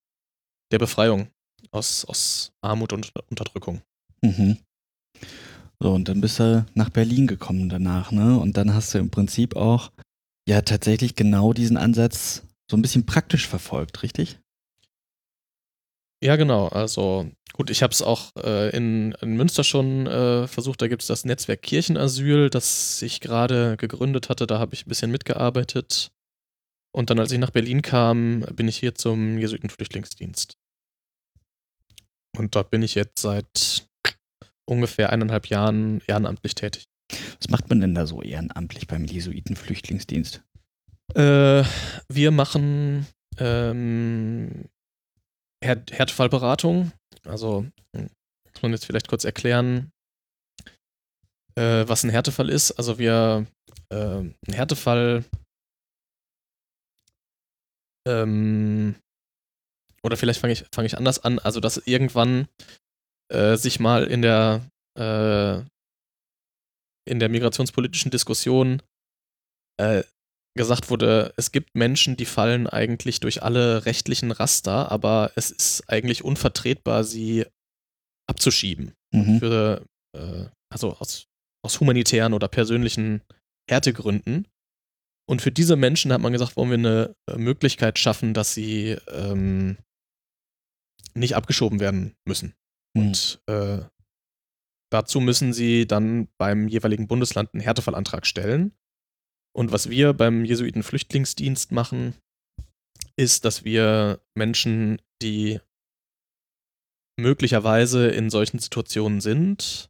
der 0.72 0.80
Befreiung 0.80 1.30
aus, 1.72 2.06
aus 2.06 2.54
Armut 2.62 2.94
und 2.94 3.12
Unterdrückung. 3.30 3.82
Mhm. 4.22 4.58
So, 5.80 5.94
und 5.94 6.08
dann 6.10 6.22
bist 6.22 6.40
du 6.40 6.66
nach 6.74 6.90
Berlin 6.90 7.28
gekommen 7.28 7.70
danach, 7.70 8.12
ne? 8.12 8.38
Und 8.38 8.58
dann 8.58 8.74
hast 8.74 8.94
du 8.94 9.00
im 9.00 9.10
Prinzip 9.10 9.56
auch 9.56 9.92
ja 10.48 10.62
tatsächlich 10.62 11.16
genau 11.16 11.54
diesen 11.54 11.78
Ansatz 11.78 12.44
so 12.70 12.78
ein 12.78 12.82
bisschen 12.82 13.06
praktisch 13.06 13.48
verfolgt, 13.48 14.04
richtig? 14.04 14.40
Ja, 16.24 16.36
genau. 16.36 16.68
Also 16.68 17.30
gut, 17.54 17.70
ich 17.72 17.82
habe 17.82 17.92
es 17.92 18.02
auch 18.02 18.32
äh, 18.38 18.76
in, 18.76 19.14
in, 19.22 19.36
Münster 19.36 19.64
schon 19.64 20.06
äh, 20.06 20.48
versucht. 20.48 20.82
Da 20.82 20.88
gibt 20.88 21.02
es 21.02 21.08
das 21.08 21.26
Netzwerk 21.26 21.64
Kirchenasyl, 21.64 22.50
das 22.50 23.00
sich 23.00 23.22
gerade 23.22 23.76
gegründet 23.78 24.30
hatte. 24.30 24.46
Da 24.46 24.60
habe 24.60 24.76
ich 24.76 24.86
ein 24.86 24.90
bisschen 24.90 25.12
mitgearbeitet. 25.12 26.12
Und 26.94 27.10
dann, 27.10 27.20
als 27.20 27.32
ich 27.32 27.40
nach 27.40 27.52
Berlin 27.52 27.82
kam, 27.82 28.42
bin 28.54 28.68
ich 28.68 28.78
hier 28.78 28.94
zum 28.94 29.38
Jesuitenflüchtlingsdienst. 29.38 30.58
Und 32.38 32.56
dort 32.56 32.70
bin 32.70 32.84
ich 32.84 32.96
jetzt 32.96 33.22
seit 33.22 33.88
ungefähr 34.66 35.10
eineinhalb 35.10 35.48
Jahren 35.48 36.02
ehrenamtlich 36.08 36.56
tätig. 36.56 36.86
Was 37.40 37.50
macht 37.50 37.70
man 37.70 37.82
denn 37.82 37.96
da 37.96 38.06
so 38.06 38.22
ehrenamtlich 38.22 38.88
beim 38.88 39.06
Jesuitenflüchtlingsdienst? 39.06 40.44
Äh, 41.16 41.64
wir 42.10 42.32
machen 42.32 43.08
ähm, 43.38 44.70
Härtefallberatung. 45.64 46.92
Also 47.24 47.66
hm, 47.96 48.10
muss 48.52 48.62
man 48.62 48.72
jetzt 48.72 48.86
vielleicht 48.86 49.08
kurz 49.08 49.24
erklären, 49.24 49.92
äh, 51.56 51.88
was 51.88 52.04
ein 52.04 52.10
Härtefall 52.10 52.50
ist. 52.50 52.72
Also 52.72 52.98
wir, 52.98 53.46
äh, 53.90 54.20
ein 54.20 54.54
Härtefall, 54.54 55.24
ähm, 58.08 58.96
oder 60.04 60.18
vielleicht 60.18 60.40
fange 60.40 60.54
ich, 60.54 60.66
fang 60.74 60.86
ich 60.86 60.98
anders 60.98 61.20
an, 61.20 61.40
also 61.40 61.60
dass 61.60 61.78
irgendwann 61.78 62.48
äh, 63.32 63.56
sich 63.56 63.80
mal 63.80 64.06
in 64.06 64.22
der, 64.22 64.68
äh, 64.98 65.60
in 67.10 67.20
der 67.20 67.30
migrationspolitischen 67.30 68.12
Diskussion 68.12 68.82
äh, 69.78 70.04
gesagt 70.56 70.90
wurde, 70.90 71.34
es 71.38 71.52
gibt 71.52 71.76
Menschen, 71.76 72.18
die 72.18 72.26
fallen 72.26 72.68
eigentlich 72.68 73.20
durch 73.20 73.42
alle 73.44 73.86
rechtlichen 73.86 74.32
Raster, 74.32 74.92
aber 74.92 75.32
es 75.36 75.50
ist 75.50 75.90
eigentlich 75.90 76.24
unvertretbar, 76.24 77.04
sie 77.04 77.46
abzuschieben. 78.30 78.94
Mhm. 79.14 79.40
Für, 79.40 79.86
äh, 80.18 80.46
also 80.70 80.96
aus, 80.98 81.28
aus 81.66 81.80
humanitären 81.80 82.34
oder 82.34 82.48
persönlichen 82.48 83.22
Härtegründen. 83.70 84.48
Und 85.30 85.42
für 85.42 85.52
diese 85.52 85.76
Menschen 85.76 86.12
hat 86.12 86.22
man 86.22 86.34
gesagt, 86.34 86.58
wollen 86.58 86.70
wir 86.70 86.78
eine 86.78 87.16
äh, 87.30 87.38
Möglichkeit 87.38 88.00
schaffen, 88.00 88.34
dass 88.34 88.54
sie 88.54 88.98
ähm, 89.08 89.78
nicht 91.14 91.36
abgeschoben 91.36 91.80
werden 91.80 92.16
müssen. 92.26 92.56
Mhm. 92.94 93.02
Und 93.02 93.42
äh, 93.48 93.80
dazu 94.92 95.22
müssen 95.22 95.54
sie 95.54 95.88
dann 95.88 96.28
beim 96.38 96.68
jeweiligen 96.68 97.08
Bundesland 97.08 97.54
einen 97.54 97.62
Härtefallantrag 97.62 98.26
stellen. 98.26 98.74
Und 99.54 99.72
was 99.72 99.90
wir 99.90 100.14
beim 100.14 100.46
Jesuiten-Flüchtlingsdienst 100.46 101.72
machen, 101.72 102.16
ist, 103.18 103.46
dass 103.46 103.64
wir 103.64 104.22
Menschen, 104.36 105.02
die 105.22 105.60
möglicherweise 107.20 108.08
in 108.08 108.30
solchen 108.30 108.60
Situationen 108.60 109.22
sind, 109.22 109.90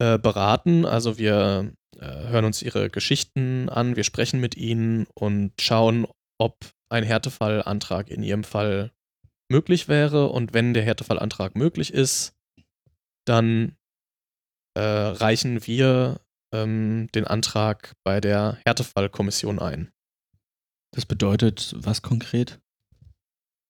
äh, 0.00 0.18
beraten. 0.18 0.84
Also 0.84 1.18
wir 1.18 1.72
äh, 1.96 2.28
hören 2.28 2.44
uns 2.44 2.62
ihre 2.62 2.90
Geschichten 2.90 3.68
an, 3.68 3.96
wir 3.96 4.04
sprechen 4.04 4.40
mit 4.40 4.56
ihnen 4.56 5.06
und 5.14 5.52
schauen, 5.60 6.06
ob 6.38 6.56
ein 6.90 7.04
Härtefallantrag 7.04 8.10
in 8.10 8.22
ihrem 8.22 8.44
Fall 8.44 8.92
möglich 9.50 9.88
wäre. 9.88 10.28
Und 10.28 10.54
wenn 10.54 10.74
der 10.74 10.82
Härtefallantrag 10.82 11.54
möglich 11.54 11.92
ist, 11.92 12.34
dann 13.26 13.76
äh, 14.74 14.80
reichen 14.80 15.66
wir 15.66 16.20
ähm, 16.52 17.08
den 17.14 17.26
Antrag 17.26 17.94
bei 18.04 18.20
der 18.20 18.58
Härtefallkommission 18.64 19.58
ein. 19.58 19.92
Das 20.92 21.06
bedeutet 21.06 21.74
was 21.76 22.02
konkret? 22.02 22.58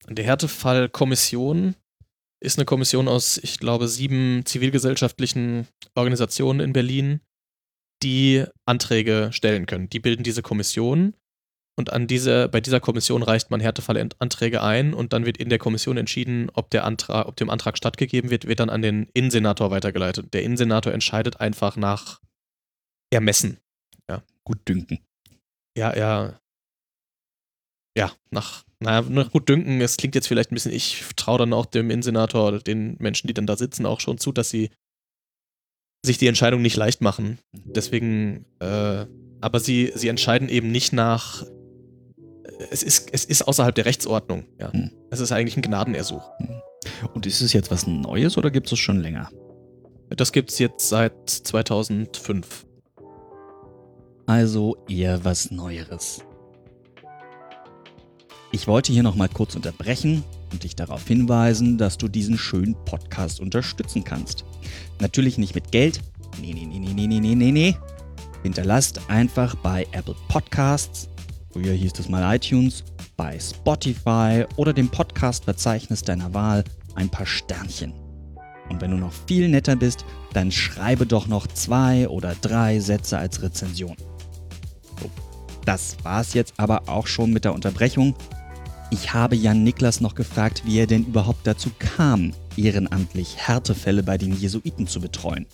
Die 0.08 0.22
Härtefallkommission 0.22 1.74
ist 2.42 2.58
eine 2.58 2.64
Kommission 2.64 3.06
aus, 3.08 3.36
ich 3.38 3.58
glaube, 3.58 3.86
sieben 3.86 4.46
zivilgesellschaftlichen 4.46 5.68
Organisationen 5.94 6.60
in 6.60 6.72
Berlin, 6.72 7.20
die 8.02 8.44
Anträge 8.64 9.28
stellen 9.32 9.66
können. 9.66 9.90
Die 9.90 10.00
bilden 10.00 10.22
diese 10.22 10.40
Kommission 10.40 11.14
und 11.76 11.92
an 11.92 12.06
diese, 12.06 12.48
bei 12.48 12.60
dieser 12.60 12.80
Kommission 12.80 13.22
reicht 13.22 13.50
man 13.50 13.60
Härtefallanträge 13.60 14.62
ein 14.62 14.94
und 14.94 15.12
dann 15.12 15.26
wird 15.26 15.36
in 15.36 15.50
der 15.50 15.58
Kommission 15.58 15.96
entschieden, 15.96 16.50
ob, 16.54 16.70
der 16.70 16.84
Antrag, 16.84 17.26
ob 17.26 17.36
dem 17.36 17.50
Antrag 17.50 17.76
stattgegeben 17.76 18.30
wird, 18.30 18.46
wird 18.46 18.60
dann 18.60 18.70
an 18.70 18.82
den 18.82 19.08
Innensenator 19.12 19.70
weitergeleitet. 19.70 20.32
Der 20.32 20.42
Innensenator 20.42 20.92
entscheidet 20.92 21.40
einfach 21.40 21.76
nach 21.76 22.20
Ermessen. 23.10 23.58
Ja. 24.08 24.22
Gut 24.44 24.58
dünken. 24.68 25.00
Ja, 25.76 25.90
er. 25.90 26.40
Ja, 27.96 28.12
nach, 28.30 28.64
naja, 28.78 29.06
nach 29.08 29.32
gut 29.32 29.48
dünken, 29.48 29.80
es 29.80 29.96
klingt 29.96 30.14
jetzt 30.14 30.28
vielleicht 30.28 30.52
ein 30.52 30.54
bisschen, 30.54 30.72
ich 30.72 31.04
traue 31.16 31.38
dann 31.38 31.52
auch 31.52 31.66
dem 31.66 31.90
Innensenator 31.90 32.46
oder 32.46 32.60
den 32.60 32.96
Menschen, 33.00 33.26
die 33.26 33.34
dann 33.34 33.46
da 33.46 33.56
sitzen, 33.56 33.84
auch 33.84 34.00
schon 34.00 34.18
zu, 34.18 34.30
dass 34.30 34.48
sie 34.48 34.70
sich 36.04 36.18
die 36.18 36.28
Entscheidung 36.28 36.62
nicht 36.62 36.76
leicht 36.76 37.00
machen. 37.00 37.38
Deswegen, 37.52 38.46
äh, 38.60 39.06
aber 39.40 39.60
sie, 39.60 39.92
sie 39.94 40.08
entscheiden 40.08 40.48
eben 40.48 40.70
nicht 40.70 40.92
nach. 40.92 41.44
Es 42.70 42.82
ist, 42.82 43.12
es 43.12 43.24
ist 43.24 43.42
außerhalb 43.42 43.74
der 43.74 43.86
Rechtsordnung, 43.86 44.46
ja. 44.58 44.72
Hm. 44.72 44.92
Es 45.10 45.20
ist 45.20 45.32
eigentlich 45.32 45.56
ein 45.56 45.62
Gnadenersuch. 45.62 46.30
Hm. 46.38 46.62
Und 47.12 47.26
ist 47.26 47.40
es 47.40 47.52
jetzt 47.52 47.70
was 47.70 47.86
Neues 47.86 48.38
oder 48.38 48.50
gibt 48.50 48.70
es 48.70 48.78
schon 48.78 49.00
länger? 49.00 49.30
Das 50.10 50.32
gibt 50.32 50.50
es 50.50 50.58
jetzt 50.58 50.88
seit 50.88 51.28
2005. 51.28 52.66
Also 54.30 54.76
eher 54.88 55.24
was 55.24 55.50
Neueres. 55.50 56.22
Ich 58.52 58.68
wollte 58.68 58.92
hier 58.92 59.02
nochmal 59.02 59.28
kurz 59.28 59.56
unterbrechen 59.56 60.22
und 60.52 60.62
dich 60.62 60.76
darauf 60.76 61.04
hinweisen, 61.04 61.78
dass 61.78 61.98
du 61.98 62.06
diesen 62.06 62.38
schönen 62.38 62.76
Podcast 62.84 63.40
unterstützen 63.40 64.04
kannst. 64.04 64.44
Natürlich 65.00 65.36
nicht 65.36 65.56
mit 65.56 65.72
Geld. 65.72 66.00
Nee, 66.40 66.54
nee, 66.54 66.64
nee, 66.64 66.78
nee, 66.78 67.08
nee, 67.08 67.18
nee, 67.18 67.34
nee, 67.34 67.50
nee. 67.50 67.76
Hinterlasst 68.44 69.00
einfach 69.10 69.56
bei 69.56 69.84
Apple 69.90 70.14
Podcasts, 70.28 71.08
früher 71.52 71.72
hieß 71.72 71.98
es 71.98 72.08
mal 72.08 72.36
iTunes, 72.36 72.84
bei 73.16 73.36
Spotify 73.36 74.44
oder 74.54 74.72
dem 74.72 74.90
Podcast-Verzeichnis 74.90 76.04
deiner 76.04 76.32
Wahl 76.34 76.62
ein 76.94 77.08
paar 77.08 77.26
Sternchen. 77.26 77.94
Und 78.68 78.80
wenn 78.80 78.92
du 78.92 78.96
noch 78.96 79.12
viel 79.26 79.48
netter 79.48 79.74
bist, 79.74 80.04
dann 80.34 80.52
schreibe 80.52 81.04
doch 81.04 81.26
noch 81.26 81.48
zwei 81.48 82.08
oder 82.08 82.36
drei 82.40 82.78
Sätze 82.78 83.18
als 83.18 83.42
Rezension. 83.42 83.96
Das 85.64 85.96
war's 86.02 86.34
jetzt 86.34 86.54
aber 86.56 86.88
auch 86.88 87.06
schon 87.06 87.32
mit 87.32 87.44
der 87.44 87.54
Unterbrechung. 87.54 88.14
Ich 88.90 89.14
habe 89.14 89.36
Jan 89.36 89.62
Niklas 89.62 90.00
noch 90.00 90.14
gefragt, 90.14 90.62
wie 90.64 90.78
er 90.78 90.86
denn 90.86 91.04
überhaupt 91.04 91.46
dazu 91.46 91.70
kam, 91.78 92.32
ehrenamtlich 92.56 93.36
Härtefälle 93.36 94.02
bei 94.02 94.18
den 94.18 94.36
Jesuiten 94.36 94.88
zu 94.88 95.00
betreuen. 95.00 95.46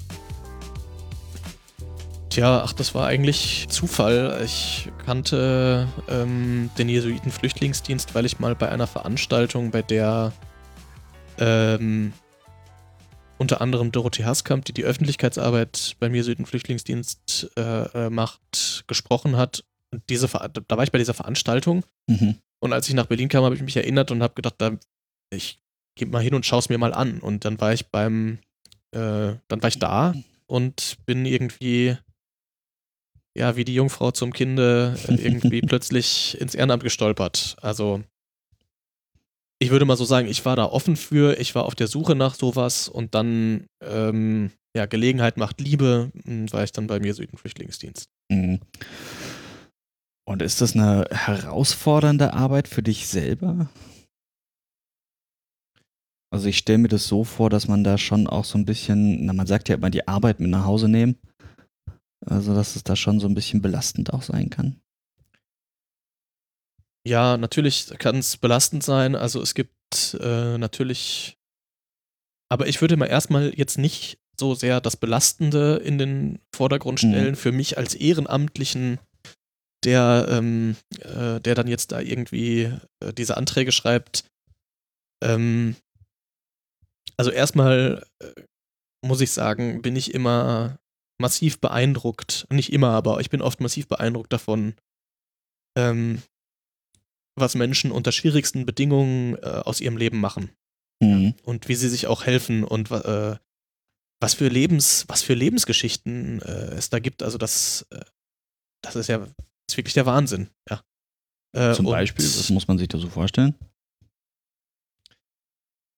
Tja, 2.30 2.62
ach, 2.64 2.72
das 2.72 2.94
war 2.94 3.06
eigentlich 3.06 3.66
Zufall. 3.68 4.42
Ich 4.44 4.90
kannte 5.04 5.88
ähm, 6.08 6.70
den 6.76 6.88
Jesuiten-Flüchtlingsdienst, 6.88 8.14
weil 8.14 8.26
ich 8.26 8.38
mal 8.38 8.54
bei 8.54 8.68
einer 8.70 8.86
Veranstaltung, 8.86 9.70
bei 9.70 9.82
der 9.82 10.32
ähm, 11.38 12.12
unter 13.38 13.60
anderem 13.60 13.92
Dorothee 13.92 14.24
Haskamp, 14.24 14.64
die 14.64 14.72
die 14.72 14.84
Öffentlichkeitsarbeit 14.84 15.96
beim 15.98 16.14
Jesuiten-Flüchtlingsdienst 16.14 17.52
äh, 17.56 18.06
äh, 18.06 18.10
macht, 18.10 18.84
gesprochen 18.86 19.36
hat. 19.36 19.64
Und 19.96 20.02
diese, 20.10 20.28
da 20.28 20.76
war 20.76 20.84
ich 20.84 20.92
bei 20.92 20.98
dieser 20.98 21.14
Veranstaltung. 21.14 21.84
Mhm. 22.06 22.36
Und 22.60 22.72
als 22.74 22.86
ich 22.88 22.94
nach 22.94 23.06
Berlin 23.06 23.28
kam, 23.28 23.44
habe 23.44 23.54
ich 23.54 23.62
mich 23.62 23.76
erinnert 23.76 24.10
und 24.10 24.22
habe 24.22 24.34
gedacht, 24.34 24.56
da, 24.58 24.76
ich 25.32 25.58
gehe 25.96 26.06
mal 26.06 26.22
hin 26.22 26.34
und 26.34 26.44
schaue 26.44 26.58
es 26.58 26.68
mir 26.68 26.76
mal 26.76 26.92
an. 26.92 27.20
Und 27.20 27.46
dann 27.46 27.58
war 27.60 27.72
ich 27.72 27.86
beim, 27.88 28.38
äh, 28.92 29.34
dann 29.48 29.62
war 29.62 29.68
ich 29.68 29.78
da 29.78 30.14
und 30.46 30.98
bin 31.06 31.24
irgendwie, 31.24 31.96
ja, 33.34 33.56
wie 33.56 33.64
die 33.64 33.74
Jungfrau 33.74 34.10
zum 34.10 34.34
Kinde, 34.34 34.98
äh, 35.08 35.14
irgendwie 35.14 35.60
plötzlich 35.66 36.38
ins 36.38 36.54
Ehrenamt 36.54 36.82
gestolpert. 36.82 37.56
Also, 37.62 38.04
ich 39.58 39.70
würde 39.70 39.86
mal 39.86 39.96
so 39.96 40.04
sagen, 40.04 40.28
ich 40.28 40.44
war 40.44 40.56
da 40.56 40.66
offen 40.66 40.96
für, 40.96 41.40
ich 41.40 41.54
war 41.54 41.64
auf 41.64 41.74
der 41.74 41.86
Suche 41.86 42.14
nach 42.14 42.34
sowas 42.34 42.88
und 42.88 43.14
dann, 43.14 43.66
ähm, 43.80 44.50
ja, 44.76 44.84
Gelegenheit 44.84 45.38
macht 45.38 45.58
Liebe, 45.62 46.12
hm, 46.26 46.52
war 46.52 46.64
ich 46.64 46.72
dann 46.72 46.86
beim 46.86 47.02
Jesuitenflüchtlingsdienst. 47.02 48.10
Mhm. 48.28 48.60
Und 50.28 50.42
ist 50.42 50.60
das 50.60 50.74
eine 50.74 51.06
herausfordernde 51.10 52.32
Arbeit 52.32 52.66
für 52.66 52.82
dich 52.82 53.06
selber? 53.06 53.68
Also 56.32 56.48
ich 56.48 56.58
stelle 56.58 56.78
mir 56.78 56.88
das 56.88 57.06
so 57.06 57.22
vor, 57.22 57.48
dass 57.48 57.68
man 57.68 57.84
da 57.84 57.96
schon 57.96 58.26
auch 58.26 58.44
so 58.44 58.58
ein 58.58 58.64
bisschen, 58.64 59.24
na 59.24 59.32
man 59.32 59.46
sagt 59.46 59.68
ja 59.68 59.76
immer, 59.76 59.88
die 59.88 60.08
Arbeit 60.08 60.40
mit 60.40 60.50
nach 60.50 60.64
Hause 60.64 60.88
nehmen. 60.88 61.16
Also 62.26 62.54
dass 62.54 62.74
es 62.74 62.82
da 62.82 62.96
schon 62.96 63.20
so 63.20 63.28
ein 63.28 63.34
bisschen 63.34 63.62
belastend 63.62 64.12
auch 64.12 64.22
sein 64.22 64.50
kann. 64.50 64.80
Ja, 67.06 67.36
natürlich 67.36 67.94
kann 67.98 68.16
es 68.16 68.36
belastend 68.36 68.82
sein. 68.82 69.14
Also 69.14 69.40
es 69.40 69.54
gibt 69.54 70.18
äh, 70.20 70.58
natürlich, 70.58 71.38
aber 72.50 72.66
ich 72.66 72.80
würde 72.80 72.96
mal 72.96 73.06
erstmal 73.06 73.52
jetzt 73.54 73.78
nicht 73.78 74.18
so 74.38 74.56
sehr 74.56 74.80
das 74.80 74.96
Belastende 74.96 75.76
in 75.76 75.98
den 75.98 76.40
Vordergrund 76.52 77.00
mhm. 77.04 77.10
stellen. 77.10 77.30
Mhm. 77.30 77.36
Für 77.36 77.52
mich 77.52 77.78
als 77.78 77.94
Ehrenamtlichen 77.94 78.98
der, 79.86 80.26
ähm, 80.28 80.76
äh, 81.00 81.40
der 81.40 81.54
dann 81.54 81.68
jetzt 81.68 81.92
da 81.92 82.00
irgendwie 82.00 82.72
äh, 83.00 83.12
diese 83.12 83.36
Anträge 83.36 83.72
schreibt. 83.72 84.24
Ähm, 85.22 85.76
also 87.16 87.30
erstmal 87.30 88.04
äh, 88.18 88.42
muss 89.06 89.20
ich 89.20 89.30
sagen, 89.30 89.80
bin 89.82 89.96
ich 89.96 90.12
immer 90.12 90.78
massiv 91.18 91.60
beeindruckt. 91.60 92.46
Nicht 92.50 92.72
immer, 92.72 92.90
aber 92.90 93.20
ich 93.20 93.30
bin 93.30 93.40
oft 93.40 93.60
massiv 93.60 93.86
beeindruckt 93.86 94.32
davon, 94.32 94.74
ähm, 95.78 96.20
was 97.38 97.54
Menschen 97.54 97.92
unter 97.92 98.12
schwierigsten 98.12 98.66
Bedingungen 98.66 99.36
äh, 99.36 99.62
aus 99.64 99.80
ihrem 99.80 99.96
Leben 99.96 100.20
machen. 100.20 100.50
Mhm. 101.00 101.34
Und 101.44 101.68
wie 101.68 101.74
sie 101.76 101.88
sich 101.88 102.08
auch 102.08 102.24
helfen 102.24 102.64
und 102.64 102.90
äh, 102.90 103.36
was 104.20 104.34
für 104.34 104.48
Lebens, 104.48 105.04
was 105.08 105.22
für 105.22 105.34
Lebensgeschichten 105.34 106.42
äh, 106.42 106.74
es 106.74 106.90
da 106.90 106.98
gibt. 106.98 107.22
Also 107.22 107.38
das, 107.38 107.86
das 108.82 108.96
ist 108.96 109.08
ja 109.08 109.26
ist 109.68 109.76
wirklich 109.76 109.94
der 109.94 110.06
Wahnsinn, 110.06 110.50
ja. 110.68 110.82
Äh, 111.54 111.74
Zum 111.74 111.86
Beispiel, 111.86 112.24
was 112.24 112.50
muss 112.50 112.68
man 112.68 112.78
sich 112.78 112.88
da 112.88 112.98
so 112.98 113.08
vorstellen? 113.08 113.54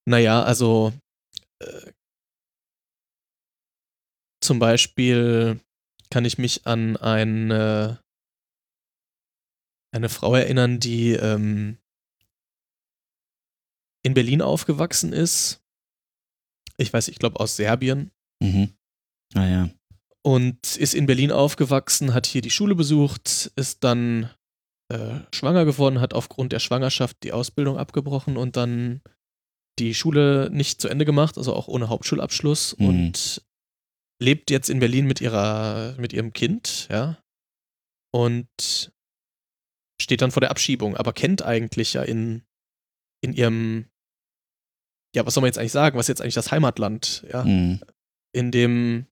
Naja, 0.07 0.41
also 0.43 0.93
äh, 1.61 1.91
zum 4.41 4.59
Beispiel 4.59 5.59
kann 6.09 6.25
ich 6.25 6.37
mich 6.37 6.65
an 6.65 6.97
eine, 6.97 8.01
eine 9.93 10.09
Frau 10.09 10.33
erinnern, 10.33 10.79
die 10.79 11.11
ähm, 11.11 11.77
in 14.03 14.13
Berlin 14.13 14.41
aufgewachsen 14.41 15.13
ist. 15.13 15.61
Ich 16.77 16.91
weiß, 16.91 17.09
ich 17.09 17.19
glaube 17.19 17.39
aus 17.39 17.57
Serbien. 17.57 18.11
Mhm. 18.41 18.73
Ah 19.35 19.45
ja 19.45 19.69
und 20.23 20.77
ist 20.77 20.93
in 20.93 21.05
Berlin 21.05 21.31
aufgewachsen, 21.31 22.13
hat 22.13 22.25
hier 22.25 22.41
die 22.41 22.49
Schule 22.49 22.75
besucht, 22.75 23.51
ist 23.55 23.83
dann 23.83 24.29
äh, 24.91 25.19
schwanger 25.33 25.65
geworden, 25.65 26.01
hat 26.01 26.13
aufgrund 26.13 26.51
der 26.51 26.59
Schwangerschaft 26.59 27.17
die 27.23 27.31
Ausbildung 27.31 27.77
abgebrochen 27.77 28.37
und 28.37 28.57
dann 28.57 29.01
die 29.79 29.93
Schule 29.93 30.49
nicht 30.51 30.81
zu 30.81 30.89
Ende 30.89 31.05
gemacht, 31.05 31.37
also 31.37 31.55
auch 31.55 31.67
ohne 31.67 31.89
Hauptschulabschluss 31.89 32.77
mhm. 32.77 32.87
und 32.87 33.41
lebt 34.21 34.51
jetzt 34.51 34.69
in 34.69 34.79
Berlin 34.79 35.05
mit 35.05 35.21
ihrer, 35.21 35.95
mit 35.97 36.11
ihrem 36.11 36.33
Kind, 36.33 36.87
ja. 36.91 37.17
Und 38.11 38.91
steht 40.01 40.21
dann 40.21 40.31
vor 40.31 40.41
der 40.41 40.51
Abschiebung, 40.51 40.97
aber 40.97 41.13
kennt 41.13 41.43
eigentlich 41.43 41.93
ja 41.93 42.03
in, 42.03 42.43
in 43.21 43.33
ihrem, 43.33 43.85
ja, 45.15 45.25
was 45.25 45.33
soll 45.33 45.41
man 45.41 45.49
jetzt 45.49 45.57
eigentlich 45.57 45.71
sagen, 45.71 45.97
was 45.97 46.05
ist 46.05 46.09
jetzt 46.09 46.21
eigentlich 46.21 46.33
das 46.33 46.51
Heimatland, 46.51 47.25
ja, 47.31 47.43
mhm. 47.43 47.79
in 48.33 48.51
dem 48.51 49.05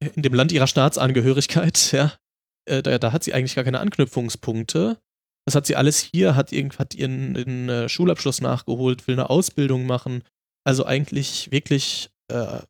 in 0.00 0.22
dem 0.22 0.34
Land 0.34 0.52
ihrer 0.52 0.66
Staatsangehörigkeit, 0.66 1.92
ja, 1.92 2.12
äh, 2.68 2.82
da, 2.82 2.98
da, 2.98 3.12
hat 3.12 3.24
sie 3.24 3.34
eigentlich 3.34 3.54
gar 3.54 3.64
keine 3.64 3.80
Anknüpfungspunkte. 3.80 4.98
Das 5.46 5.54
hat 5.54 5.66
sie 5.66 5.76
alles 5.76 6.00
hier, 6.00 6.36
hat, 6.36 6.52
hat 6.52 6.94
ihren, 6.94 7.34
ihren 7.34 7.68
äh, 7.68 7.88
Schulabschluss 7.88 8.40
nachgeholt, 8.40 9.06
will 9.06 9.14
eine 9.14 9.30
Ausbildung 9.30 9.86
machen. 9.86 10.22
Also 10.64 10.84
eigentlich 10.84 11.50
wirklich 11.50 12.10
äh, 12.30 12.60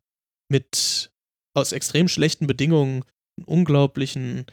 mit 0.49 1.11
aus 1.53 1.73
extrem 1.73 2.07
schlechten 2.07 2.47
Bedingungen 2.47 3.03
unglaublichen 3.45 4.45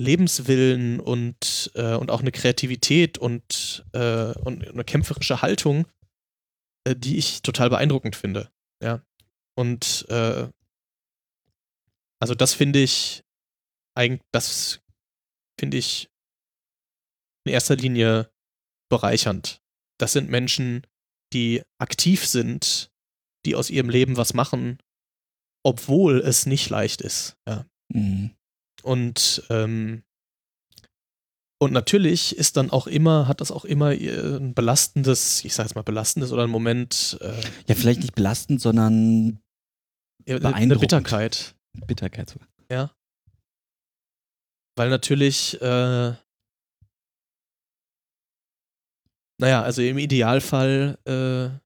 Lebenswillen 0.00 1.00
und, 1.00 1.70
äh, 1.74 1.94
und 1.94 2.10
auch 2.10 2.20
eine 2.20 2.32
Kreativität 2.32 3.18
und, 3.18 3.84
äh, 3.92 4.32
und 4.38 4.66
eine 4.66 4.84
kämpferische 4.84 5.42
Haltung, 5.42 5.86
äh, 6.84 6.96
die 6.96 7.18
ich 7.18 7.42
total 7.42 7.68
beeindruckend 7.70 8.16
finde. 8.16 8.50
Ja. 8.82 9.02
Und 9.56 10.06
Also 12.20 12.34
das 12.34 12.54
finde 12.54 12.80
ich 12.80 13.24
eigentlich, 13.96 14.26
das 14.32 14.80
finde 15.58 15.78
ich 15.78 16.10
in 17.44 17.52
erster 17.52 17.76
Linie 17.76 18.30
bereichernd. 18.90 19.62
Das 19.98 20.12
sind 20.12 20.28
Menschen, 20.28 20.86
die 21.32 21.62
aktiv 21.78 22.26
sind, 22.26 22.90
die 23.46 23.54
aus 23.54 23.70
ihrem 23.70 23.88
Leben 23.88 24.16
was 24.16 24.34
machen, 24.34 24.78
obwohl 25.64 26.20
es 26.20 26.46
nicht 26.46 26.68
leicht 26.68 27.00
ist. 27.00 27.36
Ja. 27.48 27.66
Mhm. 27.92 28.34
Und 28.82 29.44
ähm, 29.50 30.02
und 31.62 31.72
natürlich 31.72 32.34
ist 32.36 32.56
dann 32.56 32.70
auch 32.70 32.86
immer, 32.86 33.28
hat 33.28 33.42
das 33.42 33.50
auch 33.50 33.66
immer 33.66 33.88
ein 33.88 34.54
belastendes, 34.54 35.44
ich 35.44 35.52
sage 35.52 35.68
jetzt 35.68 35.74
mal 35.74 35.82
belastendes 35.82 36.32
oder 36.32 36.44
ein 36.44 36.50
Moment. 36.50 37.18
Äh, 37.20 37.34
ja, 37.68 37.74
vielleicht 37.74 38.00
nicht 38.00 38.14
belastend, 38.14 38.62
sondern 38.62 39.40
eine 40.26 40.76
Bitterkeit. 40.76 41.54
Bitterkeit 41.86 42.28
sogar. 42.28 42.48
Ja. 42.70 42.94
Weil 44.76 44.90
natürlich, 44.90 45.60
äh, 45.60 46.14
naja, 49.40 49.62
also 49.62 49.82
im 49.82 49.98
Idealfall 49.98 50.98
äh, 51.04 51.58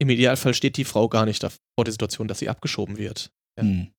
im 0.00 0.10
Idealfall 0.10 0.54
steht 0.54 0.76
die 0.76 0.84
Frau 0.84 1.08
gar 1.08 1.24
nicht 1.24 1.42
vor 1.42 1.84
der 1.84 1.92
Situation, 1.92 2.28
dass 2.28 2.38
sie 2.38 2.48
abgeschoben 2.48 2.96
wird. 2.96 3.32
Ja. 3.58 3.64
Hm. 3.64 3.92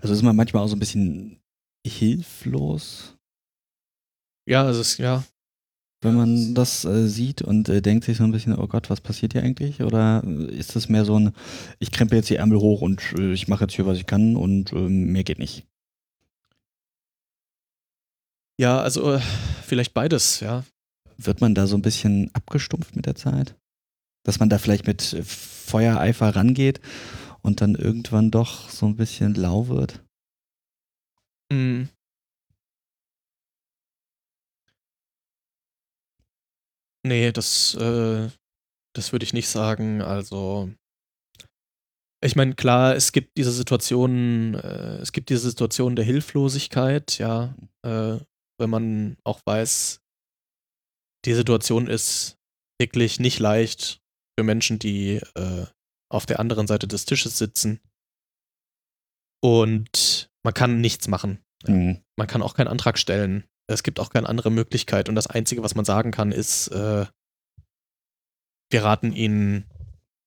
Also 0.00 0.14
ist 0.14 0.22
man 0.22 0.36
manchmal 0.36 0.62
auch 0.62 0.68
so 0.68 0.76
ein 0.76 0.80
bisschen 0.80 1.42
hilflos. 1.86 3.16
Ja, 4.48 4.64
also 4.64 4.80
es, 4.80 4.98
ja. 4.98 5.24
Wenn 6.02 6.14
man 6.14 6.54
das 6.54 6.84
äh, 6.84 7.08
sieht 7.08 7.42
und 7.42 7.68
äh, 7.68 7.80
denkt 7.80 8.04
sich 8.04 8.18
so 8.18 8.24
ein 8.24 8.32
bisschen, 8.32 8.56
oh 8.56 8.66
Gott, 8.66 8.90
was 8.90 9.00
passiert 9.00 9.32
hier 9.32 9.42
eigentlich? 9.42 9.82
Oder 9.82 10.22
ist 10.24 10.76
das 10.76 10.88
mehr 10.88 11.04
so 11.04 11.18
ein, 11.18 11.32
ich 11.78 11.90
krempe 11.90 12.16
jetzt 12.16 12.28
die 12.28 12.36
Ärmel 12.36 12.58
hoch 12.58 12.82
und 12.82 13.00
äh, 13.18 13.32
ich 13.32 13.48
mache 13.48 13.64
jetzt 13.64 13.74
hier, 13.74 13.86
was 13.86 13.98
ich 13.98 14.06
kann 14.06 14.36
und 14.36 14.72
ähm, 14.72 15.12
mehr 15.12 15.24
geht 15.24 15.38
nicht? 15.38 15.66
Ja, 18.58 18.80
also 18.80 19.14
äh, 19.14 19.20
vielleicht 19.62 19.94
beides, 19.94 20.40
ja. 20.40 20.64
Wird 21.18 21.40
man 21.40 21.54
da 21.54 21.66
so 21.66 21.76
ein 21.76 21.82
bisschen 21.82 22.30
abgestumpft 22.34 22.94
mit 22.94 23.06
der 23.06 23.14
Zeit? 23.14 23.54
Dass 24.22 24.38
man 24.38 24.48
da 24.50 24.58
vielleicht 24.58 24.86
mit 24.86 25.02
Feuereifer 25.02 26.36
rangeht 26.36 26.80
und 27.42 27.60
dann 27.60 27.74
irgendwann 27.74 28.30
doch 28.30 28.68
so 28.68 28.86
ein 28.86 28.96
bisschen 28.96 29.34
lau 29.34 29.68
wird? 29.68 30.02
Mhm. 31.50 31.88
Nee, 37.06 37.30
das, 37.30 37.74
äh, 37.74 38.28
das 38.94 39.12
würde 39.12 39.24
ich 39.24 39.32
nicht 39.32 39.48
sagen. 39.48 40.02
Also, 40.02 40.72
ich 42.20 42.34
meine, 42.34 42.54
klar, 42.54 42.96
es 42.96 43.12
gibt 43.12 43.36
diese 43.36 43.52
Situationen, 43.52 44.54
äh, 44.54 44.96
es 44.96 45.12
gibt 45.12 45.30
diese 45.30 45.48
Situation 45.48 45.94
der 45.94 46.04
Hilflosigkeit, 46.04 47.18
ja, 47.18 47.54
äh, 47.84 48.18
wenn 48.58 48.70
man 48.70 49.16
auch 49.22 49.40
weiß, 49.46 50.02
die 51.24 51.34
Situation 51.34 51.86
ist 51.86 52.38
wirklich 52.80 53.20
nicht 53.20 53.38
leicht 53.38 54.00
für 54.36 54.44
Menschen, 54.44 54.80
die 54.80 55.20
äh, 55.34 55.66
auf 56.10 56.26
der 56.26 56.40
anderen 56.40 56.66
Seite 56.66 56.88
des 56.88 57.04
Tisches 57.04 57.38
sitzen. 57.38 57.80
Und 59.42 60.30
man 60.44 60.54
kann 60.54 60.80
nichts 60.80 61.06
machen. 61.06 61.44
Mhm. 61.66 62.02
Man 62.18 62.26
kann 62.26 62.42
auch 62.42 62.54
keinen 62.54 62.68
Antrag 62.68 62.98
stellen. 62.98 63.44
Es 63.68 63.82
gibt 63.82 63.98
auch 64.00 64.10
keine 64.10 64.28
andere 64.28 64.50
Möglichkeit. 64.50 65.08
Und 65.08 65.14
das 65.14 65.26
Einzige, 65.26 65.62
was 65.62 65.74
man 65.74 65.84
sagen 65.84 66.10
kann, 66.10 66.32
ist, 66.32 66.68
äh, 66.68 67.06
wir 68.70 68.84
raten 68.84 69.12
ihnen, 69.12 69.64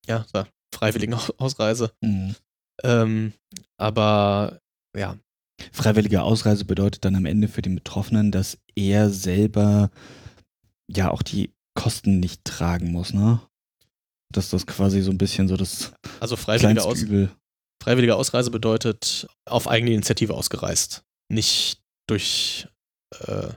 ja, 0.05 0.25
freiwilligen 0.73 1.13
Ausreise. 1.37 1.91
Mhm. 2.01 2.35
Ähm, 2.83 3.33
aber 3.77 4.59
ja. 4.95 5.17
Freiwillige 5.73 6.21
Ausreise 6.21 6.63
bedeutet 6.63 7.03
dann 7.03 7.15
am 7.15 7.25
Ende 7.25 7.49
für 7.49 7.61
den 7.61 7.75
Betroffenen, 7.75 8.31
dass 8.31 8.57
er 8.75 9.09
selber 9.09 9.91
ja 10.89 11.11
auch 11.11 11.21
die 11.21 11.53
Kosten 11.75 12.19
nicht 12.19 12.45
tragen 12.45 12.91
muss, 12.91 13.13
ne? 13.13 13.41
dass 14.31 14.49
das 14.49 14.67
quasi 14.67 15.01
so 15.01 15.11
ein 15.11 15.17
bisschen 15.17 15.47
so 15.47 15.57
das 15.57 15.91
also 16.19 16.35
freiwillige, 16.35 16.83
Aus 16.83 17.05
freiwillige 17.81 18.15
Ausreise 18.15 18.51
bedeutet 18.51 19.27
auf 19.45 19.67
eigene 19.67 19.91
Initiative 19.91 20.33
ausgereist, 20.33 21.03
nicht 21.29 21.81
durch 22.07 22.67
äh, 23.25 23.49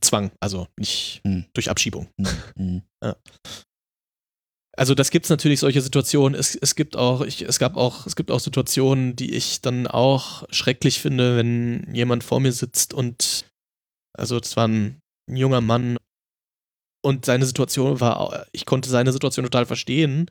Zwang, 0.00 0.32
also 0.40 0.66
nicht 0.76 1.20
hm. 1.24 1.44
durch 1.52 1.70
Abschiebung. 1.70 2.08
Hm. 2.18 2.42
hm. 2.56 2.82
Ja. 3.02 3.16
Also 4.76 4.94
das 4.94 5.10
gibt 5.10 5.26
es 5.26 5.30
natürlich 5.30 5.60
solche 5.60 5.80
Situationen. 5.80 6.38
Es, 6.38 6.54
es 6.54 6.74
gibt 6.74 6.96
auch, 6.96 7.22
ich, 7.22 7.42
es 7.42 7.58
gab 7.58 7.76
auch, 7.76 8.06
es 8.06 8.14
gibt 8.14 8.30
auch 8.30 8.40
Situationen, 8.40 9.16
die 9.16 9.34
ich 9.34 9.62
dann 9.62 9.86
auch 9.86 10.46
schrecklich 10.50 11.00
finde, 11.00 11.36
wenn 11.36 11.94
jemand 11.94 12.24
vor 12.24 12.40
mir 12.40 12.52
sitzt 12.52 12.94
und 12.94 13.46
also 14.16 14.38
das 14.38 14.56
war 14.56 14.68
ein 14.68 15.00
junger 15.30 15.60
Mann 15.60 15.98
und 17.02 17.24
seine 17.24 17.46
Situation 17.46 18.00
war, 18.00 18.46
ich 18.52 18.66
konnte 18.66 18.90
seine 18.90 19.12
Situation 19.12 19.44
total 19.44 19.66
verstehen. 19.66 20.30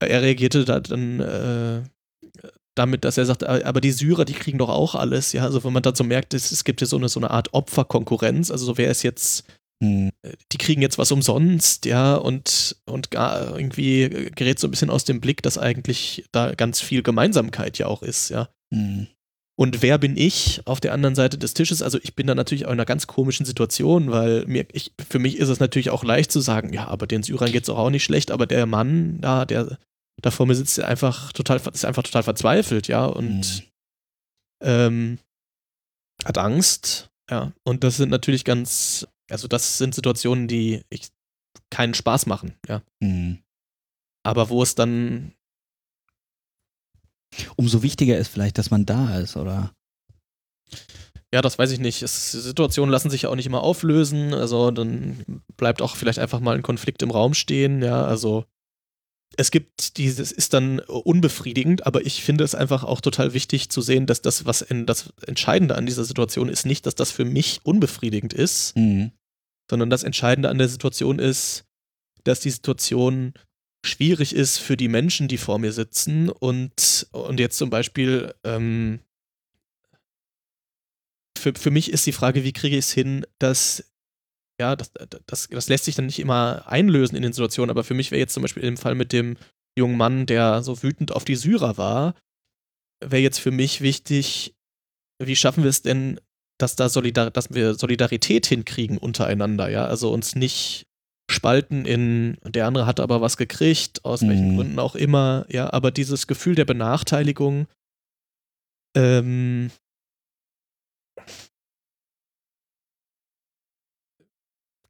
Er 0.00 0.22
reagierte 0.22 0.64
da 0.64 0.80
dann 0.80 1.20
äh, 1.20 1.82
damit, 2.76 3.04
dass 3.04 3.18
er 3.18 3.26
sagt, 3.26 3.44
aber 3.44 3.80
die 3.80 3.90
Syrer, 3.90 4.24
die 4.24 4.34
kriegen 4.34 4.58
doch 4.58 4.68
auch 4.68 4.94
alles. 4.94 5.32
Ja, 5.32 5.42
also 5.44 5.64
wenn 5.64 5.72
man 5.72 5.82
dazu 5.82 6.04
merkt, 6.04 6.34
es, 6.34 6.52
es 6.52 6.64
gibt 6.64 6.80
ja 6.80 6.86
so 6.86 6.96
eine, 6.96 7.08
so 7.08 7.18
eine 7.18 7.30
Art 7.30 7.52
Opferkonkurrenz. 7.54 8.50
Also 8.50 8.66
so 8.66 8.78
wer 8.78 8.90
ist 8.90 9.02
jetzt, 9.02 9.44
hm. 9.82 10.10
die 10.52 10.58
kriegen 10.58 10.82
jetzt 10.82 10.98
was 10.98 11.10
umsonst, 11.10 11.86
ja, 11.86 12.16
und, 12.16 12.76
und 12.86 13.10
gar 13.10 13.56
irgendwie 13.56 14.30
gerät 14.34 14.58
so 14.58 14.68
ein 14.68 14.70
bisschen 14.70 14.90
aus 14.90 15.04
dem 15.04 15.20
Blick, 15.20 15.42
dass 15.42 15.58
eigentlich 15.58 16.24
da 16.32 16.54
ganz 16.54 16.80
viel 16.80 17.02
Gemeinsamkeit 17.02 17.78
ja 17.78 17.86
auch 17.86 18.02
ist, 18.02 18.28
ja. 18.28 18.48
Hm. 18.72 19.06
Und 19.58 19.80
wer 19.80 19.96
bin 19.96 20.18
ich 20.18 20.60
auf 20.66 20.80
der 20.80 20.92
anderen 20.92 21.14
Seite 21.14 21.38
des 21.38 21.54
Tisches? 21.54 21.80
Also 21.80 21.98
ich 22.02 22.14
bin 22.14 22.26
da 22.26 22.34
natürlich 22.34 22.66
auch 22.66 22.70
in 22.70 22.74
einer 22.74 22.84
ganz 22.84 23.06
komischen 23.06 23.46
Situation, 23.46 24.10
weil 24.10 24.44
mir, 24.46 24.66
ich, 24.72 24.92
für 25.08 25.18
mich 25.18 25.38
ist 25.38 25.48
es 25.48 25.60
natürlich 25.60 25.88
auch 25.88 26.04
leicht 26.04 26.30
zu 26.30 26.40
sagen, 26.40 26.74
ja, 26.74 26.88
aber 26.88 27.06
den 27.06 27.22
Syrern 27.22 27.50
geht 27.50 27.62
es 27.62 27.70
auch 27.70 27.88
nicht 27.88 28.04
schlecht, 28.04 28.30
aber 28.30 28.46
der 28.46 28.66
Mann 28.66 29.18
da, 29.22 29.46
der 29.46 29.78
da 30.22 30.30
vor 30.30 30.46
mir 30.46 30.54
sitzt, 30.54 30.78
der 30.78 30.88
einfach 30.88 31.32
total, 31.32 31.60
ist 31.72 31.84
einfach 31.84 32.02
total 32.02 32.22
verzweifelt, 32.22 32.88
ja, 32.88 33.04
und 33.04 33.40
mhm. 33.40 33.62
ähm, 34.62 35.18
hat 36.24 36.38
Angst, 36.38 37.10
ja. 37.30 37.52
Und 37.64 37.84
das 37.84 37.96
sind 37.96 38.10
natürlich 38.10 38.44
ganz, 38.44 39.06
also 39.30 39.48
das 39.48 39.78
sind 39.78 39.94
Situationen, 39.94 40.48
die 40.48 40.82
ich 40.88 41.08
keinen 41.70 41.94
Spaß 41.94 42.26
machen, 42.26 42.54
ja. 42.66 42.82
Mhm. 43.00 43.42
Aber 44.24 44.48
wo 44.48 44.62
es 44.62 44.74
dann 44.74 45.32
umso 47.56 47.82
wichtiger 47.82 48.18
ist 48.18 48.28
vielleicht, 48.28 48.58
dass 48.58 48.70
man 48.70 48.86
da 48.86 49.18
ist, 49.18 49.36
oder? 49.36 49.72
Ja, 51.32 51.42
das 51.42 51.58
weiß 51.58 51.70
ich 51.72 51.80
nicht. 51.80 52.02
Es, 52.02 52.32
Situationen 52.32 52.90
lassen 52.90 53.10
sich 53.10 53.22
ja 53.22 53.28
auch 53.28 53.34
nicht 53.34 53.46
immer 53.46 53.62
auflösen. 53.62 54.32
Also 54.32 54.70
dann 54.70 55.42
bleibt 55.56 55.82
auch 55.82 55.96
vielleicht 55.96 56.18
einfach 56.18 56.40
mal 56.40 56.56
ein 56.56 56.62
Konflikt 56.62 57.02
im 57.02 57.10
Raum 57.10 57.34
stehen. 57.34 57.82
Ja, 57.82 58.04
also 58.04 58.46
es 59.36 59.50
gibt 59.50 59.98
dieses 59.98 60.32
ist 60.32 60.54
dann 60.54 60.80
unbefriedigend, 60.80 61.86
aber 61.86 62.04
ich 62.06 62.22
finde 62.22 62.44
es 62.44 62.54
einfach 62.54 62.84
auch 62.84 63.00
total 63.00 63.34
wichtig 63.34 63.68
zu 63.68 63.80
sehen, 63.80 64.06
dass 64.06 64.22
das, 64.22 64.46
was 64.46 64.62
in, 64.62 64.86
das 64.86 65.12
Entscheidende 65.26 65.74
an 65.74 65.86
dieser 65.86 66.04
Situation 66.04 66.48
ist, 66.48 66.64
nicht, 66.64 66.86
dass 66.86 66.94
das 66.94 67.10
für 67.10 67.24
mich 67.24 67.60
unbefriedigend 67.62 68.32
ist, 68.32 68.76
mhm. 68.76 69.12
sondern 69.70 69.90
das 69.90 70.04
Entscheidende 70.04 70.48
an 70.48 70.58
der 70.58 70.68
Situation 70.68 71.18
ist, 71.18 71.64
dass 72.24 72.40
die 72.40 72.50
Situation 72.50 73.34
schwierig 73.84 74.34
ist 74.34 74.58
für 74.58 74.76
die 74.76 74.88
Menschen, 74.88 75.28
die 75.28 75.38
vor 75.38 75.58
mir 75.58 75.72
sitzen. 75.72 76.28
Und, 76.28 77.06
und 77.12 77.38
jetzt 77.38 77.58
zum 77.58 77.70
Beispiel, 77.70 78.34
ähm, 78.42 79.00
für, 81.38 81.52
für 81.54 81.70
mich 81.70 81.92
ist 81.92 82.06
die 82.06 82.12
Frage, 82.12 82.42
wie 82.42 82.52
kriege 82.52 82.76
ich 82.76 82.86
es 82.86 82.92
hin, 82.92 83.26
dass, 83.38 83.84
ja, 84.60 84.76
das, 84.76 84.90
das, 85.26 85.48
das 85.48 85.68
lässt 85.68 85.84
sich 85.84 85.94
dann 85.94 86.06
nicht 86.06 86.18
immer 86.18 86.64
einlösen 86.66 87.16
in 87.16 87.22
den 87.22 87.32
Situationen, 87.32 87.70
aber 87.70 87.84
für 87.84 87.94
mich 87.94 88.10
wäre 88.10 88.20
jetzt 88.20 88.34
zum 88.34 88.42
Beispiel 88.42 88.64
im 88.64 88.76
Fall 88.76 88.94
mit 88.94 89.12
dem 89.12 89.36
jungen 89.78 89.96
Mann, 89.96 90.26
der 90.26 90.62
so 90.62 90.82
wütend 90.82 91.12
auf 91.12 91.24
die 91.24 91.36
Syrer 91.36 91.76
war, 91.76 92.14
wäre 93.04 93.22
jetzt 93.22 93.38
für 93.38 93.50
mich 93.50 93.82
wichtig, 93.82 94.54
wie 95.22 95.36
schaffen 95.36 95.62
wir 95.62 95.70
es 95.70 95.82
denn, 95.82 96.20
dass 96.58 96.76
da 96.76 96.88
Solidar 96.88 97.30
dass 97.30 97.52
wir 97.52 97.74
Solidarität 97.74 98.46
hinkriegen 98.46 98.96
untereinander, 98.98 99.68
ja, 99.68 99.84
also 99.86 100.10
uns 100.12 100.34
nicht 100.34 100.86
spalten 101.30 101.84
in, 101.84 102.38
der 102.44 102.66
andere 102.66 102.86
hat 102.86 103.00
aber 103.00 103.20
was 103.20 103.36
gekriegt, 103.36 104.04
aus 104.04 104.22
mhm. 104.22 104.28
welchen 104.28 104.56
Gründen 104.56 104.78
auch 104.78 104.94
immer, 104.94 105.44
ja, 105.50 105.70
aber 105.72 105.90
dieses 105.90 106.26
Gefühl 106.26 106.54
der 106.54 106.64
Benachteiligung, 106.64 107.66
ähm, 108.96 109.70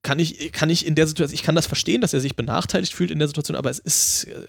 kann 0.06 0.20
ich, 0.20 0.52
kann 0.52 0.70
ich 0.70 0.86
in 0.86 0.94
der 0.94 1.08
Situation, 1.08 1.34
ich 1.34 1.42
kann 1.42 1.56
das 1.56 1.66
verstehen, 1.66 2.00
dass 2.00 2.14
er 2.14 2.20
sich 2.20 2.36
benachteiligt 2.36 2.94
fühlt 2.94 3.10
in 3.10 3.18
der 3.18 3.26
Situation, 3.26 3.56
aber 3.56 3.70
es 3.70 3.80
ist, 3.80 4.24
äh, 4.24 4.46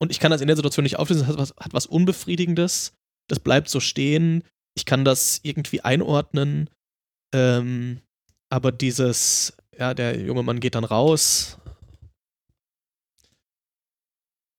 und 0.00 0.12
ich 0.12 0.20
kann 0.20 0.30
das 0.30 0.40
in 0.40 0.46
der 0.46 0.54
Situation 0.54 0.84
nicht 0.84 0.96
auflösen, 0.96 1.22
es 1.22 1.28
hat 1.28 1.38
was, 1.38 1.54
hat 1.58 1.74
was 1.74 1.86
Unbefriedigendes, 1.86 2.92
das 3.28 3.40
bleibt 3.40 3.68
so 3.68 3.80
stehen, 3.80 4.44
ich 4.76 4.84
kann 4.84 5.04
das 5.04 5.40
irgendwie 5.42 5.80
einordnen, 5.80 6.70
ähm, 7.34 8.00
aber 8.48 8.70
dieses, 8.70 9.56
ja, 9.76 9.92
der 9.92 10.20
junge 10.20 10.44
Mann 10.44 10.60
geht 10.60 10.76
dann 10.76 10.84
raus. 10.84 11.58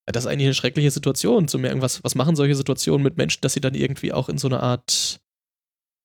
das 0.07 0.25
ist 0.25 0.31
eigentlich 0.31 0.45
eine 0.45 0.53
schreckliche 0.53 0.91
Situation, 0.91 1.47
zu 1.47 1.57
merken, 1.57 1.81
was, 1.81 2.03
was 2.03 2.15
machen 2.15 2.35
solche 2.35 2.53
Situationen 2.53 3.01
mit 3.01 3.17
Menschen, 3.17 3.41
dass 3.41 3.53
sie 3.53 3.61
dann 3.61 3.73
irgendwie 3.73 4.13
auch 4.13 4.29
in 4.29 4.37
so 4.37 4.47
eine 4.47 4.59
Art 4.59 5.19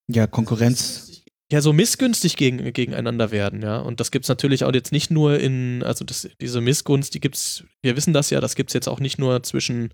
ja, 0.08 0.26
Konkurrenz. 0.26 1.19
Ja, 1.52 1.60
so 1.60 1.72
missgünstig 1.72 2.36
gegen, 2.36 2.72
gegeneinander 2.72 3.32
werden, 3.32 3.60
ja. 3.62 3.78
Und 3.78 3.98
das 3.98 4.12
gibt 4.12 4.24
es 4.24 4.28
natürlich 4.28 4.62
auch 4.64 4.72
jetzt 4.72 4.92
nicht 4.92 5.10
nur 5.10 5.38
in, 5.40 5.82
also 5.82 6.04
das, 6.04 6.28
diese 6.40 6.60
Missgunst, 6.60 7.12
die 7.14 7.20
gibt's, 7.20 7.64
wir 7.82 7.96
wissen 7.96 8.12
das 8.12 8.30
ja, 8.30 8.40
das 8.40 8.54
gibt 8.54 8.70
es 8.70 8.74
jetzt 8.74 8.88
auch 8.88 9.00
nicht 9.00 9.18
nur 9.18 9.42
zwischen, 9.42 9.92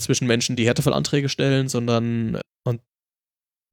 zwischen 0.00 0.26
Menschen, 0.26 0.56
die 0.56 0.66
Härtefallanträge 0.66 1.28
stellen, 1.28 1.68
sondern 1.68 2.40
und 2.64 2.80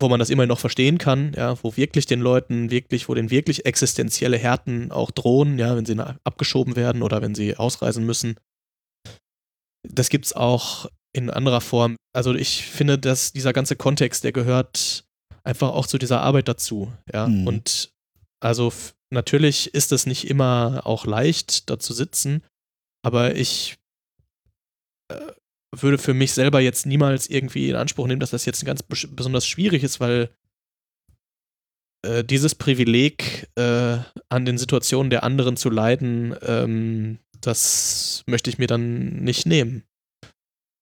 wo 0.02 0.10
man 0.10 0.20
das 0.20 0.30
immer 0.30 0.46
noch 0.46 0.60
verstehen 0.60 0.98
kann, 0.98 1.34
ja, 1.38 1.62
wo 1.64 1.78
wirklich 1.78 2.06
den 2.06 2.20
Leuten 2.20 2.70
wirklich, 2.70 3.08
wo 3.08 3.14
den 3.14 3.32
wirklich 3.32 3.66
existenzielle 3.66 4.38
Härten 4.38 4.92
auch 4.92 5.12
drohen, 5.12 5.58
ja, 5.58 5.78
wenn 5.78 5.86
sie 5.86 5.98
abgeschoben 6.26 6.76
werden 6.76 7.02
oder 7.02 7.22
wenn 7.22 7.34
sie 7.34 7.56
ausreisen 7.56 8.06
müssen. 8.06 8.36
Das 9.88 10.10
gibt's 10.10 10.34
auch 10.34 10.90
in 11.14 11.30
anderer 11.30 11.62
Form. 11.62 11.96
Also 12.14 12.36
ich 12.36 12.66
finde, 12.66 13.00
dass 13.00 13.32
dieser 13.32 13.54
ganze 13.54 13.78
Kontext, 13.78 14.26
der 14.26 14.34
gehört 14.34 15.07
einfach 15.48 15.70
auch 15.70 15.88
zu 15.88 15.98
dieser 15.98 16.22
Arbeit 16.22 16.48
dazu, 16.48 16.92
ja. 17.12 17.28
Mhm. 17.28 17.48
Und 17.48 17.94
also 18.40 18.72
natürlich 19.10 19.74
ist 19.74 19.92
es 19.92 20.06
nicht 20.06 20.30
immer 20.30 20.82
auch 20.86 21.06
leicht, 21.06 21.70
da 21.70 21.80
zu 21.80 21.94
sitzen, 21.94 22.44
aber 23.04 23.36
ich 23.36 23.78
äh, 25.12 25.32
würde 25.76 25.98
für 25.98 26.14
mich 26.14 26.34
selber 26.34 26.60
jetzt 26.60 26.86
niemals 26.86 27.30
irgendwie 27.30 27.70
in 27.70 27.76
Anspruch 27.76 28.08
nehmen, 28.08 28.20
dass 28.20 28.32
das 28.32 28.46
jetzt 28.46 28.66
ganz 28.66 28.84
besonders 28.84 29.48
schwierig 29.48 29.84
ist, 29.84 30.00
weil 30.00 30.30
äh, 32.04 32.24
dieses 32.24 32.56
Privileg, 32.56 33.50
äh, 33.56 33.98
an 34.30 34.46
den 34.46 34.58
Situationen 34.58 35.10
der 35.10 35.24
anderen 35.24 35.58
zu 35.58 35.70
leiden, 35.70 36.36
ähm, 36.42 37.20
das 37.42 38.24
möchte 38.28 38.50
ich 38.50 38.58
mir 38.58 38.68
dann 38.68 39.24
nicht 39.24 39.46
nehmen. 39.46 39.84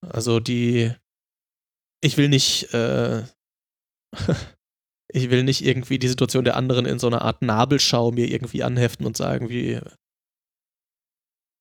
Also 0.01 0.39
die, 0.39 0.91
ich 2.01 2.17
will 2.17 2.29
nicht, 2.29 2.73
äh, 2.73 3.23
ich 5.15 5.29
will 5.29 5.43
nicht 5.43 5.63
irgendwie 5.65 5.97
die 5.97 6.09
Situation 6.09 6.43
der 6.43 6.57
anderen 6.57 6.85
in 6.85 6.99
so 6.99 7.07
einer 7.07 7.21
Art 7.21 7.41
Nabelschau 7.41 8.11
mir 8.11 8.29
irgendwie 8.29 8.63
anheften 8.63 9.05
und 9.05 9.15
sagen, 9.15 9.47
wie, 9.49 9.79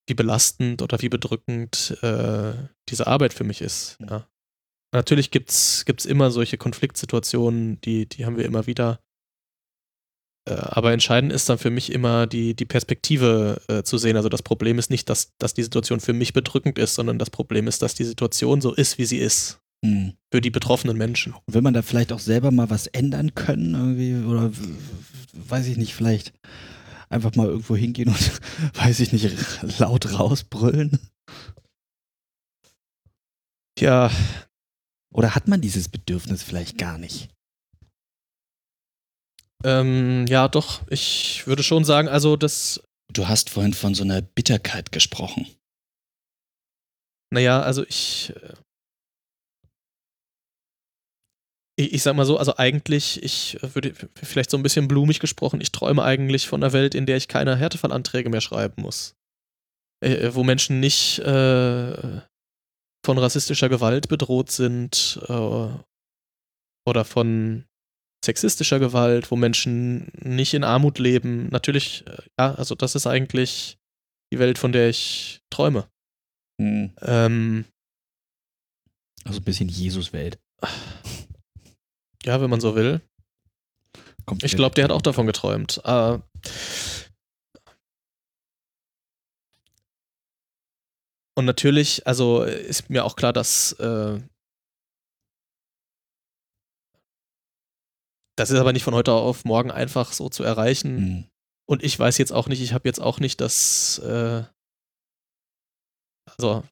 wie 0.08 0.14
belastend 0.14 0.82
oder 0.82 1.00
wie 1.00 1.08
bedrückend 1.08 1.96
äh, 2.02 2.54
diese 2.88 3.06
Arbeit 3.06 3.32
für 3.32 3.44
mich 3.44 3.60
ist. 3.60 3.96
Ja. 4.00 4.28
Natürlich 4.92 5.30
gibt 5.30 5.50
es 5.50 5.84
immer 6.04 6.32
solche 6.32 6.58
Konfliktsituationen, 6.58 7.80
die, 7.82 8.08
die 8.08 8.26
haben 8.26 8.36
wir 8.36 8.44
immer 8.44 8.66
wieder. 8.66 8.98
Äh, 10.48 10.54
aber 10.54 10.92
entscheidend 10.92 11.32
ist 11.32 11.48
dann 11.48 11.58
für 11.58 11.70
mich 11.70 11.92
immer 11.92 12.26
die, 12.26 12.54
die 12.54 12.66
Perspektive 12.66 13.62
äh, 13.68 13.84
zu 13.84 13.98
sehen. 13.98 14.16
Also 14.16 14.28
das 14.28 14.42
Problem 14.42 14.80
ist 14.80 14.90
nicht, 14.90 15.08
dass, 15.08 15.32
dass 15.38 15.54
die 15.54 15.62
Situation 15.62 16.00
für 16.00 16.12
mich 16.12 16.32
bedrückend 16.32 16.76
ist, 16.76 16.96
sondern 16.96 17.20
das 17.20 17.30
Problem 17.30 17.68
ist, 17.68 17.82
dass 17.82 17.94
die 17.94 18.04
Situation 18.04 18.60
so 18.60 18.74
ist, 18.74 18.98
wie 18.98 19.04
sie 19.04 19.18
ist. 19.18 19.60
Hm. 19.84 20.14
Für 20.32 20.40
die 20.40 20.50
betroffenen 20.50 20.96
Menschen. 20.96 21.34
Und 21.34 21.54
will 21.54 21.60
man 21.60 21.74
da 21.74 21.82
vielleicht 21.82 22.10
auch 22.10 22.18
selber 22.18 22.50
mal 22.50 22.70
was 22.70 22.86
ändern 22.86 23.34
können, 23.34 23.74
irgendwie, 23.74 24.26
oder 24.26 24.50
weiß 25.34 25.66
ich 25.66 25.76
nicht, 25.76 25.94
vielleicht 25.94 26.32
einfach 27.10 27.34
mal 27.34 27.48
irgendwo 27.48 27.76
hingehen 27.76 28.08
und, 28.08 28.40
weiß 28.74 29.00
ich 29.00 29.12
nicht, 29.12 29.30
laut 29.78 30.10
rausbrüllen? 30.18 30.98
Ja. 33.78 34.10
Oder 35.12 35.34
hat 35.34 35.48
man 35.48 35.60
dieses 35.60 35.90
Bedürfnis 35.90 36.42
vielleicht 36.42 36.78
gar 36.78 36.96
nicht? 36.96 37.28
Ähm, 39.64 40.24
ja, 40.28 40.48
doch. 40.48 40.80
Ich 40.88 41.46
würde 41.46 41.62
schon 41.62 41.84
sagen, 41.84 42.08
also 42.08 42.36
das. 42.36 42.82
Du 43.12 43.28
hast 43.28 43.50
vorhin 43.50 43.74
von 43.74 43.94
so 43.94 44.02
einer 44.02 44.22
Bitterkeit 44.22 44.92
gesprochen. 44.92 45.46
Naja, 47.30 47.60
also 47.60 47.84
ich. 47.86 48.32
Äh, 48.34 48.54
ich, 51.76 51.94
ich 51.94 52.02
sag 52.02 52.14
mal 52.14 52.26
so, 52.26 52.38
also 52.38 52.56
eigentlich, 52.56 53.22
ich 53.22 53.58
würde 53.62 53.94
vielleicht 54.14 54.50
so 54.50 54.56
ein 54.56 54.62
bisschen 54.62 54.88
blumig 54.88 55.20
gesprochen, 55.20 55.60
ich 55.60 55.72
träume 55.72 56.02
eigentlich 56.02 56.46
von 56.46 56.62
einer 56.62 56.72
Welt, 56.72 56.94
in 56.94 57.06
der 57.06 57.16
ich 57.16 57.28
keine 57.28 57.56
Härtefallanträge 57.56 58.30
mehr 58.30 58.40
schreiben 58.40 58.82
muss. 58.82 59.14
Äh, 60.00 60.34
wo 60.34 60.44
Menschen 60.44 60.80
nicht 60.80 61.18
äh, 61.20 62.20
von 63.04 63.18
rassistischer 63.18 63.68
Gewalt 63.68 64.08
bedroht 64.08 64.50
sind 64.50 65.20
äh, 65.28 65.68
oder 66.86 67.04
von 67.04 67.64
sexistischer 68.24 68.78
Gewalt, 68.78 69.30
wo 69.30 69.36
Menschen 69.36 70.10
nicht 70.20 70.54
in 70.54 70.64
Armut 70.64 70.98
leben. 70.98 71.48
Natürlich, 71.50 72.06
äh, 72.06 72.22
ja, 72.38 72.54
also 72.54 72.74
das 72.74 72.94
ist 72.94 73.06
eigentlich 73.06 73.78
die 74.32 74.38
Welt, 74.38 74.58
von 74.58 74.72
der 74.72 74.88
ich 74.88 75.42
träume. 75.50 75.88
Hm. 76.60 76.92
Ähm, 77.02 77.64
also 79.24 79.40
ein 79.40 79.44
bisschen 79.44 79.68
Jesus-Welt. 79.68 80.38
Ja, 82.24 82.40
wenn 82.40 82.50
man 82.50 82.60
so 82.60 82.74
will. 82.74 83.00
Kommt 84.24 84.42
ich 84.42 84.56
glaube, 84.56 84.74
der 84.74 84.84
hat 84.84 84.92
auch 84.92 85.02
davon 85.02 85.26
geträumt. 85.26 85.80
Äh, 85.84 86.18
und 91.36 91.44
natürlich, 91.44 92.06
also 92.06 92.42
ist 92.42 92.88
mir 92.88 93.04
auch 93.04 93.16
klar, 93.16 93.32
dass 93.32 93.72
äh, 93.72 94.20
das 98.36 98.50
ist 98.50 98.58
aber 98.58 98.72
nicht 98.72 98.84
von 98.84 98.94
heute 98.94 99.12
auf 99.12 99.44
morgen 99.44 99.70
einfach 99.70 100.12
so 100.12 100.28
zu 100.28 100.42
erreichen. 100.42 100.96
Mhm. 100.96 101.30
Und 101.66 101.82
ich 101.82 101.98
weiß 101.98 102.18
jetzt 102.18 102.32
auch 102.32 102.48
nicht, 102.48 102.62
ich 102.62 102.72
habe 102.72 102.88
jetzt 102.88 103.00
auch 103.00 103.20
nicht 103.20 103.40
das, 103.40 103.98
äh, 103.98 104.44
also 106.26 106.64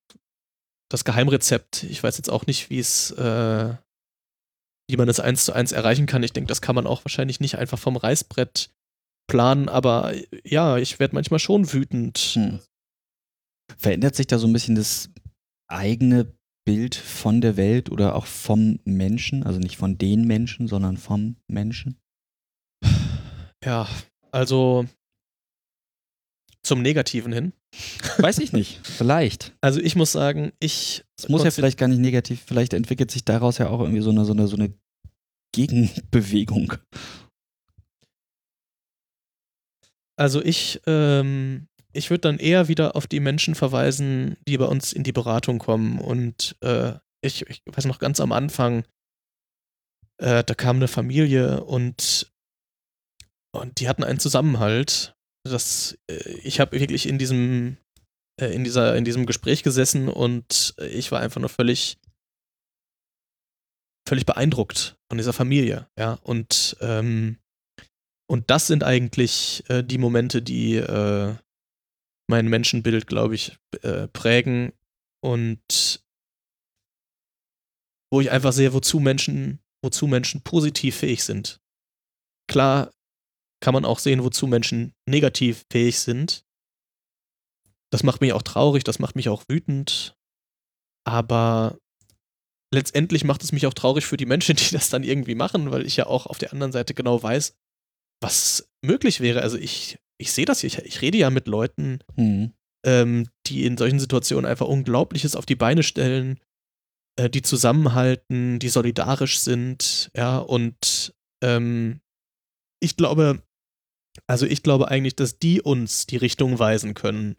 das 0.90 1.04
Geheimrezept. 1.04 1.84
Ich 1.84 2.02
weiß 2.02 2.16
jetzt 2.16 2.30
auch 2.30 2.46
nicht, 2.46 2.68
wie 2.68 2.78
es, 2.78 3.10
äh, 3.12 3.74
wie 4.92 4.96
man 4.96 5.06
das 5.08 5.20
eins 5.20 5.44
zu 5.44 5.52
eins 5.52 5.72
erreichen 5.72 6.06
kann. 6.06 6.22
Ich 6.22 6.32
denke, 6.32 6.48
das 6.48 6.62
kann 6.62 6.74
man 6.74 6.86
auch 6.86 7.04
wahrscheinlich 7.04 7.40
nicht 7.40 7.58
einfach 7.58 7.78
vom 7.78 7.96
Reißbrett 7.96 8.70
planen, 9.26 9.68
aber 9.68 10.14
ja, 10.44 10.76
ich 10.76 11.00
werde 11.00 11.14
manchmal 11.14 11.40
schon 11.40 11.72
wütend. 11.72 12.18
Hm. 12.18 12.60
Verändert 13.76 14.14
sich 14.14 14.26
da 14.26 14.38
so 14.38 14.46
ein 14.46 14.52
bisschen 14.52 14.74
das 14.74 15.10
eigene 15.68 16.32
Bild 16.64 16.94
von 16.94 17.40
der 17.40 17.56
Welt 17.56 17.90
oder 17.90 18.14
auch 18.14 18.26
vom 18.26 18.78
Menschen? 18.84 19.42
Also 19.44 19.58
nicht 19.58 19.78
von 19.78 19.98
den 19.98 20.26
Menschen, 20.26 20.68
sondern 20.68 20.96
vom 20.96 21.36
Menschen? 21.48 21.98
Ja, 23.64 23.88
also 24.30 24.86
zum 26.62 26.82
Negativen 26.82 27.32
hin. 27.32 27.52
Weiß 28.18 28.38
ich 28.38 28.52
nicht, 28.52 28.80
vielleicht. 28.86 29.54
Also 29.60 29.80
ich 29.80 29.96
muss 29.96 30.12
sagen, 30.12 30.52
ich. 30.60 31.04
Es 31.18 31.28
muss 31.28 31.44
ja 31.44 31.50
vielleicht 31.50 31.78
gar 31.78 31.88
nicht 31.88 32.00
negativ, 32.00 32.42
vielleicht 32.46 32.74
entwickelt 32.74 33.10
sich 33.10 33.24
daraus 33.24 33.58
ja 33.58 33.68
auch 33.68 33.80
irgendwie 33.80 34.02
so 34.02 34.10
eine, 34.10 34.24
so 34.24 34.32
eine, 34.32 34.46
so 34.48 34.56
eine 34.56 34.72
Gegenbewegung. 35.52 36.74
Also 40.16 40.42
ich, 40.42 40.80
ähm, 40.86 41.68
ich 41.92 42.10
würde 42.10 42.20
dann 42.20 42.38
eher 42.38 42.68
wieder 42.68 42.96
auf 42.96 43.06
die 43.06 43.20
Menschen 43.20 43.54
verweisen, 43.54 44.36
die 44.46 44.58
bei 44.58 44.66
uns 44.66 44.92
in 44.92 45.04
die 45.04 45.12
Beratung 45.12 45.58
kommen. 45.58 45.98
Und 45.98 46.56
äh, 46.60 46.94
ich, 47.22 47.46
ich 47.48 47.62
weiß 47.66 47.86
noch 47.86 47.98
ganz 47.98 48.20
am 48.20 48.32
Anfang, 48.32 48.84
äh, 50.18 50.44
da 50.44 50.54
kam 50.54 50.76
eine 50.76 50.88
Familie 50.88 51.64
und, 51.64 52.32
und 53.52 53.80
die 53.80 53.88
hatten 53.88 54.04
einen 54.04 54.20
Zusammenhalt. 54.20 55.16
Das, 55.44 55.98
äh, 56.08 56.30
ich 56.42 56.60
habe 56.60 56.78
wirklich 56.78 57.08
in 57.08 57.18
diesem, 57.18 57.76
äh, 58.40 58.54
in, 58.54 58.64
dieser, 58.64 58.96
in 58.96 59.04
diesem 59.04 59.26
Gespräch 59.26 59.62
gesessen 59.62 60.08
und 60.08 60.74
ich 60.78 61.10
war 61.10 61.20
einfach 61.20 61.40
nur 61.40 61.50
völlig, 61.50 61.98
völlig 64.06 64.26
beeindruckt 64.26 64.96
von 65.08 65.18
dieser 65.18 65.32
Familie. 65.32 65.88
Ja, 65.98 66.14
und, 66.22 66.76
ähm, 66.80 67.38
und 68.28 68.50
das 68.50 68.66
sind 68.66 68.84
eigentlich 68.84 69.64
äh, 69.68 69.82
die 69.82 69.98
Momente, 69.98 70.42
die, 70.42 70.76
äh, 70.76 71.34
mein 72.28 72.48
Menschenbild, 72.48 73.06
glaube 73.06 73.34
ich, 73.34 73.58
äh, 73.82 74.08
prägen 74.08 74.72
und 75.20 76.02
wo 78.12 78.20
ich 78.20 78.30
einfach 78.30 78.52
sehe, 78.52 78.72
wozu 78.72 79.00
Menschen, 79.00 79.60
wozu 79.82 80.06
Menschen 80.06 80.42
positiv 80.42 80.96
fähig 80.96 81.24
sind. 81.24 81.60
Klar 82.48 82.92
kann 83.62 83.74
man 83.74 83.84
auch 83.84 83.98
sehen, 83.98 84.22
wozu 84.24 84.46
Menschen 84.46 84.92
negativ 85.08 85.64
fähig 85.70 86.00
sind. 86.00 86.44
Das 87.90 88.02
macht 88.02 88.20
mich 88.20 88.32
auch 88.32 88.42
traurig, 88.42 88.84
das 88.84 88.98
macht 88.98 89.16
mich 89.16 89.28
auch 89.28 89.44
wütend. 89.48 90.16
Aber 91.04 91.78
letztendlich 92.72 93.24
macht 93.24 93.42
es 93.42 93.52
mich 93.52 93.66
auch 93.66 93.74
traurig 93.74 94.04
für 94.04 94.16
die 94.16 94.26
Menschen, 94.26 94.56
die 94.56 94.70
das 94.72 94.90
dann 94.90 95.04
irgendwie 95.04 95.34
machen, 95.34 95.70
weil 95.70 95.86
ich 95.86 95.96
ja 95.96 96.06
auch 96.06 96.26
auf 96.26 96.38
der 96.38 96.52
anderen 96.52 96.72
Seite 96.72 96.94
genau 96.94 97.22
weiß, 97.22 97.56
was 98.20 98.68
möglich 98.82 99.20
wäre. 99.20 99.42
Also 99.42 99.58
ich 99.58 99.98
ich 100.22 100.32
sehe 100.32 100.44
das 100.44 100.60
hier, 100.60 100.68
ich, 100.68 100.78
ich, 100.78 101.02
rede 101.02 101.18
ja 101.18 101.30
mit 101.30 101.48
Leuten, 101.48 101.98
mhm. 102.14 102.52
ähm, 102.86 103.28
die 103.46 103.66
in 103.66 103.76
solchen 103.76 103.98
Situationen 103.98 104.48
einfach 104.48 104.68
Unglaubliches 104.68 105.34
auf 105.34 105.46
die 105.46 105.56
Beine 105.56 105.82
stellen, 105.82 106.38
äh, 107.18 107.28
die 107.28 107.42
zusammenhalten, 107.42 108.60
die 108.60 108.68
solidarisch 108.68 109.40
sind, 109.40 110.12
ja, 110.14 110.38
und 110.38 111.12
ähm, 111.42 112.00
ich 112.80 112.96
glaube, 112.96 113.42
also 114.28 114.46
ich 114.46 114.62
glaube 114.62 114.88
eigentlich, 114.88 115.16
dass 115.16 115.38
die 115.38 115.60
uns 115.60 116.06
die 116.06 116.18
Richtung 116.18 116.58
weisen 116.60 116.94
können, 116.94 117.34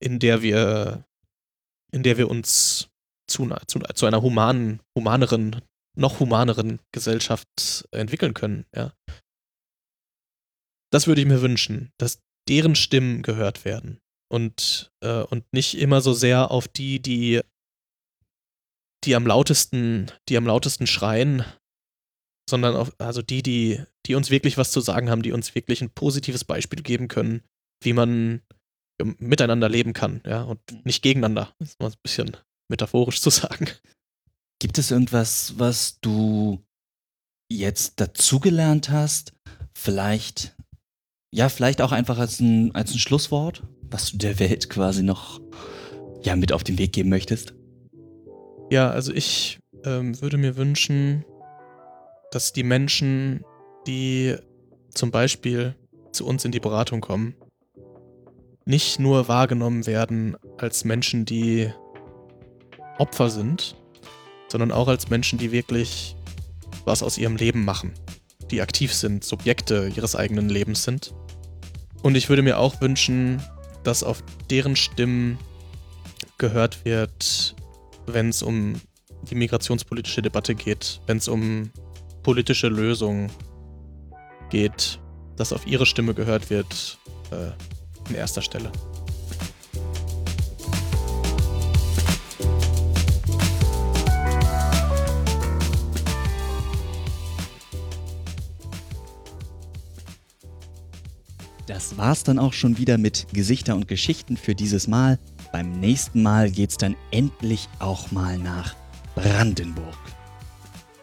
in 0.00 0.20
der 0.20 0.42
wir 0.42 1.04
in 1.90 2.02
der 2.02 2.18
wir 2.18 2.30
uns 2.30 2.90
zu, 3.28 3.48
zu, 3.66 3.80
zu 3.80 4.06
einer 4.06 4.22
humanen, 4.22 4.80
humaneren, 4.96 5.62
noch 5.96 6.20
humaneren 6.20 6.80
Gesellschaft 6.92 7.88
entwickeln 7.90 8.34
können, 8.34 8.66
ja. 8.74 8.92
Das 10.90 11.06
würde 11.06 11.20
ich 11.20 11.26
mir 11.26 11.42
wünschen, 11.42 11.92
dass 11.98 12.22
deren 12.48 12.74
Stimmen 12.74 13.22
gehört 13.22 13.64
werden 13.66 14.00
und, 14.32 14.90
äh, 15.02 15.22
und 15.22 15.44
nicht 15.52 15.76
immer 15.76 16.00
so 16.00 16.14
sehr 16.14 16.50
auf 16.50 16.66
die, 16.66 17.00
die, 17.00 17.42
die 19.04 19.14
am 19.14 19.26
lautesten, 19.26 20.10
die 20.28 20.36
am 20.36 20.46
lautesten 20.46 20.86
schreien, 20.86 21.44
sondern 22.48 22.74
auf, 22.74 22.92
also 22.98 23.20
die, 23.20 23.42
die, 23.42 23.82
die 24.06 24.14
uns 24.14 24.30
wirklich 24.30 24.56
was 24.56 24.72
zu 24.72 24.80
sagen 24.80 25.10
haben, 25.10 25.22
die 25.22 25.32
uns 25.32 25.54
wirklich 25.54 25.82
ein 25.82 25.90
positives 25.90 26.44
Beispiel 26.44 26.82
geben 26.82 27.08
können, 27.08 27.42
wie 27.82 27.92
man 27.92 28.42
miteinander 29.18 29.68
leben 29.68 29.92
kann, 29.92 30.22
ja, 30.26 30.42
und 30.42 30.60
nicht 30.84 31.02
gegeneinander. 31.02 31.54
Das 31.58 31.70
ist 31.70 31.80
mal 31.80 31.90
ein 31.90 31.94
bisschen 32.02 32.36
metaphorisch 32.68 33.20
zu 33.20 33.30
sagen. 33.30 33.68
Gibt 34.60 34.78
es 34.78 34.90
irgendwas, 34.90 35.54
was 35.58 36.00
du 36.00 36.64
jetzt 37.50 38.00
dazugelernt 38.00 38.90
hast? 38.90 39.32
Vielleicht, 39.74 40.56
ja, 41.32 41.48
vielleicht 41.48 41.80
auch 41.80 41.92
einfach 41.92 42.18
als 42.18 42.40
ein, 42.40 42.74
als 42.74 42.92
ein 42.92 42.98
Schlusswort, 42.98 43.62
was 43.82 44.10
du 44.10 44.18
der 44.18 44.38
Welt 44.38 44.68
quasi 44.68 45.02
noch 45.02 45.40
ja, 46.22 46.36
mit 46.36 46.52
auf 46.52 46.64
den 46.64 46.78
Weg 46.78 46.92
geben 46.92 47.08
möchtest? 47.08 47.54
Ja, 48.70 48.90
also 48.90 49.12
ich 49.12 49.60
ähm, 49.84 50.20
würde 50.20 50.36
mir 50.36 50.56
wünschen, 50.56 51.24
dass 52.32 52.52
die 52.52 52.64
Menschen, 52.64 53.44
die 53.86 54.36
zum 54.92 55.10
Beispiel 55.10 55.74
zu 56.12 56.26
uns 56.26 56.44
in 56.44 56.52
die 56.52 56.60
Beratung 56.60 57.00
kommen, 57.00 57.34
nicht 58.64 58.98
nur 58.98 59.28
wahrgenommen 59.28 59.86
werden 59.86 60.36
als 60.58 60.84
Menschen, 60.84 61.24
die 61.24 61.72
Opfer 62.98 63.30
sind, 63.30 63.76
sondern 64.48 64.72
auch 64.72 64.88
als 64.88 65.08
Menschen, 65.08 65.38
die 65.38 65.52
wirklich 65.52 66.16
was 66.84 67.02
aus 67.02 67.18
ihrem 67.18 67.36
Leben 67.36 67.64
machen, 67.64 67.92
die 68.50 68.62
aktiv 68.62 68.92
sind, 68.92 69.24
Subjekte 69.24 69.90
ihres 69.94 70.16
eigenen 70.16 70.48
Lebens 70.48 70.84
sind. 70.84 71.14
Und 72.02 72.16
ich 72.16 72.28
würde 72.28 72.42
mir 72.42 72.58
auch 72.58 72.80
wünschen, 72.80 73.42
dass 73.84 74.02
auf 74.02 74.22
deren 74.50 74.76
Stimmen 74.76 75.38
gehört 76.38 76.84
wird, 76.84 77.54
wenn 78.06 78.28
es 78.28 78.42
um 78.42 78.80
die 79.22 79.34
migrationspolitische 79.34 80.22
Debatte 80.22 80.54
geht, 80.54 81.00
wenn 81.06 81.18
es 81.18 81.28
um 81.28 81.70
politische 82.22 82.68
Lösungen 82.68 83.30
geht, 84.50 85.00
dass 85.36 85.52
auf 85.52 85.66
ihre 85.66 85.86
Stimme 85.86 86.14
gehört 86.14 86.50
wird 86.50 86.98
äh, 87.30 87.50
in 88.08 88.14
erster 88.14 88.42
Stelle. 88.42 88.70
Das 101.88 101.96
war's 101.96 102.22
dann 102.22 102.38
auch 102.38 102.52
schon 102.52 102.76
wieder 102.76 102.98
mit 102.98 103.28
Gesichter 103.32 103.74
und 103.74 103.88
Geschichten 103.88 104.36
für 104.36 104.54
dieses 104.54 104.88
Mal. 104.88 105.18
Beim 105.52 105.80
nächsten 105.80 106.22
Mal 106.22 106.50
geht's 106.50 106.76
dann 106.76 106.94
endlich 107.10 107.66
auch 107.78 108.10
mal 108.10 108.36
nach 108.36 108.74
Brandenburg. 109.14 109.96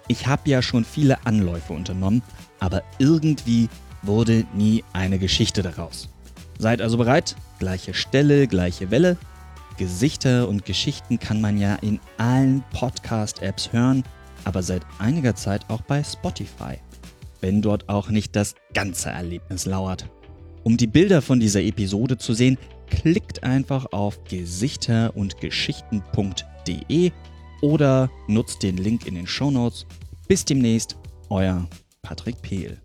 Ich 0.08 0.28
habe 0.28 0.48
ja 0.48 0.62
schon 0.62 0.86
viele 0.86 1.26
Anläufe 1.26 1.74
unternommen, 1.74 2.22
aber 2.60 2.84
irgendwie 3.00 3.68
wurde 4.04 4.46
nie 4.54 4.84
eine 4.94 5.18
Geschichte 5.18 5.64
daraus. 5.64 6.08
Seid 6.60 6.82
also 6.82 6.98
bereit, 6.98 7.36
gleiche 7.58 7.96
Stelle, 7.96 8.46
gleiche 8.46 8.92
Welle. 8.92 9.18
Gesichter 9.78 10.48
und 10.48 10.66
Geschichten 10.66 11.18
kann 11.18 11.42
man 11.42 11.58
ja 11.58 11.78
in 11.78 12.00
allen 12.20 12.64
Podcast-Apps 12.74 13.74
hören, 13.74 14.04
aber 14.44 14.62
seit 14.62 14.84
einiger 15.00 15.34
Zeit 15.34 15.68
auch 15.68 15.82
bei 15.82 16.04
Spotify, 16.04 16.78
wenn 17.42 17.64
dort 17.64 17.90
auch 17.90 18.10
nicht 18.10 18.36
das 18.36 18.54
ganze 18.76 19.10
Erlebnis 19.10 19.66
lauert. 19.66 20.08
Um 20.66 20.78
die 20.78 20.88
Bilder 20.88 21.22
von 21.22 21.40
dieser 21.40 21.62
Episode 21.62 22.18
zu 22.18 22.34
sehen, 22.34 22.58
klickt 22.88 23.44
einfach 23.44 23.86
auf 23.92 24.24
gesichter- 24.24 25.16
und 25.16 25.40
geschichten.de 25.40 27.12
oder 27.62 28.10
nutzt 28.28 28.64
den 28.64 28.78
Link 28.78 29.06
in 29.06 29.14
den 29.14 29.28
Show 29.28 29.52
Notes. 29.52 29.86
Bis 30.28 30.44
demnächst, 30.44 30.98
euer 31.30 31.70
Patrick 32.02 32.42
Pehl. 32.42 32.80